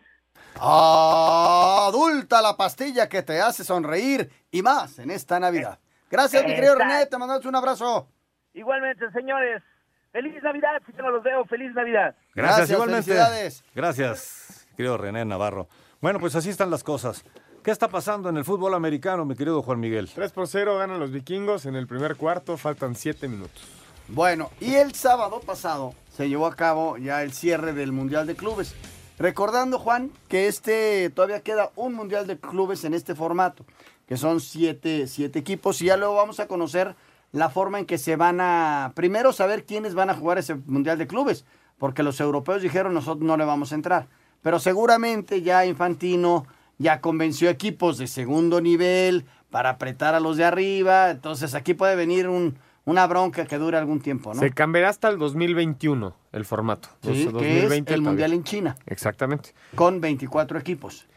Adulta 0.59 2.41
la 2.41 2.55
pastilla 2.57 3.07
que 3.07 3.23
te 3.23 3.41
hace 3.41 3.63
sonreír 3.63 4.29
y 4.51 4.61
más 4.61 4.99
en 4.99 5.11
esta 5.11 5.39
Navidad. 5.39 5.79
Gracias, 6.09 6.43
mi 6.45 6.53
querido. 6.53 6.75
René, 6.75 7.05
te 7.05 7.17
mandamos 7.17 7.45
un 7.45 7.55
abrazo. 7.55 8.07
Igualmente, 8.53 9.09
señores, 9.11 9.63
feliz 10.11 10.41
Navidad, 10.43 10.81
si 10.85 10.93
yo 10.93 11.03
no 11.03 11.11
los 11.11 11.23
veo, 11.23 11.45
feliz 11.45 11.73
Navidad. 11.73 12.15
Gracias, 12.33 12.57
Gracias, 12.57 12.69
igualmente. 12.71 13.03
felicidades. 13.05 13.63
Gracias, 13.75 14.67
querido 14.75 14.97
René 14.97 15.25
Navarro. 15.25 15.67
Bueno, 16.01 16.19
pues 16.19 16.35
así 16.35 16.49
están 16.49 16.69
las 16.69 16.83
cosas. 16.83 17.23
¿Qué 17.63 17.69
está 17.71 17.89
pasando 17.89 18.29
en 18.29 18.37
el 18.37 18.43
fútbol 18.43 18.73
americano, 18.73 19.23
mi 19.23 19.35
querido 19.35 19.61
Juan 19.61 19.79
Miguel? 19.79 20.09
3 20.13 20.31
por 20.31 20.47
0 20.47 20.77
ganan 20.79 20.99
los 20.99 21.11
vikingos 21.11 21.67
en 21.67 21.75
el 21.75 21.85
primer 21.85 22.15
cuarto, 22.15 22.57
faltan 22.57 22.95
7 22.95 23.27
minutos. 23.27 23.61
Bueno, 24.07 24.49
y 24.59 24.73
el 24.75 24.95
sábado 24.95 25.39
pasado 25.41 25.93
se 26.11 26.27
llevó 26.27 26.47
a 26.47 26.55
cabo 26.55 26.97
ya 26.97 27.21
el 27.21 27.33
cierre 27.33 27.73
del 27.73 27.91
Mundial 27.91 28.25
de 28.25 28.35
Clubes. 28.35 28.73
Recordando, 29.19 29.77
Juan, 29.77 30.11
que 30.27 30.47
este 30.47 31.11
todavía 31.11 31.41
queda 31.41 31.69
un 31.75 31.93
Mundial 31.93 32.25
de 32.25 32.39
Clubes 32.39 32.83
en 32.83 32.95
este 32.95 33.13
formato, 33.13 33.63
que 34.07 34.17
son 34.17 34.39
siete, 34.41 35.05
siete 35.05 35.37
equipos, 35.37 35.79
y 35.81 35.85
ya 35.85 35.97
luego 35.97 36.15
vamos 36.15 36.39
a 36.39 36.47
conocer 36.47 36.95
la 37.31 37.49
forma 37.49 37.79
en 37.79 37.85
que 37.85 37.97
se 37.97 38.15
van 38.15 38.39
a, 38.41 38.91
primero 38.95 39.31
saber 39.33 39.65
quiénes 39.65 39.93
van 39.95 40.09
a 40.09 40.13
jugar 40.15 40.37
ese 40.37 40.55
Mundial 40.55 40.97
de 40.97 41.07
Clubes, 41.07 41.45
porque 41.77 42.03
los 42.03 42.19
europeos 42.19 42.61
dijeron 42.61 42.93
nosotros 42.93 43.25
no 43.25 43.37
le 43.37 43.45
vamos 43.45 43.71
a 43.71 43.75
entrar, 43.75 44.07
pero 44.41 44.59
seguramente 44.59 45.41
ya 45.41 45.65
Infantino 45.65 46.45
ya 46.77 46.99
convenció 46.99 47.49
equipos 47.49 47.97
de 47.97 48.07
segundo 48.07 48.59
nivel 48.59 49.25
para 49.49 49.69
apretar 49.71 50.15
a 50.15 50.19
los 50.19 50.37
de 50.37 50.45
arriba, 50.45 51.11
entonces 51.11 51.53
aquí 51.55 51.73
puede 51.73 51.95
venir 51.95 52.27
un, 52.27 52.57
una 52.85 53.05
bronca 53.07 53.45
que 53.45 53.57
dure 53.57 53.77
algún 53.77 54.01
tiempo, 54.01 54.33
¿no? 54.33 54.39
Se 54.39 54.51
cambiará 54.51 54.89
hasta 54.89 55.07
el 55.09 55.17
2021 55.17 56.15
el 56.31 56.45
formato. 56.45 56.89
Sí, 57.03 57.25
Dos- 57.25 57.41
que 57.41 57.65
es 57.65 57.71
el 57.71 57.83
todavía. 57.85 58.01
Mundial 58.09 58.33
en 58.33 58.43
China, 58.43 58.75
Exactamente. 58.87 59.53
con 59.75 60.01
24 60.01 60.57
equipos. 60.59 61.07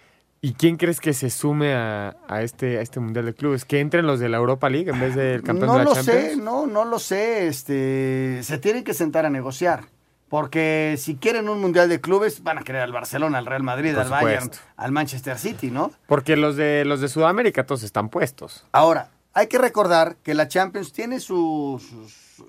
¿Y 0.45 0.53
quién 0.53 0.77
crees 0.77 1.01
que 1.01 1.15
se 1.15 1.31
sume 1.31 1.73
a, 1.73 2.17
a 2.29 2.43
este, 2.43 2.77
a 2.77 2.83
este 2.83 3.01
Mundial 3.01 3.25
de 3.25 3.33
Clubes? 3.35 3.65
¿Que 3.65 3.81
entren 3.81 4.07
los 4.07 4.21
de 4.21 4.29
la 4.29 4.37
Europa 4.37 4.69
League 4.69 4.91
en 4.91 5.01
vez 5.01 5.15
del 5.15 5.43
campeón 5.43 5.69
No 5.69 5.73
de 5.73 5.79
la 5.79 5.85
lo 5.85 5.95
Champions? 5.95 6.27
sé, 6.33 6.37
no, 6.37 6.67
no 6.67 6.85
lo 6.85 6.99
sé. 6.99 7.47
Este, 7.47 8.41
se 8.43 8.59
tienen 8.59 8.85
que 8.85 8.93
sentar 8.93 9.25
a 9.25 9.31
negociar. 9.31 9.85
Porque 10.29 10.97
si 10.99 11.15
quieren 11.17 11.49
un 11.49 11.63
mundial 11.63 11.89
de 11.89 12.01
clubes, 12.01 12.43
van 12.43 12.59
a 12.59 12.63
querer 12.63 12.83
al 12.83 12.93
Barcelona, 12.93 13.39
al 13.39 13.47
Real 13.47 13.63
Madrid, 13.63 13.95
Por 13.95 14.03
al 14.03 14.11
Bayern, 14.11 14.51
al 14.77 14.93
Manchester 14.93 15.39
City, 15.39 15.71
¿no? 15.71 15.93
Porque 16.07 16.37
los 16.37 16.57
de 16.57 16.85
los 16.85 17.01
de 17.01 17.09
Sudamérica 17.09 17.65
todos 17.65 17.83
están 17.83 18.11
puestos. 18.11 18.67
Ahora, 18.73 19.11
hay 19.33 19.47
que 19.47 19.57
recordar 19.57 20.17
que 20.23 20.35
la 20.35 20.49
Champions 20.49 20.93
tiene 20.93 21.21
su, 21.21 21.81
su, 21.81 22.45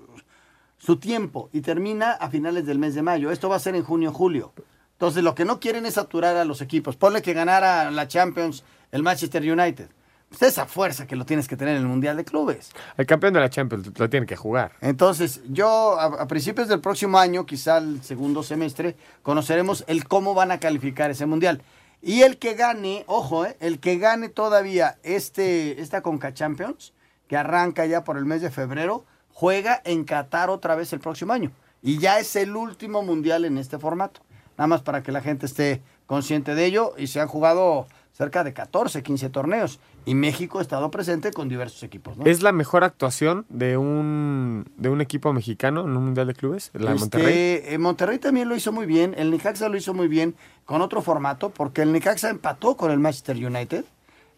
su- 0.78 0.96
tiempo 0.98 1.48
y 1.52 1.60
termina 1.62 2.12
a 2.12 2.28
finales 2.28 2.66
del 2.66 2.78
mes 2.78 2.94
de 2.94 3.00
mayo. 3.02 3.30
Esto 3.30 3.48
va 3.48 3.56
a 3.56 3.60
ser 3.60 3.74
en 3.74 3.84
junio, 3.84 4.12
julio. 4.12 4.52
Entonces, 4.96 5.22
lo 5.22 5.34
que 5.34 5.44
no 5.44 5.60
quieren 5.60 5.84
es 5.84 5.94
saturar 5.94 6.36
a 6.36 6.44
los 6.46 6.62
equipos. 6.62 6.96
Ponle 6.96 7.20
que 7.20 7.34
ganara 7.34 7.90
la 7.90 8.08
Champions 8.08 8.64
el 8.92 9.02
Manchester 9.02 9.42
United. 9.42 9.88
Pues 10.30 10.42
esa 10.42 10.66
fuerza 10.66 11.06
que 11.06 11.16
lo 11.16 11.24
tienes 11.24 11.46
que 11.46 11.56
tener 11.56 11.76
en 11.76 11.82
el 11.82 11.88
Mundial 11.88 12.16
de 12.16 12.24
Clubes. 12.24 12.70
El 12.96 13.06
campeón 13.06 13.34
de 13.34 13.40
la 13.40 13.50
Champions 13.50 13.90
lo 13.96 14.10
tiene 14.10 14.26
que 14.26 14.36
jugar. 14.36 14.72
Entonces, 14.80 15.42
yo 15.50 16.00
a, 16.00 16.06
a 16.22 16.26
principios 16.26 16.68
del 16.68 16.80
próximo 16.80 17.18
año, 17.18 17.46
quizá 17.46 17.78
el 17.78 18.02
segundo 18.02 18.42
semestre, 18.42 18.96
conoceremos 19.22 19.84
el 19.86 20.08
cómo 20.08 20.34
van 20.34 20.50
a 20.50 20.58
calificar 20.58 21.10
ese 21.10 21.26
mundial. 21.26 21.62
Y 22.02 22.22
el 22.22 22.38
que 22.38 22.54
gane, 22.54 23.04
ojo, 23.06 23.44
eh, 23.44 23.56
el 23.60 23.80
que 23.80 23.98
gane 23.98 24.28
todavía 24.28 24.98
este, 25.02 25.80
esta 25.80 26.02
Conca 26.02 26.32
Champions, 26.34 26.92
que 27.28 27.36
arranca 27.36 27.86
ya 27.86 28.02
por 28.02 28.16
el 28.16 28.24
mes 28.24 28.40
de 28.40 28.50
febrero, 28.50 29.04
juega 29.32 29.80
en 29.84 30.04
Qatar 30.04 30.50
otra 30.50 30.74
vez 30.74 30.92
el 30.92 31.00
próximo 31.00 31.32
año. 31.32 31.52
Y 31.82 31.98
ya 31.98 32.18
es 32.18 32.34
el 32.36 32.56
último 32.56 33.02
mundial 33.02 33.44
en 33.44 33.58
este 33.58 33.78
formato. 33.78 34.20
Nada 34.58 34.66
más 34.68 34.82
para 34.82 35.02
que 35.02 35.12
la 35.12 35.20
gente 35.20 35.46
esté 35.46 35.82
consciente 36.06 36.54
de 36.54 36.64
ello. 36.66 36.94
Y 36.96 37.08
se 37.08 37.20
han 37.20 37.28
jugado 37.28 37.86
cerca 38.12 38.44
de 38.44 38.54
14, 38.54 39.02
15 39.02 39.28
torneos. 39.28 39.78
Y 40.06 40.14
México 40.14 40.58
ha 40.58 40.62
estado 40.62 40.90
presente 40.90 41.32
con 41.32 41.48
diversos 41.48 41.82
equipos. 41.82 42.16
¿no? 42.16 42.24
¿Es 42.24 42.42
la 42.42 42.52
mejor 42.52 42.84
actuación 42.84 43.44
de 43.48 43.76
un, 43.76 44.64
de 44.76 44.88
un 44.88 45.00
equipo 45.00 45.32
mexicano 45.32 45.82
en 45.82 45.96
un 45.96 46.04
Mundial 46.04 46.26
de 46.28 46.34
Clubes? 46.34 46.70
¿La 46.72 46.92
Este, 46.92 47.00
Monterrey? 47.00 47.34
eh, 47.64 47.78
Monterrey 47.78 48.18
también 48.18 48.48
lo 48.48 48.56
hizo 48.56 48.72
muy 48.72 48.86
bien, 48.86 49.14
el 49.18 49.30
Necaxa 49.30 49.68
lo 49.68 49.76
hizo 49.76 49.92
muy 49.92 50.08
bien 50.08 50.34
con 50.64 50.80
otro 50.80 51.02
formato, 51.02 51.50
porque 51.50 51.82
el 51.82 51.92
Necaxa 51.92 52.30
empató 52.30 52.76
con 52.76 52.90
el 52.90 52.98
Manchester 53.00 53.36
United 53.36 53.84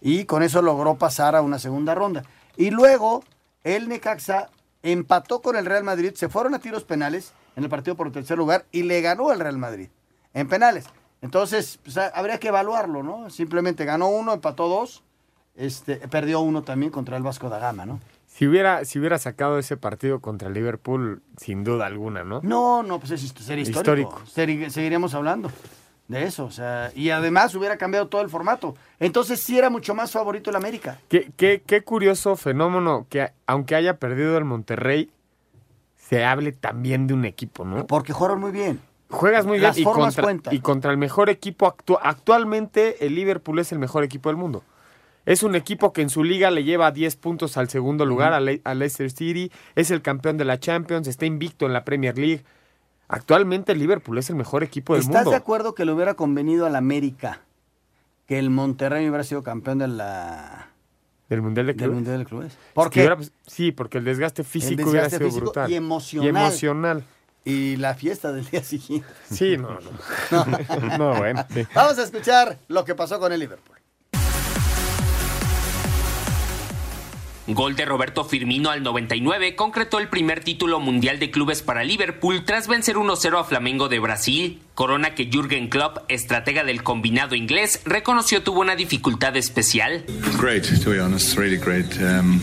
y 0.00 0.24
con 0.24 0.42
eso 0.42 0.62
logró 0.62 0.96
pasar 0.96 1.36
a 1.36 1.42
una 1.42 1.58
segunda 1.58 1.94
ronda. 1.94 2.24
Y 2.56 2.70
luego 2.70 3.22
el 3.62 3.88
Necaxa 3.88 4.48
empató 4.82 5.40
con 5.42 5.54
el 5.54 5.66
Real 5.66 5.84
Madrid, 5.84 6.12
se 6.14 6.28
fueron 6.28 6.54
a 6.54 6.58
tiros 6.58 6.84
penales 6.84 7.32
en 7.56 7.64
el 7.64 7.70
partido 7.70 7.94
por 7.96 8.06
el 8.06 8.12
tercer 8.12 8.38
lugar 8.38 8.64
y 8.72 8.84
le 8.84 9.00
ganó 9.02 9.30
al 9.30 9.38
Real 9.38 9.58
Madrid 9.58 9.88
en 10.38 10.48
penales. 10.48 10.86
Entonces, 11.20 11.78
pues, 11.82 11.96
ha- 11.98 12.08
habría 12.08 12.38
que 12.38 12.48
evaluarlo, 12.48 13.02
¿no? 13.02 13.28
Simplemente 13.30 13.84
ganó 13.84 14.08
uno, 14.08 14.32
empató 14.34 14.68
dos, 14.68 15.02
este, 15.56 15.96
perdió 16.08 16.40
uno 16.40 16.62
también 16.62 16.92
contra 16.92 17.16
el 17.16 17.22
Vasco 17.22 17.48
da 17.48 17.58
Gama, 17.58 17.84
¿no? 17.86 18.00
Si 18.26 18.46
hubiera, 18.46 18.84
si 18.84 18.98
hubiera 19.00 19.18
sacado 19.18 19.58
ese 19.58 19.76
partido 19.76 20.20
contra 20.20 20.48
Liverpool, 20.48 21.22
sin 21.38 21.64
duda 21.64 21.86
alguna, 21.86 22.22
¿no? 22.22 22.40
No, 22.44 22.82
no, 22.84 23.00
pues 23.00 23.10
es 23.12 23.34
sería 23.40 23.62
histórico. 23.64 24.22
Seguiríamos 24.26 25.14
hablando 25.14 25.50
de 26.06 26.22
eso, 26.22 26.44
o 26.44 26.50
sea, 26.50 26.92
y 26.94 27.10
además 27.10 27.54
hubiera 27.56 27.76
cambiado 27.78 28.06
todo 28.06 28.22
el 28.22 28.28
formato. 28.30 28.76
Entonces 29.00 29.40
sí 29.40 29.58
era 29.58 29.70
mucho 29.70 29.94
más 29.94 30.12
favorito 30.12 30.50
el 30.50 30.56
América. 30.56 31.00
Qué, 31.08 31.32
qué, 31.36 31.62
qué 31.66 31.82
curioso 31.82 32.36
fenómeno 32.36 33.06
que 33.10 33.32
aunque 33.46 33.74
haya 33.74 33.96
perdido 33.98 34.38
el 34.38 34.44
Monterrey, 34.44 35.10
se 35.96 36.24
hable 36.24 36.52
también 36.52 37.06
de 37.08 37.14
un 37.14 37.24
equipo, 37.24 37.64
¿no? 37.64 37.86
Porque 37.86 38.12
jugaron 38.12 38.40
muy 38.40 38.52
bien. 38.52 38.80
Juegas 39.10 39.46
muy 39.46 39.54
bien 39.58 39.68
Las 39.68 39.78
y 39.78 39.84
formas 39.84 40.06
contra, 40.14 40.22
cuentan. 40.24 40.54
y 40.54 40.60
contra 40.60 40.90
el 40.90 40.98
mejor 40.98 41.30
equipo 41.30 41.66
actu- 41.66 41.98
actualmente 42.02 43.06
el 43.06 43.14
Liverpool 43.14 43.58
es 43.58 43.72
el 43.72 43.78
mejor 43.78 44.04
equipo 44.04 44.28
del 44.28 44.36
mundo. 44.36 44.64
Es 45.24 45.42
un 45.42 45.54
equipo 45.54 45.92
que 45.92 46.02
en 46.02 46.10
su 46.10 46.24
liga 46.24 46.50
le 46.50 46.64
lleva 46.64 46.90
10 46.90 47.16
puntos 47.16 47.56
al 47.56 47.68
segundo 47.68 48.04
lugar, 48.06 48.32
a, 48.32 48.40
Le 48.40 48.60
a 48.64 48.74
Leicester 48.74 49.10
City. 49.10 49.50
Es 49.74 49.90
el 49.90 50.02
campeón 50.02 50.36
de 50.38 50.44
la 50.44 50.58
Champions, 50.58 51.06
está 51.06 51.26
invicto 51.26 51.66
en 51.66 51.72
la 51.72 51.84
Premier 51.84 52.16
League. 52.18 52.44
Actualmente 53.08 53.72
el 53.72 53.78
Liverpool 53.78 54.18
es 54.18 54.28
el 54.30 54.36
mejor 54.36 54.62
equipo 54.62 54.94
del 54.94 55.02
¿Estás 55.02 55.16
mundo. 55.16 55.30
de 55.30 55.36
acuerdo 55.36 55.74
que 55.74 55.84
le 55.84 55.92
hubiera 55.92 56.14
convenido 56.14 56.66
al 56.66 56.76
América 56.76 57.40
que 58.26 58.38
el 58.38 58.50
Monterrey 58.50 59.08
hubiera 59.08 59.24
sido 59.24 59.42
campeón 59.42 59.78
de 59.78 59.88
la... 59.88 60.68
¿Del 61.30 61.40
Mundial 61.42 61.66
de 61.66 61.72
del 61.72 61.76
Clubes? 61.78 61.94
Mundial 61.94 62.18
de 62.18 62.24
Clubes? 62.26 62.52
Es 62.52 62.58
¿Por 62.74 62.90
qué? 62.90 63.00
hubiera- 63.00 63.18
sí, 63.46 63.72
porque 63.72 63.98
el 63.98 64.04
desgaste 64.04 64.44
físico 64.44 64.82
El 64.82 64.88
hubiera 64.88 65.08
sido 65.10 65.26
físico 65.26 65.44
brutal. 65.46 65.70
y 65.70 65.74
emocional. 65.76 66.26
Y 66.26 66.28
emocional. 66.28 67.04
Y 67.44 67.76
la 67.76 67.94
fiesta 67.94 68.32
del 68.32 68.44
día 68.46 68.62
siguiente. 68.62 69.08
Sí, 69.30 69.56
no, 69.56 69.78
no. 69.80 70.98
No, 70.98 71.14
bueno, 71.16 71.46
sí. 71.52 71.66
Vamos 71.74 71.98
a 71.98 72.02
escuchar 72.02 72.58
lo 72.68 72.84
que 72.84 72.94
pasó 72.94 73.18
con 73.18 73.32
el 73.32 73.40
Liverpool. 73.40 73.78
Gol 77.50 77.76
de 77.76 77.86
Roberto 77.86 78.26
Firmino 78.26 78.68
al 78.68 78.82
99 78.82 79.56
concretó 79.56 79.98
el 79.98 80.08
primer 80.08 80.44
título 80.44 80.80
mundial 80.80 81.18
de 81.18 81.30
clubes 81.30 81.62
para 81.62 81.82
Liverpool 81.82 82.44
tras 82.44 82.68
vencer 82.68 82.96
1-0 82.96 83.40
a 83.40 83.44
Flamengo 83.44 83.88
de 83.88 83.98
Brasil. 84.00 84.60
Corona 84.74 85.14
que 85.14 85.30
Jürgen 85.32 85.70
Klopp, 85.70 85.98
estratega 86.08 86.62
del 86.64 86.82
combinado 86.82 87.34
inglés, 87.34 87.80
reconoció 87.86 88.42
tuvo 88.42 88.60
una 88.60 88.76
dificultad 88.76 89.34
especial. 89.38 90.04
Great, 90.38 90.66
to 90.84 90.90
be 90.90 91.00
honest, 91.00 91.38
really 91.38 91.56
great. 91.56 91.86
Um, 92.02 92.38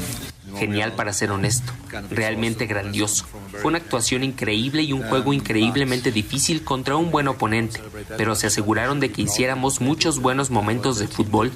Genial 0.58 0.94
para 0.94 1.14
ser 1.14 1.32
honesto, 1.32 1.74
realmente 2.10 2.66
grandioso. 2.66 3.26
Fue 3.52 3.66
una 3.66 3.78
actuación 3.78 4.24
increíble 4.24 4.84
y 4.84 4.94
un 4.94 5.04
juego 5.04 5.34
increíblemente 5.34 6.12
difícil 6.12 6.64
contra 6.64 6.96
un 6.96 7.12
buen 7.12 7.28
oponente, 7.28 7.82
pero 8.18 8.36
se 8.36 8.48
aseguraron 8.48 9.00
de 9.00 9.12
que 9.12 9.24
hiciéramos 9.24 9.82
muchos 9.82 10.20
buenos 10.20 10.50
momentos 10.50 11.00
de 11.00 11.08
fútbol. 11.08 11.52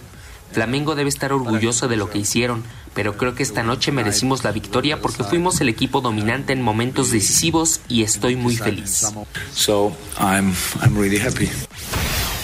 Flamengo 0.51 0.95
debe 0.95 1.09
estar 1.09 1.31
orgulloso 1.31 1.87
de 1.87 1.95
lo 1.95 2.09
que 2.09 2.17
hicieron, 2.17 2.63
pero 2.95 3.17
creo 3.17 3.35
que 3.35 3.43
esta 3.43 3.61
noche 3.61 3.91
merecimos 3.91 4.43
la 4.43 4.51
victoria 4.51 4.99
porque 4.99 5.23
fuimos 5.23 5.61
el 5.61 5.69
equipo 5.69 6.01
dominante 6.01 6.53
en 6.53 6.63
momentos 6.63 7.11
decisivos 7.11 7.81
y 7.87 8.01
estoy 8.01 8.35
muy 8.35 8.57
feliz. 8.57 9.13
so 9.53 9.95
I'm 10.19 10.53
really 10.95 11.19
happy. 11.19 11.49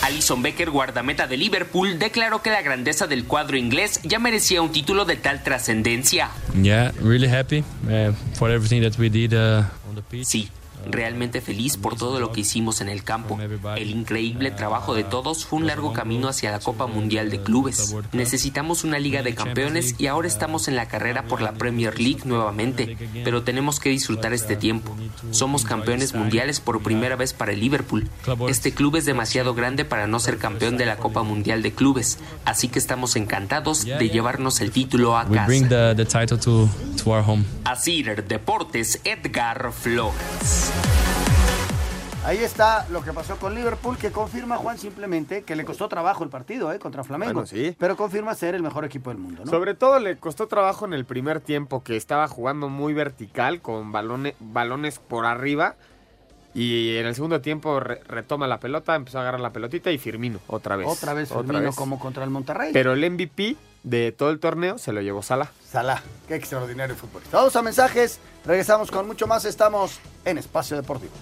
Alison 0.06 0.44
Becker, 0.44 0.70
guardameta 0.70 1.26
de 1.26 1.36
Liverpool, 1.36 1.98
declaró 1.98 2.44
que 2.44 2.52
la 2.52 2.62
grandeza 2.62 3.08
del 3.08 3.26
cuadro 3.26 3.58
inglés 3.58 4.00
ya 4.04 4.20
merecía 4.20 4.62
un 4.62 4.72
título 4.72 5.04
de 5.04 5.16
tal 5.16 5.42
trascendencia. 5.42 6.30
Yeah, 6.62 6.92
really 7.02 7.28
happy 7.28 7.64
uh, 7.90 8.14
for 8.36 8.52
everything 8.52 8.84
that 8.84 9.00
we 9.00 9.10
did 9.10 9.34
uh, 9.34 9.64
on 9.90 9.96
the 9.96 10.04
pitch. 10.04 10.28
Sí, 10.28 10.52
realmente 10.90 11.42
feliz 11.42 11.78
por 11.78 11.96
todo 11.96 12.20
lo 12.20 12.32
que 12.32 12.42
hicimos 12.42 12.82
en 12.82 12.90
el 12.90 13.04
campo. 13.04 13.38
El 13.76 13.90
increíble 13.90 14.52
trabajo 14.52 14.94
de 14.94 15.04
todos 15.04 15.46
fue 15.46 15.60
un 15.60 15.68
largo 15.68 15.94
camino 15.94 16.28
hacia 16.28 16.52
la 16.52 16.60
Copa 16.60 16.88
Mundial 16.88 17.30
de 17.30 17.42
Clubes. 17.42 17.96
Necesitamos 18.12 18.84
una 18.84 19.00
Liga 19.00 19.24
de 19.24 19.36
Campeones 19.36 19.96
y 19.98 20.08
ahora 20.08 20.28
estamos 20.28 20.68
en 20.68 20.76
la 20.76 20.88
carrera 20.88 21.24
por 21.24 21.42
la 21.42 21.54
Premier 21.54 22.00
League 22.00 22.22
nuevamente, 22.26 22.98
pero 23.24 23.44
tenemos 23.44 23.80
que 23.80 23.90
disfrutar 23.90 24.34
este 24.34 24.56
tiempo. 24.56 24.96
Somos 25.32 25.64
campeones 25.64 26.14
mundiales 26.14 26.60
por 26.60 26.82
primera 26.82 27.16
vez 27.16 27.34
para 27.34 27.52
el 27.52 27.60
Liverpool. 27.60 28.10
Este 28.48 28.74
club 28.74 28.96
es 28.96 29.06
demasiado 29.06 29.54
grande 29.54 29.86
para 29.86 30.08
no 30.08 30.20
ser 30.20 30.38
campeón 30.38 30.78
de 30.78 30.86
la 30.86 30.98
Copa 30.98 31.24
Mundial 31.24 31.62
de 31.62 31.72
Clubes, 31.72 32.20
así 32.46 32.68
que 32.68 32.80
estamos 32.80 33.16
encantados 33.16 33.86
de 33.86 34.10
llevarnos 34.10 34.62
el 34.62 34.72
título 34.72 35.18
a 35.18 35.26
casa. 35.26 35.46
Asir 37.64 38.24
Deportes, 38.26 39.00
Edgar 39.04 39.72
Flores. 39.72 40.72
Ahí 42.24 42.40
está 42.40 42.88
lo 42.90 43.04
que 43.04 43.14
pasó 43.14 43.38
con 43.38 43.54
Liverpool, 43.54 43.98
que 44.00 44.12
confirma, 44.12 44.58
Juan, 44.58 44.80
simplemente 44.80 45.44
que 45.44 45.56
le 45.56 45.64
costó 45.64 45.88
trabajo 45.88 46.24
el 46.24 46.32
partido 46.32 46.74
¿eh? 46.74 46.80
contra 46.80 47.04
Flamengo. 47.04 47.34
Bueno, 47.34 47.46
sí. 47.46 47.76
Pero 47.78 47.96
confirma 47.96 48.34
ser 48.34 48.56
el 48.56 48.64
mejor 48.64 48.84
equipo 48.84 49.12
del 49.12 49.20
mundo, 49.20 49.44
¿no? 49.46 49.52
Sobre 49.52 49.76
todo 49.76 50.00
le 50.00 50.18
costó 50.18 50.48
trabajo 50.48 50.86
en 50.86 50.94
el 50.94 51.06
primer 51.06 51.40
tiempo, 51.40 51.84
que 51.84 51.96
estaba 51.96 52.28
jugando 52.28 52.68
muy 52.68 52.96
vertical, 52.96 53.62
con 53.62 53.92
balones, 53.92 54.34
balones 54.40 54.98
por 54.98 55.28
arriba. 55.28 55.76
Y 56.56 56.96
en 56.98 57.06
el 57.06 57.14
segundo 57.14 57.42
tiempo 57.42 57.80
re- 57.80 58.02
retoma 58.08 58.48
la 58.48 58.60
pelota, 58.60 58.96
empezó 58.96 59.20
a 59.20 59.22
agarrar 59.22 59.42
la 59.42 59.52
pelotita 59.54 59.92
y 59.92 60.00
Firmino, 60.00 60.40
otra 60.48 60.78
vez. 60.78 60.88
Otra 60.90 61.14
vez 61.14 61.30
Firmino 61.30 61.74
como 61.74 62.00
contra 62.00 62.24
el 62.24 62.32
Monterrey. 62.32 62.72
Pero 62.74 62.94
el 62.94 63.08
MVP 63.12 63.56
de 63.86 64.12
todo 64.12 64.32
el 64.32 64.40
torneo 64.40 64.78
se 64.78 64.92
lo 64.92 65.02
llevó 65.02 65.22
Salah. 65.22 65.52
Salah, 65.72 66.02
qué 66.28 66.36
extraordinario 66.36 66.96
futbolista. 66.96 67.38
Vamos 67.38 67.56
a 67.56 67.62
mensajes, 67.62 68.20
regresamos 68.44 68.92
con 68.92 69.08
mucho 69.08 69.28
más. 69.28 69.46
Estamos 69.46 70.00
en 70.26 70.38
Espacio 70.38 70.76
Deportivo. 70.76 71.14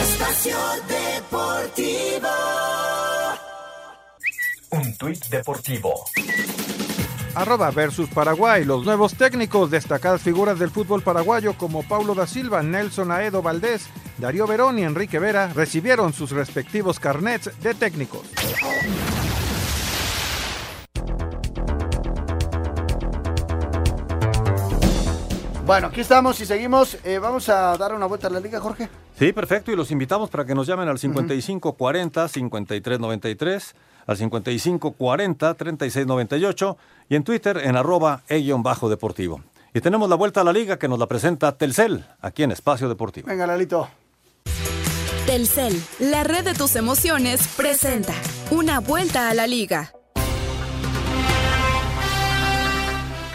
Espacio 0.00 0.56
Deportivo. 0.88 2.28
Un 4.70 4.96
tuit 4.96 5.24
deportivo. 5.26 6.04
Arroba 7.34 7.70
versus 7.70 8.08
Paraguay. 8.10 8.64
Los 8.64 8.84
nuevos 8.84 9.14
técnicos, 9.14 9.70
destacadas 9.70 10.22
figuras 10.22 10.58
del 10.58 10.70
fútbol 10.70 11.02
paraguayo 11.02 11.54
como 11.58 11.82
Paulo 11.82 12.14
da 12.14 12.26
Silva, 12.26 12.62
Nelson 12.62 13.10
Aedo 13.10 13.42
Valdés, 13.42 13.86
Darío 14.18 14.46
Verón 14.46 14.78
y 14.78 14.82
Enrique 14.82 15.18
Vera 15.18 15.52
recibieron 15.52 16.12
sus 16.12 16.30
respectivos 16.30 17.00
carnets 17.00 17.50
de 17.62 17.74
técnicos. 17.74 18.22
Bueno, 25.66 25.86
aquí 25.86 26.02
estamos 26.02 26.38
y 26.40 26.46
seguimos. 26.46 26.98
Eh, 27.04 27.18
vamos 27.18 27.48
a 27.48 27.74
dar 27.78 27.94
una 27.94 28.04
vuelta 28.04 28.26
a 28.26 28.30
la 28.30 28.38
liga, 28.38 28.60
Jorge. 28.60 28.90
Sí, 29.18 29.32
perfecto. 29.32 29.72
Y 29.72 29.76
los 29.76 29.90
invitamos 29.90 30.28
para 30.28 30.44
que 30.44 30.54
nos 30.54 30.66
llamen 30.66 30.86
al 30.88 30.98
5540-5393, 30.98 33.72
al 34.06 34.18
5540-3698 34.18 36.76
y 37.08 37.16
en 37.16 37.24
Twitter 37.24 37.62
en 37.64 37.76
arroba 37.76 38.20
e-deportivo. 38.28 39.40
Y 39.72 39.80
tenemos 39.80 40.10
la 40.10 40.16
vuelta 40.16 40.42
a 40.42 40.44
la 40.44 40.52
liga 40.52 40.78
que 40.78 40.86
nos 40.86 40.98
la 40.98 41.06
presenta 41.06 41.56
Telcel, 41.56 42.04
aquí 42.20 42.42
en 42.42 42.52
Espacio 42.52 42.86
Deportivo. 42.88 43.26
Venga, 43.26 43.46
Lalito. 43.46 43.88
Telcel, 45.26 45.72
la 46.00 46.22
red 46.22 46.44
de 46.44 46.52
tus 46.52 46.76
emociones, 46.76 47.48
presenta 47.56 48.12
una 48.50 48.80
vuelta 48.80 49.30
a 49.30 49.34
la 49.34 49.46
liga. 49.46 49.90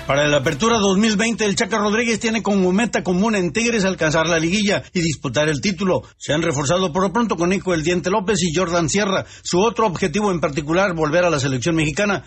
Para 0.06 0.28
la 0.28 0.38
apertura 0.38 0.78
2020, 0.78 1.46
el 1.46 1.56
Chaca 1.56 1.80
Rodríguez 1.80 2.20
tiene 2.20 2.44
como 2.44 2.72
meta 2.72 3.04
común 3.04 3.36
en 3.36 3.52
Tigres 3.52 3.86
alcanzar 3.86 4.28
la 4.28 4.38
liguilla 4.38 4.84
y 4.94 5.02
disputar 5.02 5.50
el 5.50 5.62
título. 5.62 6.04
Se 6.18 6.32
han 6.32 6.44
reforzado 6.44 6.94
por 6.94 7.02
lo 7.02 7.12
pronto 7.12 7.36
con 7.36 7.50
Nico 7.50 7.74
El 7.74 7.84
Diente 7.84 8.12
López 8.12 8.40
y 8.44 8.54
Jordan 8.56 8.88
Sierra. 8.88 9.26
Su 9.44 9.60
otro 9.60 9.88
objetivo 9.88 10.32
en 10.32 10.40
particular, 10.40 10.94
volver 10.94 11.26
a 11.26 11.32
la 11.32 11.40
selección 11.40 11.76
mexicana. 11.76 12.24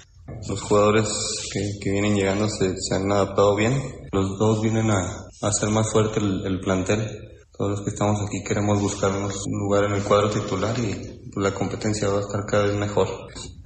Los 0.49 0.61
jugadores 0.61 1.09
que, 1.53 1.61
que 1.81 1.91
vienen 1.93 2.17
llegando 2.17 2.49
se, 2.49 2.75
se 2.77 2.97
han 2.97 3.11
adaptado 3.13 3.55
bien. 3.55 3.81
Los 4.11 4.39
dos 4.39 4.61
vienen 4.61 4.91
a, 4.91 4.99
a 5.01 5.49
hacer 5.49 5.69
más 5.71 5.91
fuerte 5.93 6.19
el, 6.19 6.45
el 6.47 6.61
plantel. 6.61 7.32
Todos 7.57 7.71
los 7.71 7.81
que 7.83 7.91
estamos 7.91 8.21
aquí 8.23 8.43
queremos 8.43 8.81
buscarnos 8.81 9.35
un 9.47 9.59
lugar 9.59 9.85
en 9.85 9.93
el 9.93 10.03
cuadro 10.03 10.31
titular 10.31 10.75
y 10.79 11.21
pues, 11.33 11.45
la 11.45 11.53
competencia 11.53 12.09
va 12.09 12.19
a 12.19 12.21
estar 12.21 12.45
cada 12.47 12.67
vez 12.67 12.77
mejor. 12.77 13.09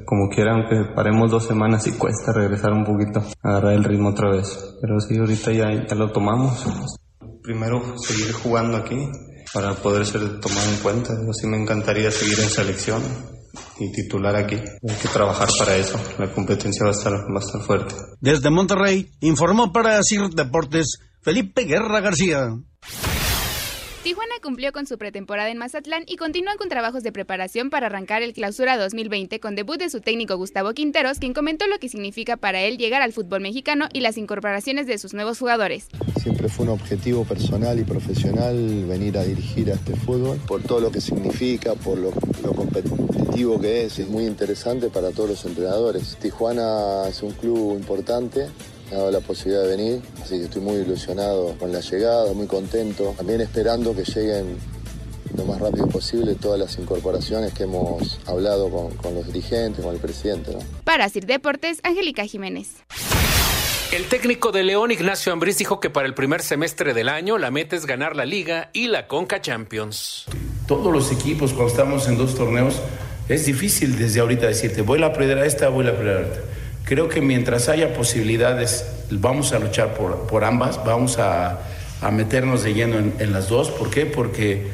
Como 0.05 0.29
quiera, 0.29 0.55
aunque 0.55 0.93
paremos 0.95 1.31
dos 1.31 1.45
semanas 1.45 1.87
y 1.87 1.93
cuesta 1.93 2.33
regresar 2.33 2.73
un 2.73 2.85
poquito, 2.85 3.23
agarrar 3.43 3.75
el 3.75 3.85
ritmo 3.85 4.11
otra 4.11 4.31
vez. 4.31 4.77
Pero 4.81 5.01
sí, 5.01 5.17
ahorita 5.17 5.53
ya, 5.53 5.87
ya 5.89 5.95
lo 5.95 6.11
tomamos. 6.13 6.65
Primero 7.43 7.97
seguir 7.99 8.33
jugando 8.33 8.77
aquí 8.77 8.97
para 9.55 9.73
poder 9.75 10.05
ser 10.05 10.41
tomado 10.41 10.69
en 10.69 10.79
cuenta. 10.79 11.15
Yo 11.15 11.33
sí 11.33 11.47
me 11.47 11.57
encantaría 11.57 12.11
seguir 12.11 12.41
en 12.41 12.51
selección 12.51 13.03
y 13.79 13.93
titular 13.93 14.37
aquí. 14.37 14.57
Hay 14.57 14.97
que 15.01 15.09
trabajar 15.09 15.49
para 15.59 15.77
eso. 15.77 15.99
La 16.19 16.33
competencia 16.33 16.85
va 16.85 16.91
a 16.91 16.93
estar, 16.93 17.13
va 17.13 17.41
a 17.41 17.45
estar 17.45 17.61
fuerte. 17.63 17.95
Desde 18.21 18.51
Monterrey, 18.51 19.11
informó 19.21 19.73
para 19.73 20.01
CIR 20.03 20.31
Deportes 20.31 20.99
Felipe 21.23 21.65
Guerra 21.65 22.01
García. 22.01 22.49
Tijuana 24.07 24.35
cumplió 24.41 24.71
con 24.71 24.87
su 24.87 24.99
pretemporada 24.99 25.51
en 25.51 25.59
Mazatlán 25.59 26.05
y 26.07 26.15
continúan 26.15 26.57
con 26.59 26.69
trabajos 26.69 27.03
de 27.03 27.11
preparación 27.11 27.71
para 27.71 27.87
arrancar 27.87 28.23
el 28.23 28.35
clausura 28.35 28.77
2020 28.77 29.41
con 29.41 29.57
debut 29.57 29.81
de 29.81 29.91
su 29.91 30.01
técnico 30.01 30.37
Gustavo 30.37 30.75
Quinteros, 30.75 31.19
quien 31.19 31.35
comentó 31.35 31.67
lo 31.67 31.81
que 31.81 31.89
significa 31.89 32.37
para 32.37 32.61
él 32.61 32.79
llegar 32.79 33.03
al 33.03 33.13
fútbol 33.13 33.41
mexicano 33.41 33.89
y 33.93 34.03
las 34.03 34.17
incorporaciones 34.17 34.87
de 34.87 34.99
sus 34.99 35.13
nuevos 35.13 35.41
jugadores. 35.41 35.89
Siempre 36.23 36.49
fue 36.49 36.67
un 36.67 36.71
objetivo 36.71 37.25
personal 37.25 37.81
y 37.81 37.83
profesional 37.83 38.85
venir 38.85 39.19
a 39.19 39.25
dirigir 39.25 39.73
a 39.73 39.75
este 39.75 39.97
fútbol, 39.97 40.39
por 40.47 40.63
todo 40.63 40.79
lo 40.79 40.93
que 40.93 41.01
significa, 41.01 41.75
por 41.75 41.99
lo, 41.99 42.13
lo 42.45 42.53
competitivo 42.53 43.61
que 43.61 43.87
es, 43.87 43.99
es 43.99 44.09
muy 44.09 44.25
interesante 44.25 44.89
para 44.89 45.11
todos 45.11 45.31
los 45.31 45.45
entrenadores. 45.47 46.17
Tijuana 46.21 47.09
es 47.09 47.25
un 47.25 47.33
club 47.33 47.77
importante, 47.77 48.47
me 48.91 48.97
ha 48.97 48.99
dado 48.99 49.11
la 49.11 49.21
posibilidad 49.21 49.63
de 49.63 49.69
venir, 49.69 50.03
así 50.23 50.39
que 50.39 50.45
estoy 50.45 50.63
muy 50.63 50.77
ilusionado 50.77 51.57
con 51.59 51.73
la 51.73 51.81
llegada, 51.81 52.33
muy 52.33 52.47
contento, 52.47 53.15
también 53.17 53.41
esperando 53.41 53.95
que 53.95 54.05
lleguen 54.05 54.57
lo 55.37 55.45
más 55.45 55.61
rápido 55.61 55.87
posible 55.89 56.35
todas 56.35 56.59
las 56.59 56.79
incorporaciones 56.79 57.53
que 57.53 57.65
hemos 57.65 58.21
hablado 58.27 58.71
con, 58.71 58.97
con 58.97 59.15
los 59.15 59.27
dirigentes, 59.27 59.85
con 59.85 59.95
el 59.95 60.01
presidente. 60.01 60.53
¿no? 60.53 60.59
Para 60.85 61.09
Sir 61.09 61.27
Deportes, 61.27 61.81
Angélica 61.83 62.25
Jiménez. 62.25 62.77
El 63.93 64.05
técnico 64.07 64.51
de 64.51 64.65
León, 64.65 64.91
Ignacio 64.91 65.33
Ambriz, 65.33 65.59
dijo 65.59 65.79
que 65.79 65.91
para 65.91 66.07
el 66.07 66.15
primer 66.15 66.43
semestre 66.43 66.93
del 66.93 67.09
año 67.09 67.39
la 67.39 67.51
meta 67.51 67.77
es 67.77 67.87
ganar 67.87 68.17
la 68.17 68.25
Liga 68.25 68.71
y 68.73 68.89
la 68.89 69.07
Conca 69.07 69.41
Champions. 69.41 70.27
Todos 70.67 70.93
los 70.93 71.13
equipos, 71.13 71.53
cuando 71.53 71.71
estamos 71.71 72.09
en 72.09 72.17
dos 72.17 72.35
torneos, 72.35 72.81
es 73.29 73.47
difícil 73.47 73.97
desde 73.97 74.21
ahorita 74.21 74.47
decirte, 74.47 74.83
voy 74.83 75.03
a 75.03 75.07
apoyar 75.07 75.39
a 75.39 75.47
esta, 75.47 75.69
voy 75.69 75.87
a 75.87 75.91
apoyar 75.91 76.17
a 76.17 76.21
esta. 76.23 76.41
Creo 76.87 77.09
que 77.09 77.21
mientras 77.21 77.69
haya 77.69 77.93
posibilidades, 77.95 78.87
vamos 79.11 79.53
a 79.53 79.59
luchar 79.59 79.95
por, 79.95 80.27
por 80.29 80.45
ambas, 80.45 80.83
vamos 80.85 81.19
a, 81.19 81.59
a 82.01 82.11
meternos 82.13 82.63
de 82.63 82.75
lleno 82.75 82.99
en, 82.99 83.13
en 83.19 83.33
las 83.33 83.49
dos. 83.49 83.71
¿Por 83.71 83.91
qué? 83.91 84.07
Porque, 84.07 84.69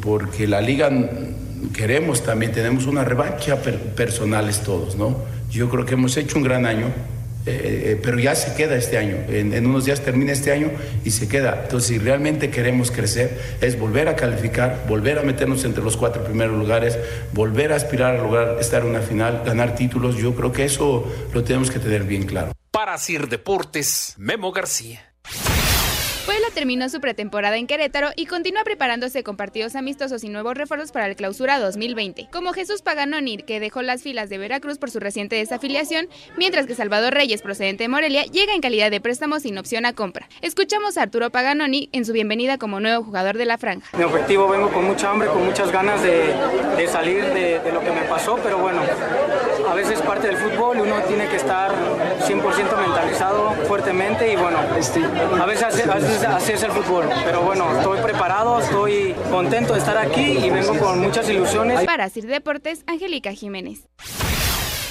porque 0.00 0.46
la 0.46 0.60
liga 0.60 0.90
queremos 1.74 2.22
también, 2.22 2.52
tenemos 2.52 2.86
una 2.86 3.04
revancha 3.04 3.56
per- 3.60 3.80
personales 3.80 4.60
todos, 4.60 4.94
¿no? 4.94 5.16
Yo 5.50 5.68
creo 5.68 5.84
que 5.84 5.94
hemos 5.94 6.16
hecho 6.16 6.38
un 6.38 6.44
gran 6.44 6.64
año, 6.66 6.86
eh, 7.46 7.92
eh, 7.92 8.00
pero 8.02 8.18
ya 8.18 8.34
se 8.34 8.54
queda 8.54 8.76
este 8.76 8.98
año. 8.98 9.16
En, 9.28 9.54
en 9.54 9.66
unos 9.66 9.84
días 9.84 10.00
termina 10.00 10.32
este 10.32 10.52
año 10.52 10.70
y 11.04 11.10
se 11.10 11.28
queda. 11.28 11.60
Entonces, 11.62 11.88
si 11.88 11.98
realmente 11.98 12.50
queremos 12.50 12.90
crecer, 12.90 13.56
es 13.60 13.78
volver 13.78 14.08
a 14.08 14.16
calificar, 14.16 14.84
volver 14.88 15.18
a 15.18 15.22
meternos 15.22 15.64
entre 15.64 15.82
los 15.82 15.96
cuatro 15.96 16.24
primeros 16.24 16.58
lugares, 16.58 16.98
volver 17.32 17.72
a 17.72 17.76
aspirar 17.76 18.16
a 18.16 18.22
lograr 18.22 18.56
estar 18.60 18.82
en 18.82 18.88
una 18.88 19.00
final, 19.00 19.42
ganar 19.44 19.74
títulos. 19.74 20.16
Yo 20.16 20.34
creo 20.34 20.52
que 20.52 20.64
eso 20.64 21.10
lo 21.32 21.44
tenemos 21.44 21.70
que 21.70 21.78
tener 21.78 22.04
bien 22.04 22.24
claro. 22.24 22.52
Para 22.70 22.98
Sir 22.98 23.28
Deportes, 23.28 24.14
Memo 24.16 24.52
García. 24.52 25.09
Terminó 26.54 26.88
su 26.88 27.00
pretemporada 27.00 27.56
en 27.56 27.66
Querétaro 27.66 28.08
y 28.16 28.26
continúa 28.26 28.64
preparándose 28.64 29.22
con 29.22 29.36
partidos 29.36 29.76
amistosos 29.76 30.24
y 30.24 30.28
nuevos 30.28 30.56
refuerzos 30.56 30.90
para 30.90 31.06
el 31.06 31.14
clausura 31.14 31.60
2020, 31.60 32.28
como 32.32 32.52
Jesús 32.52 32.82
Paganoni, 32.82 33.38
que 33.38 33.60
dejó 33.60 33.82
las 33.82 34.02
filas 34.02 34.28
de 34.28 34.38
Veracruz 34.38 34.78
por 34.78 34.90
su 34.90 34.98
reciente 34.98 35.36
desafiliación, 35.36 36.08
mientras 36.36 36.66
que 36.66 36.74
Salvador 36.74 37.14
Reyes, 37.14 37.40
procedente 37.40 37.84
de 37.84 37.88
Morelia, 37.88 38.24
llega 38.24 38.52
en 38.52 38.60
calidad 38.60 38.90
de 38.90 39.00
préstamo 39.00 39.38
sin 39.38 39.56
opción 39.58 39.86
a 39.86 39.92
compra. 39.92 40.28
Escuchamos 40.42 40.98
a 40.98 41.02
Arturo 41.02 41.30
Paganoni 41.30 41.88
en 41.92 42.04
su 42.04 42.12
bienvenida 42.12 42.58
como 42.58 42.80
nuevo 42.80 43.04
jugador 43.04 43.38
de 43.38 43.44
la 43.44 43.56
franja. 43.56 43.96
Mi 43.96 44.04
objetivo, 44.04 44.48
vengo 44.48 44.70
con 44.70 44.84
mucha 44.84 45.10
hambre, 45.10 45.28
con 45.28 45.44
muchas 45.46 45.70
ganas 45.70 46.02
de, 46.02 46.34
de 46.76 46.88
salir 46.88 47.24
de, 47.26 47.60
de 47.60 47.72
lo 47.72 47.80
que 47.80 47.92
me 47.92 48.02
pasó, 48.02 48.38
pero 48.42 48.58
bueno, 48.58 48.80
a 49.68 49.74
veces 49.74 50.00
es 50.00 50.02
parte 50.02 50.26
del 50.26 50.36
fútbol 50.36 50.78
y 50.78 50.80
uno 50.80 50.96
tiene 51.02 51.28
que 51.28 51.36
estar 51.36 51.70
100% 52.26 52.42
mentalizado 52.86 53.52
fuertemente 53.68 54.32
y 54.32 54.36
bueno, 54.36 54.58
a 54.58 55.46
veces, 55.46 55.86
a 55.88 55.94
veces 55.94 56.24
así 56.40 56.52
es 56.52 56.62
el 56.62 56.70
fútbol, 56.70 57.06
pero 57.24 57.42
bueno, 57.42 57.76
estoy 57.76 58.00
preparado, 58.00 58.60
estoy 58.60 59.14
contento 59.30 59.74
de 59.74 59.78
estar 59.78 59.98
aquí 59.98 60.38
y 60.38 60.48
vengo 60.48 60.78
con 60.78 60.98
muchas 60.98 61.28
ilusiones. 61.28 61.84
Para 61.84 62.08
Sir 62.08 62.26
Deportes, 62.26 62.82
Angélica 62.86 63.32
Jiménez. 63.32 63.86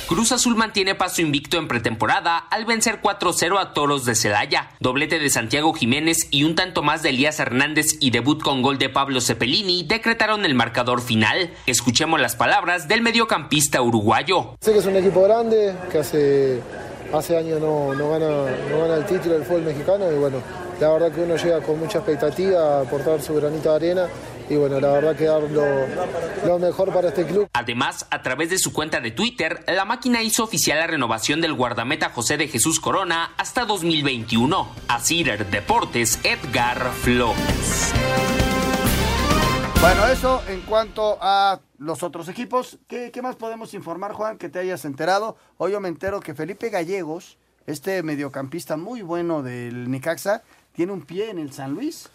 Cruz 0.08 0.32
Azul 0.32 0.56
mantiene 0.56 0.96
paso 0.96 1.22
invicto 1.22 1.58
en 1.58 1.68
pretemporada 1.68 2.38
al 2.38 2.66
vencer 2.66 3.00
4-0 3.02 3.60
a 3.60 3.74
Toros 3.74 4.06
de 4.06 4.16
Celaya. 4.16 4.72
Doblete 4.80 5.20
de 5.20 5.30
Santiago 5.30 5.74
Jiménez 5.74 6.28
y 6.32 6.44
un 6.44 6.56
tanto 6.56 6.82
más 6.82 7.04
de 7.04 7.10
Elías 7.10 7.40
Hernández 7.40 7.98
y 8.00 8.10
debut 8.10 8.42
con 8.42 8.62
gol 8.62 8.80
de 8.80 8.90
Pablo 8.90 9.22
Cepelini 9.22 9.84
decretaron 9.84 10.46
el 10.46 10.56
marcador 10.56 11.02
final. 11.02 11.52
Escuchemos 11.68 12.20
las 12.20 12.36
palabras 12.36 12.88
del 12.88 13.02
mediocampista 13.02 13.82
uruguayo. 13.84 14.56
Sé 14.62 14.74
que 14.74 14.80
es 14.80 14.86
un 14.86 14.96
equipo 14.96 15.22
grande, 15.24 15.76
que 15.92 16.00
hace, 16.00 16.62
hace 17.14 17.38
años 17.38 17.60
no, 17.60 17.94
no 17.94 18.10
gana, 18.12 18.96
el 18.96 19.06
título 19.06 19.36
del 19.36 19.44
fútbol 19.44 19.64
mexicano 19.64 20.12
y 20.12 20.16
bueno, 20.16 20.42
la 20.80 20.90
verdad 20.90 21.12
que 21.12 21.22
uno 21.22 21.36
llega 21.36 21.62
con 21.62 21.80
mucha 21.80 22.00
expectativa 22.00 22.80
a 22.80 22.82
aportar 22.82 23.22
su 23.22 23.36
granito 23.36 23.70
de 23.70 23.76
arena 23.76 24.08
y 24.50 24.56
bueno, 24.56 24.80
la 24.80 24.92
verdad 24.92 25.16
que 25.16 25.26
dar 25.26 25.44
lo, 25.44 25.66
lo 26.46 26.60
mejor 26.60 26.92
para 26.92 27.10
este 27.10 27.26
club. 27.26 27.48
Además, 27.54 28.08
a 28.10 28.24
través 28.24 28.50
de 28.50 28.58
su 28.58 28.74
cuenta 28.74 29.00
de 29.00 29.12
Twitter, 29.12 29.64
la 29.68 29.86
máquina 29.86 30.24
hizo 30.24 30.44
oficial 30.44 30.80
la 30.80 30.88
renovación 30.88 31.40
del 31.40 31.54
guardameta 31.54 32.10
José 32.10 32.38
de 32.38 32.48
Jesús 32.48 32.80
Corona 32.80 33.34
hasta 33.38 33.66
2021. 33.66 34.68
A 34.88 35.00
Cider 35.00 35.46
Deportes, 35.52 36.20
Edgar 36.24 36.92
Flores. 37.04 37.94
Bueno, 39.82 40.06
eso 40.08 40.42
en 40.50 40.60
cuanto 40.62 41.18
a 41.22 41.62
los 41.78 42.04
otros 42.04 42.28
equipos. 42.28 42.78
¿Qué, 42.88 43.12
qué 43.12 43.22
más 43.22 43.38
podemos 43.38 43.74
informar, 43.74 44.12
Juan, 44.12 44.38
que 44.38 44.50
te 44.50 44.60
hayas 44.60 44.84
enterado? 44.84 45.38
Hoy 45.58 45.72
yo 45.72 45.80
me 45.80 45.88
entero 45.88 46.20
que 46.20 46.34
Felipe 46.34 46.70
Gallegos, 46.70 47.38
este 47.66 48.04
mediocampista 48.04 48.76
muy 48.76 49.02
bueno 49.02 49.42
del 49.42 49.90
Nicaxa, 49.90 50.44
tiene 50.74 50.92
un 50.92 51.02
pie 51.02 51.30
en 51.30 51.40
el 51.40 51.54
San 51.54 51.74
Luis. 51.74 52.10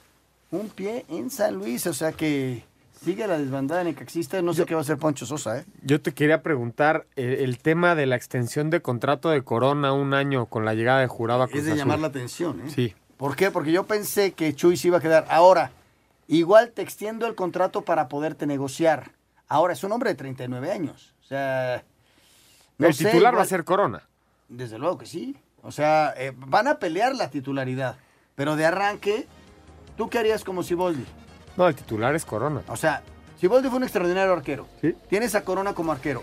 Un 0.50 0.68
pie 0.68 1.06
en 1.08 1.30
San 1.30 1.54
Luis, 1.54 1.86
o 1.86 1.94
sea 1.94 2.12
que 2.12 2.64
sigue 3.02 3.26
la 3.26 3.38
desbandada 3.38 3.82
necaxista. 3.82 4.42
No 4.42 4.52
sé 4.52 4.66
qué 4.66 4.74
va 4.74 4.80
a 4.80 4.82
hacer 4.82 4.98
Poncho 4.98 5.24
Sosa, 5.24 5.58
¿eh? 5.60 5.64
Yo 5.82 6.02
te 6.02 6.12
quería 6.12 6.42
preguntar 6.42 7.06
eh, 7.16 7.38
el 7.40 7.58
tema 7.58 7.94
de 7.94 8.04
la 8.04 8.14
extensión 8.16 8.68
de 8.68 8.82
contrato 8.82 9.30
de 9.30 9.42
Corona 9.42 9.92
un 9.94 10.12
año 10.12 10.46
con 10.46 10.66
la 10.66 10.74
llegada 10.74 11.00
de 11.00 11.06
jurado 11.06 11.42
a 11.42 11.48
Cruz 11.48 11.60
Es 11.60 11.64
de 11.64 11.70
Azul. 11.72 11.78
llamar 11.80 11.98
la 12.00 12.08
atención, 12.08 12.60
¿eh? 12.60 12.70
Sí. 12.72 12.94
¿Por 13.16 13.36
qué? 13.36 13.50
Porque 13.50 13.72
yo 13.72 13.84
pensé 13.84 14.32
que 14.32 14.54
Chuy 14.54 14.76
se 14.76 14.88
iba 14.88 14.98
a 14.98 15.00
quedar. 15.00 15.26
Ahora, 15.30 15.70
igual 16.28 16.72
te 16.72 16.82
extiendo 16.82 17.26
el 17.26 17.34
contrato 17.34 17.82
para 17.82 18.08
poderte 18.08 18.46
negociar. 18.46 19.12
Ahora, 19.48 19.72
es 19.72 19.84
un 19.84 19.92
hombre 19.92 20.10
de 20.10 20.16
39 20.16 20.72
años. 20.72 21.14
O 21.20 21.26
sea... 21.26 21.84
no 22.78 22.86
el 22.86 22.94
sé, 22.94 23.06
titular 23.06 23.36
va 23.36 23.42
a 23.42 23.46
ser 23.46 23.64
Corona. 23.64 24.02
Desde 24.48 24.78
luego 24.78 24.98
que 24.98 25.06
sí. 25.06 25.36
O 25.62 25.72
sea, 25.72 26.12
eh, 26.16 26.32
van 26.36 26.68
a 26.68 26.78
pelear 26.78 27.14
la 27.14 27.30
titularidad. 27.30 27.96
Pero 28.34 28.56
de 28.56 28.66
arranque, 28.66 29.26
¿tú 29.96 30.10
qué 30.10 30.18
harías 30.18 30.44
como 30.44 30.62
Siboldi? 30.62 31.04
No, 31.56 31.68
el 31.68 31.74
titular 31.74 32.14
es 32.14 32.24
Corona. 32.24 32.62
O 32.68 32.76
sea, 32.76 33.02
Siboldi 33.40 33.68
fue 33.68 33.78
un 33.78 33.84
extraordinario 33.84 34.32
arquero. 34.32 34.66
Tienes 35.08 35.34
a 35.34 35.44
Corona 35.44 35.72
como 35.74 35.92
arquero. 35.92 36.22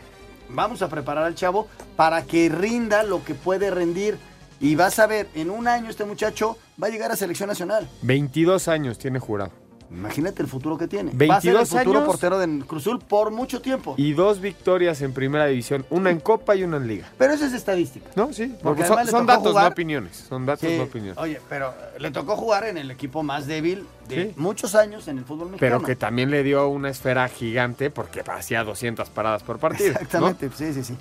Vamos 0.50 0.82
a 0.82 0.90
preparar 0.90 1.24
al 1.24 1.36
chavo 1.36 1.68
para 1.96 2.24
que 2.24 2.50
rinda 2.50 3.04
lo 3.04 3.24
que 3.24 3.34
puede 3.34 3.72
rendir. 3.72 4.18
Y 4.60 4.76
vas 4.76 5.00
a 5.00 5.08
ver, 5.08 5.28
en 5.34 5.50
un 5.50 5.68
año 5.68 5.90
este 5.90 6.06
muchacho 6.06 6.58
va 6.82 6.88
a 6.88 6.90
llegar 6.90 7.12
a 7.12 7.16
selección 7.16 7.48
nacional. 7.48 7.88
22 8.04 8.68
años 8.68 8.98
tiene 9.00 9.20
jurado. 9.20 9.52
Imagínate 9.92 10.42
el 10.42 10.48
futuro 10.48 10.78
que 10.78 10.88
tiene. 10.88 11.12
va 11.28 11.36
a 11.36 11.42
ser 11.42 11.50
el 11.52 11.58
22 11.58 11.70
futuro 11.70 12.00
años. 12.00 12.08
portero 12.08 12.40
de 12.40 12.66
Cruzul 12.66 13.00
por 13.00 13.30
mucho 13.32 13.62
tiempo. 13.62 13.94
Y 13.98 14.14
dos 14.14 14.40
victorias 14.40 15.02
en 15.02 15.14
primera 15.14 15.46
división, 15.48 15.86
una 15.90 16.10
en 16.12 16.20
Copa 16.22 16.56
y 16.56 16.64
una 16.64 16.78
en 16.78 16.88
Liga. 16.88 17.10
Pero 17.18 17.34
eso 17.34 17.46
es 17.46 17.54
estadística. 17.54 18.10
No, 18.16 18.32
sí. 18.32 18.56
Porque 18.64 18.86
son 18.86 19.26
datos, 19.26 19.52
jugar- 19.52 19.66
no 19.66 19.70
opiniones. 19.72 20.16
Son 20.30 20.46
datos, 20.46 20.70
Sí, 20.70 20.78
no 20.78 20.84
opiniones. 20.84 21.18
Oye, 21.18 21.42
pero 21.50 21.74
le 22.00 22.10
tocó 22.12 22.38
jugar 22.38 22.64
en 22.66 22.78
el 22.78 22.90
equipo 22.90 23.22
más 23.22 23.48
débil 23.48 23.86
de 24.08 24.28
Sí. 24.30 24.34
muchos 24.38 24.76
años 24.76 25.08
en 25.10 25.18
el 25.18 25.26
fútbol 25.26 25.50
mexicano. 25.50 25.78
Pero 25.78 25.84
que 25.86 25.96
también 25.96 26.32
le 26.32 26.44
dio 26.44 26.68
una 26.70 26.90
esfera 26.90 27.28
gigante 27.28 27.90
porque 27.90 28.22
hacía 28.22 28.64
200 28.64 29.10
paradas 29.10 29.44
por 29.44 29.60
partido. 29.60 29.90
¿no? 29.94 30.00
Exactamente, 30.00 30.50
sí, 30.56 30.74
sí, 30.74 30.84
sí. 30.84 30.96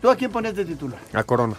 ¿Tú 0.00 0.10
a 0.10 0.16
quién 0.16 0.32
pones 0.32 0.56
de 0.56 0.64
titular? 0.64 0.98
A 1.12 1.22
Corona. 1.22 1.54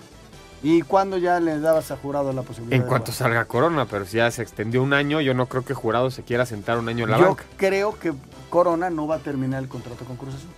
¿Y 0.63 0.81
cuándo 0.81 1.17
ya 1.17 1.39
le 1.41 1.59
dabas 1.59 1.91
a 1.91 1.97
Jurado 1.97 2.31
la 2.33 2.41
posibilidad? 2.41 2.75
En 2.77 2.83
de 2.83 2.87
cuanto 2.87 3.11
jugar? 3.11 3.17
salga 3.17 3.45
Corona, 3.45 3.85
pero 3.85 4.05
si 4.05 4.17
ya 4.17 4.31
se 4.31 4.41
extendió 4.41 4.81
un 4.81 4.93
año, 4.93 5.19
yo 5.21 5.33
no 5.33 5.47
creo 5.47 5.65
que 5.65 5.73
Jurado 5.73 6.09
se 6.09 6.23
quiera 6.23 6.45
sentar 6.45 6.77
un 6.79 6.87
año 6.87 7.03
en 7.03 7.11
la 7.11 7.19
Yo 7.19 7.27
banca. 7.27 7.43
creo 7.57 7.99
que 7.99 8.13
Corona 8.49 8.89
no 8.89 9.05
va 9.05 9.15
a 9.15 9.19
terminar 9.19 9.61
el 9.61 9.67
contrato 9.69 10.05
con 10.05 10.15
Cruz 10.15 10.35
Azul. 10.35 10.49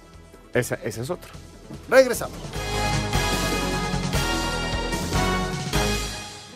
Esa- 0.54 0.76
ese 0.76 1.02
es 1.02 1.10
otro. 1.10 1.32
Regresamos. 1.90 2.38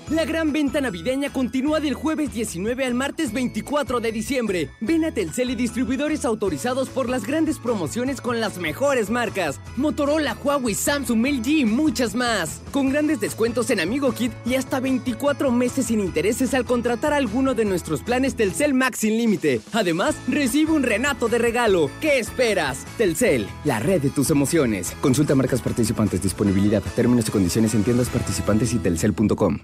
La 0.10 0.26
gran 0.26 0.52
venta 0.52 0.82
navideña 0.82 1.32
continúa 1.32 1.80
del 1.80 1.94
jueves 1.94 2.34
19 2.34 2.84
al 2.84 2.96
martes 2.96 3.32
24 3.32 4.00
de 4.00 4.12
diciembre. 4.12 4.70
Ven 4.82 5.06
a 5.06 5.12
Telcel 5.12 5.52
y 5.52 5.56
distribuidores 5.56 6.26
autorizados 6.26 6.90
por 6.90 7.08
las 7.08 7.28
grandes 7.28 7.60
promociones 7.60 8.20
con 8.20 8.40
las 8.40 8.58
mejores 8.58 9.12
marcas. 9.12 9.60
Motorola, 9.78 10.36
Huawei, 10.44 10.74
Samsung, 10.74 11.24
LG 11.24 11.48
y 11.48 11.66
muchas 11.66 12.16
más. 12.16 12.60
Con 12.72 12.90
grandes 12.90 13.20
descuentos 13.20 13.70
en 13.70 13.82
Amigo 13.82 14.12
Kit 14.12 14.32
y 14.48 14.56
hasta 14.56 14.80
24 14.80 15.52
meses 15.52 15.86
sin 15.86 16.00
intereses 16.00 16.56
al 16.56 16.66
contratar 16.66 17.14
alguno 17.14 17.54
de 17.54 17.66
nuestros 17.66 18.02
planes 18.02 18.34
Telcel 18.34 18.74
Max 18.74 19.02
sin 19.02 19.16
límite. 19.16 19.62
Además, 19.74 20.16
recibe 20.28 20.72
un 20.72 20.82
Renato 20.82 21.28
de 21.28 21.38
regalo. 21.38 21.92
¿Qué 22.02 22.18
esperas? 22.18 22.84
Telcel, 22.98 23.48
la 23.64 23.80
red 23.80 24.02
de 24.02 24.10
tus 24.10 24.32
emociones. 24.32 24.96
Consulta 25.02 25.36
marcas 25.36 25.62
participantes, 25.62 26.24
disponibilidad, 26.24 26.82
términos 26.96 27.28
y 27.28 27.32
condiciones 27.32 27.76
en 27.76 27.84
tiendas 27.84 28.10
participantes 28.10 28.74
y 28.74 28.80
telcel.com. 28.80 29.60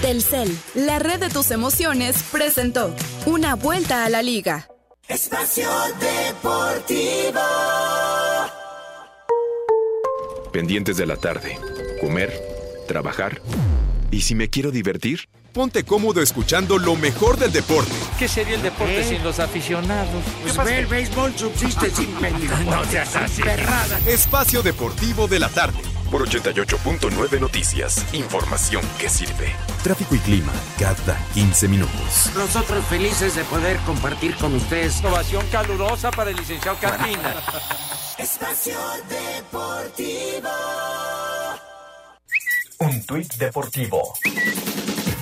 Telcel, 0.00 0.56
la 0.74 0.98
red 0.98 1.18
de 1.18 1.28
tus 1.28 1.50
emociones, 1.50 2.22
presentó 2.30 2.94
Una 3.26 3.56
vuelta 3.56 4.04
a 4.04 4.08
la 4.10 4.22
liga. 4.22 4.68
Espacio 5.08 5.68
Deportivo. 5.98 7.40
Pendientes 10.52 10.96
de 10.96 11.06
la 11.06 11.16
tarde. 11.16 11.58
Comer, 12.00 12.32
trabajar. 12.86 13.40
¿Y 14.10 14.20
si 14.22 14.34
me 14.34 14.48
quiero 14.48 14.70
divertir? 14.70 15.28
Ponte 15.52 15.84
cómodo 15.84 16.22
escuchando 16.22 16.78
lo 16.78 16.94
mejor 16.94 17.36
del 17.38 17.50
deporte. 17.52 17.90
¿Qué 18.18 18.28
sería 18.28 18.54
el 18.54 18.62
deporte 18.62 19.02
sin 19.04 19.22
los 19.24 19.40
aficionados? 19.40 20.22
Pues 20.42 20.56
ve, 20.64 20.78
el 20.78 20.86
béisbol 20.86 21.36
subsiste 21.36 21.90
sin 21.90 22.10
peligro. 22.20 22.56
No 22.60 22.84
seas 22.84 23.16
así. 23.16 23.42
Perrada. 23.42 23.98
Espacio 24.06 24.62
Deportivo 24.62 25.26
de 25.26 25.40
la 25.40 25.48
tarde. 25.48 25.78
Por 26.10 26.26
88.9 26.26 27.40
Noticias. 27.40 28.06
Información 28.14 28.82
que 28.98 29.08
sirve. 29.08 29.54
Tráfico 29.82 30.14
y 30.14 30.18
clima 30.18 30.52
cada 30.78 31.18
15 31.34 31.68
minutos. 31.68 32.30
Nosotros 32.34 32.84
felices 32.86 33.34
de 33.36 33.44
poder 33.44 33.76
compartir 33.80 34.34
con 34.36 34.54
ustedes. 34.54 35.04
Ovación 35.04 35.46
calurosa 35.52 36.10
para 36.10 36.30
el 36.30 36.36
licenciado 36.36 36.78
Carmina. 36.80 37.34
Espacio 38.18 38.78
Deportivo. 39.08 40.48
Un 42.80 43.04
tuit 43.04 43.34
deportivo. 43.34 44.14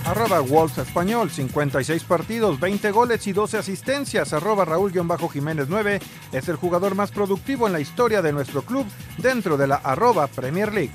Arroba 0.07 0.39
Wolves 0.39 0.79
Español, 0.79 1.31
56 1.31 2.05
partidos, 2.05 2.61
20 2.61 2.93
goles 2.93 3.27
y 3.27 3.33
12 3.33 3.59
asistencias. 3.59 4.33
Arroba 4.33 4.65
Raúl-Jiménez 4.65 5.67
9 5.69 6.01
es 6.31 6.49
el 6.49 6.55
jugador 6.55 6.95
más 6.95 7.11
productivo 7.11 7.67
en 7.67 7.73
la 7.73 7.81
historia 7.81 8.23
de 8.23 8.33
nuestro 8.33 8.63
club 8.63 8.87
dentro 9.19 9.57
de 9.57 9.67
la 9.67 9.77
arroba 9.77 10.29
Premier 10.29 10.73
League. 10.73 10.93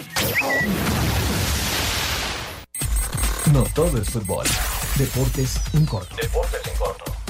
No 3.51 3.63
todo 3.75 3.97
es 3.97 4.09
fútbol. 4.09 4.45
Deportes 4.97 5.59
en 5.73 5.85
corto. 5.85 6.15
Deportes 6.15 6.61
en 6.71 6.77
corto. 6.77 7.20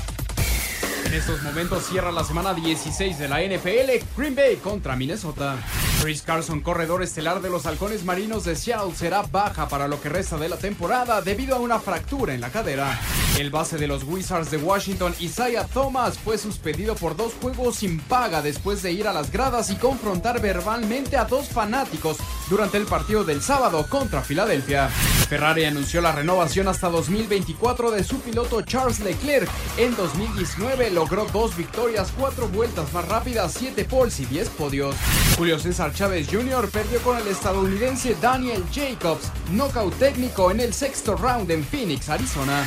En 1.12 1.18
estos 1.18 1.44
momentos 1.44 1.88
cierra 1.88 2.10
la 2.10 2.24
semana 2.24 2.54
16 2.54 3.20
de 3.20 3.28
la 3.28 3.42
NFL, 3.42 4.06
Green 4.16 4.34
Bay 4.34 4.56
contra 4.56 4.96
Minnesota. 4.96 5.58
Chris 6.02 6.22
Carson, 6.22 6.62
corredor 6.62 7.04
estelar 7.04 7.42
de 7.42 7.50
los 7.50 7.66
halcones 7.66 8.06
marinos 8.06 8.46
de 8.46 8.56
Seattle, 8.56 8.96
será 8.96 9.22
baja 9.24 9.68
para 9.68 9.90
lo 9.90 10.02
que 10.02 10.08
resta 10.08 10.38
de 10.38 10.48
la 10.48 10.56
temporada 10.56 11.22
debido 11.22 11.58
a 11.58 11.60
una 11.60 11.80
fractura 11.80 12.34
en 12.34 12.40
la 12.40 12.50
cadera. 12.50 12.98
El 13.40 13.50
base 13.50 13.78
de 13.78 13.88
los 13.88 14.04
Wizards 14.04 14.52
de 14.52 14.58
Washington, 14.58 15.16
Isaiah 15.20 15.66
Thomas, 15.66 16.20
fue 16.20 16.38
suspendido 16.38 16.96
por 16.96 17.16
dos 17.16 17.34
juegos 17.42 17.78
sin 17.78 18.00
paga 18.00 18.42
después 18.42 18.84
de 18.84 18.92
ir 18.92 19.08
a 19.08 19.14
las 19.14 19.32
gradas 19.32 19.70
y 19.72 19.76
confrontar 19.76 20.42
verbalmente 20.42 21.18
a 21.18 21.26
dos 21.26 21.48
fanáticos 21.48 22.18
durante 22.50 22.78
el 22.78 22.86
partido 22.86 23.24
del 23.24 23.42
sábado 23.42 23.88
contra 23.90 24.22
Filadelfia. 24.22 24.90
Ferrari 25.30 25.64
anunció 25.64 26.02
la 26.02 26.12
renovación 26.12 26.68
hasta 26.68 26.90
2024 26.90 27.92
de 27.92 28.04
su 28.04 28.20
piloto 28.20 28.62
Charles 28.62 29.00
Leclerc. 29.00 29.50
En 29.78 29.96
2019 29.96 30.92
logró 30.92 31.26
dos 31.32 31.56
victorias, 31.56 32.12
cuatro 32.18 32.50
vueltas 32.50 32.92
más 32.94 33.08
rápidas, 33.08 33.56
siete 33.58 33.86
poles 33.86 34.20
y 34.20 34.26
10 34.26 34.50
podios. 34.50 34.96
Julio 35.38 35.58
César 35.58 35.94
Chávez 35.94 36.28
Jr. 36.30 36.70
perdió 36.70 37.00
con 37.02 37.18
el 37.18 37.28
estadounidense 37.28 38.16
Daniel 38.22 38.64
Jacobs, 38.74 39.32
knockout 39.52 39.98
técnico 39.98 40.52
en 40.52 40.60
el 40.60 40.74
sexto 40.74 41.16
round 41.16 41.50
en 41.50 41.64
Phoenix, 41.64 42.10
Arizona. 42.10 42.64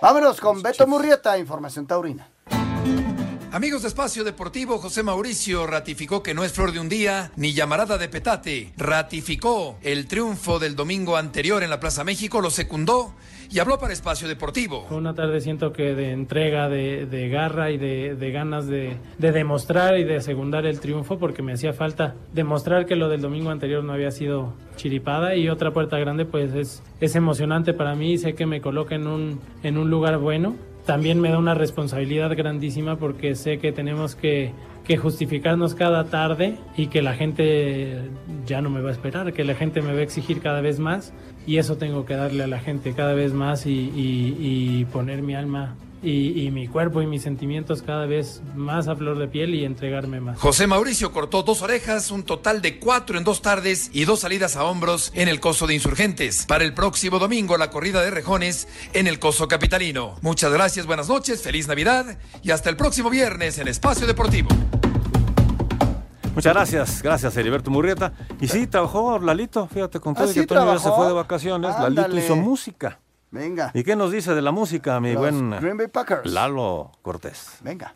Vámonos 0.00 0.40
con 0.40 0.62
Beto 0.62 0.86
Murrieta, 0.86 1.36
información 1.38 1.84
taurina. 1.86 2.30
Amigos 3.50 3.82
de 3.82 3.88
Espacio 3.88 4.22
Deportivo, 4.22 4.78
José 4.78 5.02
Mauricio 5.02 5.66
ratificó 5.66 6.22
que 6.22 6.34
no 6.34 6.44
es 6.44 6.52
flor 6.52 6.70
de 6.70 6.78
un 6.78 6.88
día 6.88 7.32
ni 7.34 7.52
llamarada 7.52 7.98
de 7.98 8.08
petate. 8.08 8.72
Ratificó 8.76 9.76
el 9.82 10.06
triunfo 10.06 10.60
del 10.60 10.76
domingo 10.76 11.16
anterior 11.16 11.64
en 11.64 11.70
la 11.70 11.80
Plaza 11.80 12.04
México, 12.04 12.40
lo 12.40 12.50
secundó 12.50 13.14
y 13.50 13.58
habló 13.60 13.78
para 13.78 13.92
Espacio 13.92 14.28
Deportivo. 14.28 14.84
Fue 14.88 14.98
una 14.98 15.14
tarde 15.14 15.40
siento 15.40 15.72
que 15.72 15.94
de 15.94 16.12
entrega, 16.12 16.68
de, 16.68 17.06
de 17.06 17.28
garra 17.28 17.70
y 17.70 17.78
de, 17.78 18.14
de 18.14 18.30
ganas 18.30 18.66
de, 18.66 18.96
de, 19.18 19.32
demostrar 19.32 19.98
y 19.98 20.04
de 20.04 20.20
secundar 20.20 20.66
el 20.66 20.80
triunfo 20.80 21.18
porque 21.18 21.42
me 21.42 21.52
hacía 21.52 21.72
falta 21.72 22.14
demostrar 22.32 22.86
que 22.86 22.96
lo 22.96 23.08
del 23.08 23.20
domingo 23.20 23.50
anterior 23.50 23.82
no 23.82 23.92
había 23.92 24.10
sido 24.10 24.54
chiripada 24.76 25.34
y 25.34 25.48
otra 25.48 25.72
puerta 25.72 25.98
grande 25.98 26.24
pues 26.24 26.54
es, 26.54 26.82
es 27.00 27.16
emocionante 27.16 27.72
para 27.72 27.94
mí, 27.94 28.18
sé 28.18 28.34
que 28.34 28.46
me 28.46 28.60
coloca 28.60 28.94
en 28.94 29.06
un, 29.06 29.40
en 29.62 29.78
un 29.78 29.90
lugar 29.90 30.18
bueno. 30.18 30.56
También 30.84 31.20
me 31.20 31.28
da 31.28 31.38
una 31.38 31.54
responsabilidad 31.54 32.34
grandísima 32.34 32.96
porque 32.96 33.34
sé 33.34 33.58
que 33.58 33.72
tenemos 33.72 34.14
que, 34.14 34.52
que 34.88 34.96
justificarnos 34.96 35.74
cada 35.74 36.04
tarde 36.04 36.56
y 36.74 36.86
que 36.86 37.02
la 37.02 37.14
gente 37.14 38.10
ya 38.46 38.62
no 38.62 38.70
me 38.70 38.80
va 38.80 38.88
a 38.88 38.92
esperar, 38.92 39.34
que 39.34 39.44
la 39.44 39.54
gente 39.54 39.82
me 39.82 39.92
va 39.92 39.98
a 39.98 40.02
exigir 40.02 40.40
cada 40.40 40.62
vez 40.62 40.78
más 40.78 41.12
y 41.46 41.58
eso 41.58 41.76
tengo 41.76 42.06
que 42.06 42.14
darle 42.14 42.44
a 42.44 42.46
la 42.46 42.58
gente 42.58 42.94
cada 42.94 43.12
vez 43.12 43.34
más 43.34 43.66
y, 43.66 43.70
y, 43.70 44.36
y 44.40 44.84
poner 44.86 45.20
mi 45.20 45.34
alma 45.34 45.76
y, 46.02 46.46
y, 46.46 46.50
mi 46.50 46.68
cuerpo 46.68 47.02
y 47.02 47.06
mis 47.06 47.22
sentimientos 47.22 47.82
cada 47.82 48.06
vez 48.06 48.40
más 48.54 48.88
a 48.88 48.96
flor 48.96 49.18
de 49.18 49.28
piel 49.28 49.54
y 49.54 49.64
entregarme 49.64 50.20
más. 50.20 50.38
José 50.38 50.66
Mauricio 50.66 51.12
cortó 51.12 51.42
dos 51.42 51.60
orejas, 51.62 52.10
un 52.10 52.22
total 52.22 52.62
de 52.62 52.78
cuatro 52.78 53.18
en 53.18 53.24
dos 53.24 53.42
tardes 53.42 53.90
y 53.92 54.04
dos 54.04 54.20
salidas 54.20 54.56
a 54.56 54.64
hombros 54.64 55.10
en 55.14 55.28
el 55.28 55.40
Coso 55.40 55.66
de 55.66 55.74
Insurgentes. 55.74 56.46
Para 56.46 56.64
el 56.64 56.72
próximo 56.72 57.18
domingo, 57.18 57.56
la 57.58 57.70
corrida 57.70 58.02
de 58.02 58.10
rejones 58.10 58.68
en 58.92 59.06
el 59.06 59.18
Coso 59.18 59.48
Capitalino. 59.48 60.16
Muchas 60.22 60.52
gracias, 60.52 60.86
buenas 60.86 61.08
noches, 61.08 61.42
feliz 61.42 61.66
Navidad 61.66 62.18
y 62.42 62.52
hasta 62.52 62.70
el 62.70 62.76
próximo 62.76 63.10
viernes 63.10 63.58
en 63.58 63.68
Espacio 63.68 64.06
Deportivo. 64.06 64.48
Muchas 66.38 66.54
gracias, 66.54 67.02
gracias 67.02 67.36
Heriberto 67.36 67.68
Murrieta. 67.68 68.12
Y 68.40 68.46
sí, 68.46 68.68
trabajó 68.68 69.18
Lalito, 69.18 69.66
fíjate, 69.66 69.98
con 69.98 70.14
todo 70.14 70.30
¿Ah, 70.30 70.32
que 70.32 70.46
Toño 70.46 70.72
ya 70.72 70.78
se 70.78 70.88
fue 70.92 71.08
de 71.08 71.12
vacaciones, 71.12 71.74
Lalito 71.80 72.16
hizo 72.16 72.36
música. 72.36 73.00
Venga. 73.32 73.72
¿Y 73.74 73.82
qué 73.82 73.96
nos 73.96 74.12
dice 74.12 74.32
de 74.36 74.40
la 74.40 74.52
música, 74.52 75.00
mi 75.00 75.14
Los 75.14 75.20
buen 75.20 75.50
Green 75.58 75.76
Bay 75.76 75.88
Packers. 75.88 76.30
Lalo 76.30 76.92
Cortés? 77.02 77.58
Venga. 77.60 77.92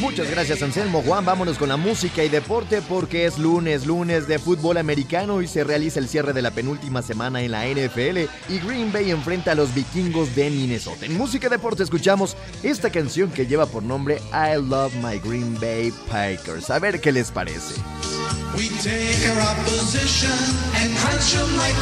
Muchas 0.00 0.30
gracias 0.30 0.62
Anselmo 0.62 1.02
Juan, 1.02 1.26
vámonos 1.26 1.58
con 1.58 1.68
la 1.68 1.76
música 1.76 2.24
y 2.24 2.30
deporte 2.30 2.80
porque 2.80 3.26
es 3.26 3.38
lunes, 3.38 3.86
lunes 3.86 4.26
de 4.26 4.38
fútbol 4.38 4.78
americano 4.78 5.42
y 5.42 5.46
se 5.46 5.62
realiza 5.62 6.00
el 6.00 6.08
cierre 6.08 6.32
de 6.32 6.40
la 6.40 6.52
penúltima 6.52 7.02
semana 7.02 7.42
en 7.42 7.50
la 7.50 7.66
NFL 7.66 8.20
y 8.48 8.58
Green 8.64 8.90
Bay 8.92 9.10
enfrenta 9.10 9.52
a 9.52 9.54
los 9.54 9.74
vikingos 9.74 10.34
de 10.34 10.48
Minnesota. 10.48 11.04
En 11.04 11.18
música 11.18 11.48
y 11.48 11.50
deporte 11.50 11.82
escuchamos 11.82 12.34
esta 12.62 12.88
canción 12.90 13.30
que 13.30 13.46
lleva 13.46 13.66
por 13.66 13.82
nombre 13.82 14.22
I 14.32 14.56
Love 14.56 14.94
My 14.96 15.18
Green 15.18 15.60
Bay 15.60 15.92
Packers. 16.10 16.70
A 16.70 16.78
ver 16.78 17.02
qué 17.02 17.12
les 17.12 17.30
parece. 17.30 17.74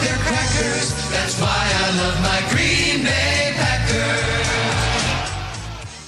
They're 0.01 0.19
crackers. 0.27 0.93
That's 1.11 1.41
why 1.41 1.47
I 1.47 1.91
love 1.97 2.21
my 2.21 2.41
Green 2.51 3.05
Bay 3.05 3.55
Packers. 3.57 4.98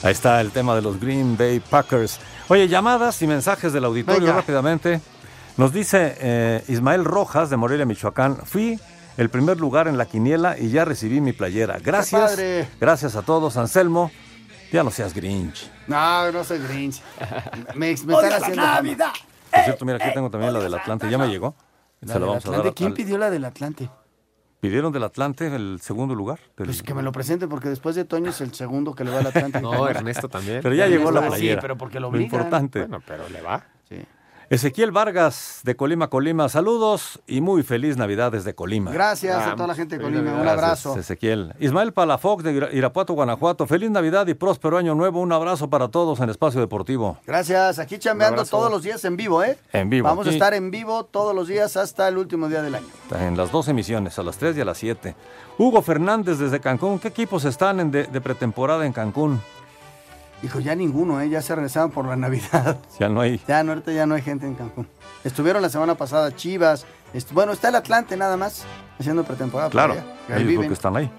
Ahí 0.02 0.12
está 0.12 0.40
el 0.40 0.50
tema 0.50 0.74
de 0.74 0.82
los 0.82 0.98
Green 0.98 1.36
Bay 1.36 1.60
Packers. 1.60 2.18
Oye, 2.48 2.68
llamadas 2.68 3.20
y 3.22 3.26
mensajes 3.26 3.72
del 3.72 3.84
auditorio 3.84 4.20
Venga. 4.20 4.34
rápidamente. 4.36 5.00
Nos 5.56 5.72
dice 5.72 6.16
eh, 6.18 6.64
Ismael 6.68 7.04
Rojas 7.04 7.50
de 7.50 7.56
Morelia, 7.58 7.84
Michoacán. 7.84 8.38
Fui 8.44 8.80
el 9.18 9.28
primer 9.28 9.58
lugar 9.60 9.88
en 9.88 9.98
la 9.98 10.06
quiniela 10.06 10.58
y 10.58 10.70
ya 10.70 10.84
recibí 10.86 11.20
mi 11.20 11.32
playera. 11.34 11.78
Gracias. 11.82 12.18
padre! 12.30 12.68
Gracias 12.80 13.14
a 13.14 13.22
todos, 13.22 13.56
Anselmo. 13.58 14.10
Ya 14.72 14.82
no 14.82 14.90
seas 14.90 15.12
Grinch. 15.12 15.70
No, 15.86 16.32
no 16.32 16.44
soy 16.44 16.60
Grinch. 16.60 17.02
Me, 17.74 17.94
me 18.06 18.14
¡Odia 18.14 18.28
están 18.28 18.30
la 18.30 18.36
haciendo. 18.36 18.62
Navidad! 18.62 19.12
Por 19.50 19.64
cierto, 19.64 19.84
mira, 19.84 19.98
aquí 20.00 20.14
tengo 20.14 20.30
también 20.30 20.52
la 20.54 20.60
del 20.60 20.72
Atlante. 20.74 21.10
Ya 21.10 21.18
me 21.18 21.26
llegó. 21.28 21.54
La 22.00 22.14
Se 22.14 22.20
la 22.20 22.26
vamos 22.26 22.46
a 22.46 22.50
dar. 22.52 22.72
¿Quién 22.74 22.90
al- 22.90 22.94
pidió 22.94 23.18
la 23.18 23.28
del 23.30 23.44
Atlante? 23.44 23.90
¿Pidieron 24.60 24.92
del 24.92 25.02
Atlante 25.04 25.46
el 25.54 25.80
segundo 25.80 26.14
lugar? 26.14 26.38
Del- 26.56 26.66
Pues 26.66 26.82
que 26.82 26.92
me 26.92 27.02
lo 27.02 27.12
presente, 27.12 27.48
porque 27.48 27.68
después 27.70 27.96
de 27.96 28.04
Toño 28.04 28.28
es 28.30 28.40
el 28.42 28.52
segundo 28.52 28.94
que 28.94 29.04
le 29.04 29.10
va 29.10 29.20
al 29.20 29.26
Atlante. 29.28 29.60
No, 29.62 29.88
Ernesto 29.88 30.28
también. 30.28 30.60
Pero 30.62 30.74
ya 30.74 30.86
llegó 30.86 31.10
la 31.10 31.22
Sí, 31.22 31.26
playera. 31.28 31.60
pero 31.62 31.76
porque 31.78 31.98
lo 31.98 32.10
Lo 32.10 32.20
importante. 32.20 32.80
Bueno, 32.80 33.02
pero 33.06 33.28
le 33.30 33.40
va. 33.40 33.64
Sí. 33.88 33.96
Ezequiel 34.50 34.90
Vargas 34.90 35.60
de 35.62 35.76
Colima, 35.76 36.08
Colima. 36.10 36.48
Saludos 36.48 37.20
y 37.28 37.40
muy 37.40 37.62
feliz 37.62 37.96
Navidad 37.96 38.32
desde 38.32 38.52
Colima. 38.52 38.90
Gracias 38.90 39.46
a 39.46 39.54
toda 39.54 39.68
la 39.68 39.76
gente 39.76 39.96
de 39.96 40.02
Colima. 40.02 40.32
Un 40.32 40.48
abrazo. 40.48 40.90
Gracias, 40.94 40.96
Ezequiel. 41.08 41.54
Ismael 41.60 41.92
Palafox 41.92 42.42
de 42.42 42.54
Ira- 42.54 42.72
Irapuato, 42.72 43.12
Guanajuato. 43.12 43.68
Feliz 43.68 43.92
Navidad 43.92 44.26
y 44.26 44.34
próspero 44.34 44.76
año 44.76 44.96
nuevo. 44.96 45.20
Un 45.20 45.30
abrazo 45.30 45.70
para 45.70 45.86
todos 45.86 46.18
en 46.18 46.30
Espacio 46.30 46.60
Deportivo. 46.60 47.18
Gracias. 47.28 47.78
Aquí 47.78 47.98
chambeando 48.00 48.44
todos 48.44 48.72
los 48.72 48.82
días 48.82 49.04
en 49.04 49.16
vivo, 49.16 49.44
¿eh? 49.44 49.56
En 49.72 49.88
vivo. 49.88 50.08
Vamos 50.08 50.26
a 50.26 50.30
estar 50.30 50.52
en 50.52 50.72
vivo 50.72 51.04
todos 51.04 51.32
los 51.32 51.46
días 51.46 51.76
hasta 51.76 52.08
el 52.08 52.18
último 52.18 52.48
día 52.48 52.60
del 52.60 52.74
año. 52.74 52.88
En 53.20 53.36
las 53.36 53.52
dos 53.52 53.68
emisiones, 53.68 54.18
a 54.18 54.24
las 54.24 54.36
3 54.38 54.56
y 54.56 54.62
a 54.62 54.64
las 54.64 54.78
7. 54.78 55.14
Hugo 55.58 55.80
Fernández 55.80 56.38
desde 56.38 56.58
Cancún. 56.58 56.98
¿Qué 56.98 57.06
equipos 57.06 57.44
están 57.44 57.78
en 57.78 57.92
de, 57.92 58.02
de 58.08 58.20
pretemporada 58.20 58.84
en 58.84 58.92
Cancún? 58.92 59.40
Dijo, 60.42 60.58
ya 60.60 60.74
ninguno, 60.74 61.20
¿eh? 61.20 61.28
Ya 61.28 61.42
se 61.42 61.54
regresaron 61.54 61.90
por 61.90 62.06
la 62.06 62.16
Navidad. 62.16 62.78
Ya 62.98 63.08
no 63.08 63.20
hay. 63.20 63.40
Ya, 63.46 63.62
no, 63.62 63.72
ahorita 63.72 63.92
ya 63.92 64.06
no 64.06 64.14
hay 64.14 64.22
gente 64.22 64.46
en 64.46 64.54
Cancún. 64.54 64.88
Estuvieron 65.24 65.60
la 65.62 65.68
semana 65.68 65.94
pasada 65.96 66.34
Chivas. 66.34 66.86
bueno, 67.32 67.52
está 67.52 67.68
el 67.68 67.74
Atlante 67.74 68.16
nada 68.16 68.36
más 68.36 68.64
haciendo 68.98 69.22
pretemporada. 69.24 69.68
por 69.68 69.72
Claro, 69.72 69.94
que 70.26 70.32
ellos 70.34 70.46
viven. 70.46 70.56
porque 70.62 70.74
están 70.74 70.96
ahí. 70.96 71.10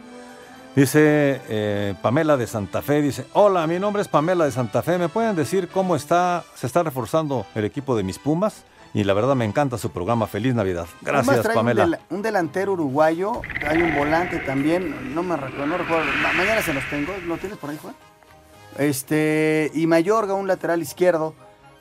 Dice 0.75 1.41
eh, 1.49 1.95
Pamela 2.01 2.37
de 2.37 2.47
Santa 2.47 2.81
Fe, 2.81 3.01
dice, 3.01 3.25
hola, 3.33 3.67
mi 3.67 3.77
nombre 3.77 4.01
es 4.01 4.07
Pamela 4.07 4.45
de 4.45 4.51
Santa 4.51 4.81
Fe, 4.81 4.97
¿me 4.97 5.09
pueden 5.09 5.35
decir 5.35 5.67
cómo 5.67 5.97
está, 5.97 6.43
se 6.55 6.65
está 6.65 6.81
reforzando 6.81 7.45
el 7.55 7.65
equipo 7.65 7.95
de 7.97 8.03
mis 8.03 8.17
Pumas? 8.19 8.63
Y 8.93 9.03
la 9.03 9.13
verdad 9.13 9.35
me 9.35 9.43
encanta 9.45 9.77
su 9.77 9.89
programa, 9.91 10.27
feliz 10.27 10.55
Navidad. 10.55 10.85
Pumas 10.85 11.25
Gracias, 11.25 11.41
trae 11.43 11.55
Pamela. 11.55 11.83
Un, 11.85 11.91
del- 11.91 11.99
un 12.09 12.21
delantero 12.21 12.71
uruguayo, 12.73 13.41
hay 13.67 13.81
un 13.81 13.95
volante 13.95 14.39
también, 14.39 15.13
no 15.13 15.23
me 15.23 15.35
recuerdo, 15.35 15.65
no 15.65 15.77
recuerdo. 15.77 16.05
ma- 16.23 16.31
mañana 16.33 16.61
se 16.61 16.73
los 16.73 16.89
tengo, 16.89 17.11
¿lo 17.27 17.37
tienes 17.37 17.57
por 17.57 17.69
ahí, 17.69 17.77
Juan? 17.81 17.93
Este, 18.77 19.71
y 19.73 19.87
Mayorga, 19.87 20.33
un 20.33 20.47
lateral 20.47 20.81
izquierdo. 20.81 21.35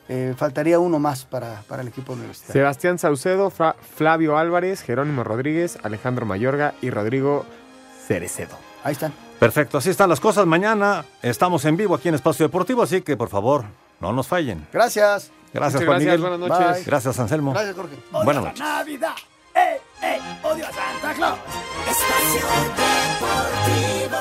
eh, 0.09 0.33
faltaría 0.37 0.77
uno 0.79 0.99
más 0.99 1.23
para, 1.25 1.61
para 1.69 1.81
el 1.83 1.87
equipo 1.87 2.11
universitario. 2.13 2.53
Sebastián 2.53 2.97
Saucedo, 2.99 3.49
Fra- 3.49 3.75
Flavio 3.95 4.37
Álvarez, 4.37 4.81
Jerónimo 4.81 5.23
Rodríguez, 5.23 5.77
Alejandro 5.83 6.25
Mayorga 6.25 6.73
y 6.81 6.89
Rodrigo 6.89 7.45
Cerecedo. 8.07 8.57
Ahí 8.83 8.91
están. 8.93 9.13
Perfecto, 9.39 9.77
así 9.77 9.89
están 9.89 10.09
las 10.09 10.19
cosas. 10.19 10.45
Mañana 10.45 11.05
estamos 11.21 11.63
en 11.65 11.77
vivo 11.77 11.95
aquí 11.95 12.09
en 12.09 12.15
Espacio 12.15 12.45
Deportivo, 12.45 12.83
así 12.83 13.01
que 13.01 13.15
por 13.15 13.29
favor, 13.29 13.63
no 14.01 14.11
nos 14.11 14.27
fallen. 14.27 14.67
Gracias. 14.73 15.31
Gracias, 15.53 15.81
Muchas 15.81 15.87
Juan 15.87 15.99
gracias, 15.99 15.99
Miguel. 16.19 16.21
buenas 16.21 16.39
noches. 16.39 16.75
Bye. 16.77 16.83
Gracias, 16.85 17.19
Anselmo. 17.19 17.51
Gracias, 17.53 17.75
Jorge. 17.75 17.95
¡Odia 18.11 18.23
Buenas 18.25 18.43
noches. 18.43 18.59
Navidad! 18.59 19.15
¡Eh, 19.55 19.81
eh! 20.01 20.19
¡Odio 20.43 20.65
a 20.65 20.71
Santa 20.71 21.13
Claus! 21.13 21.39
Espacio 21.89 22.47
Deportivo. 23.21 24.17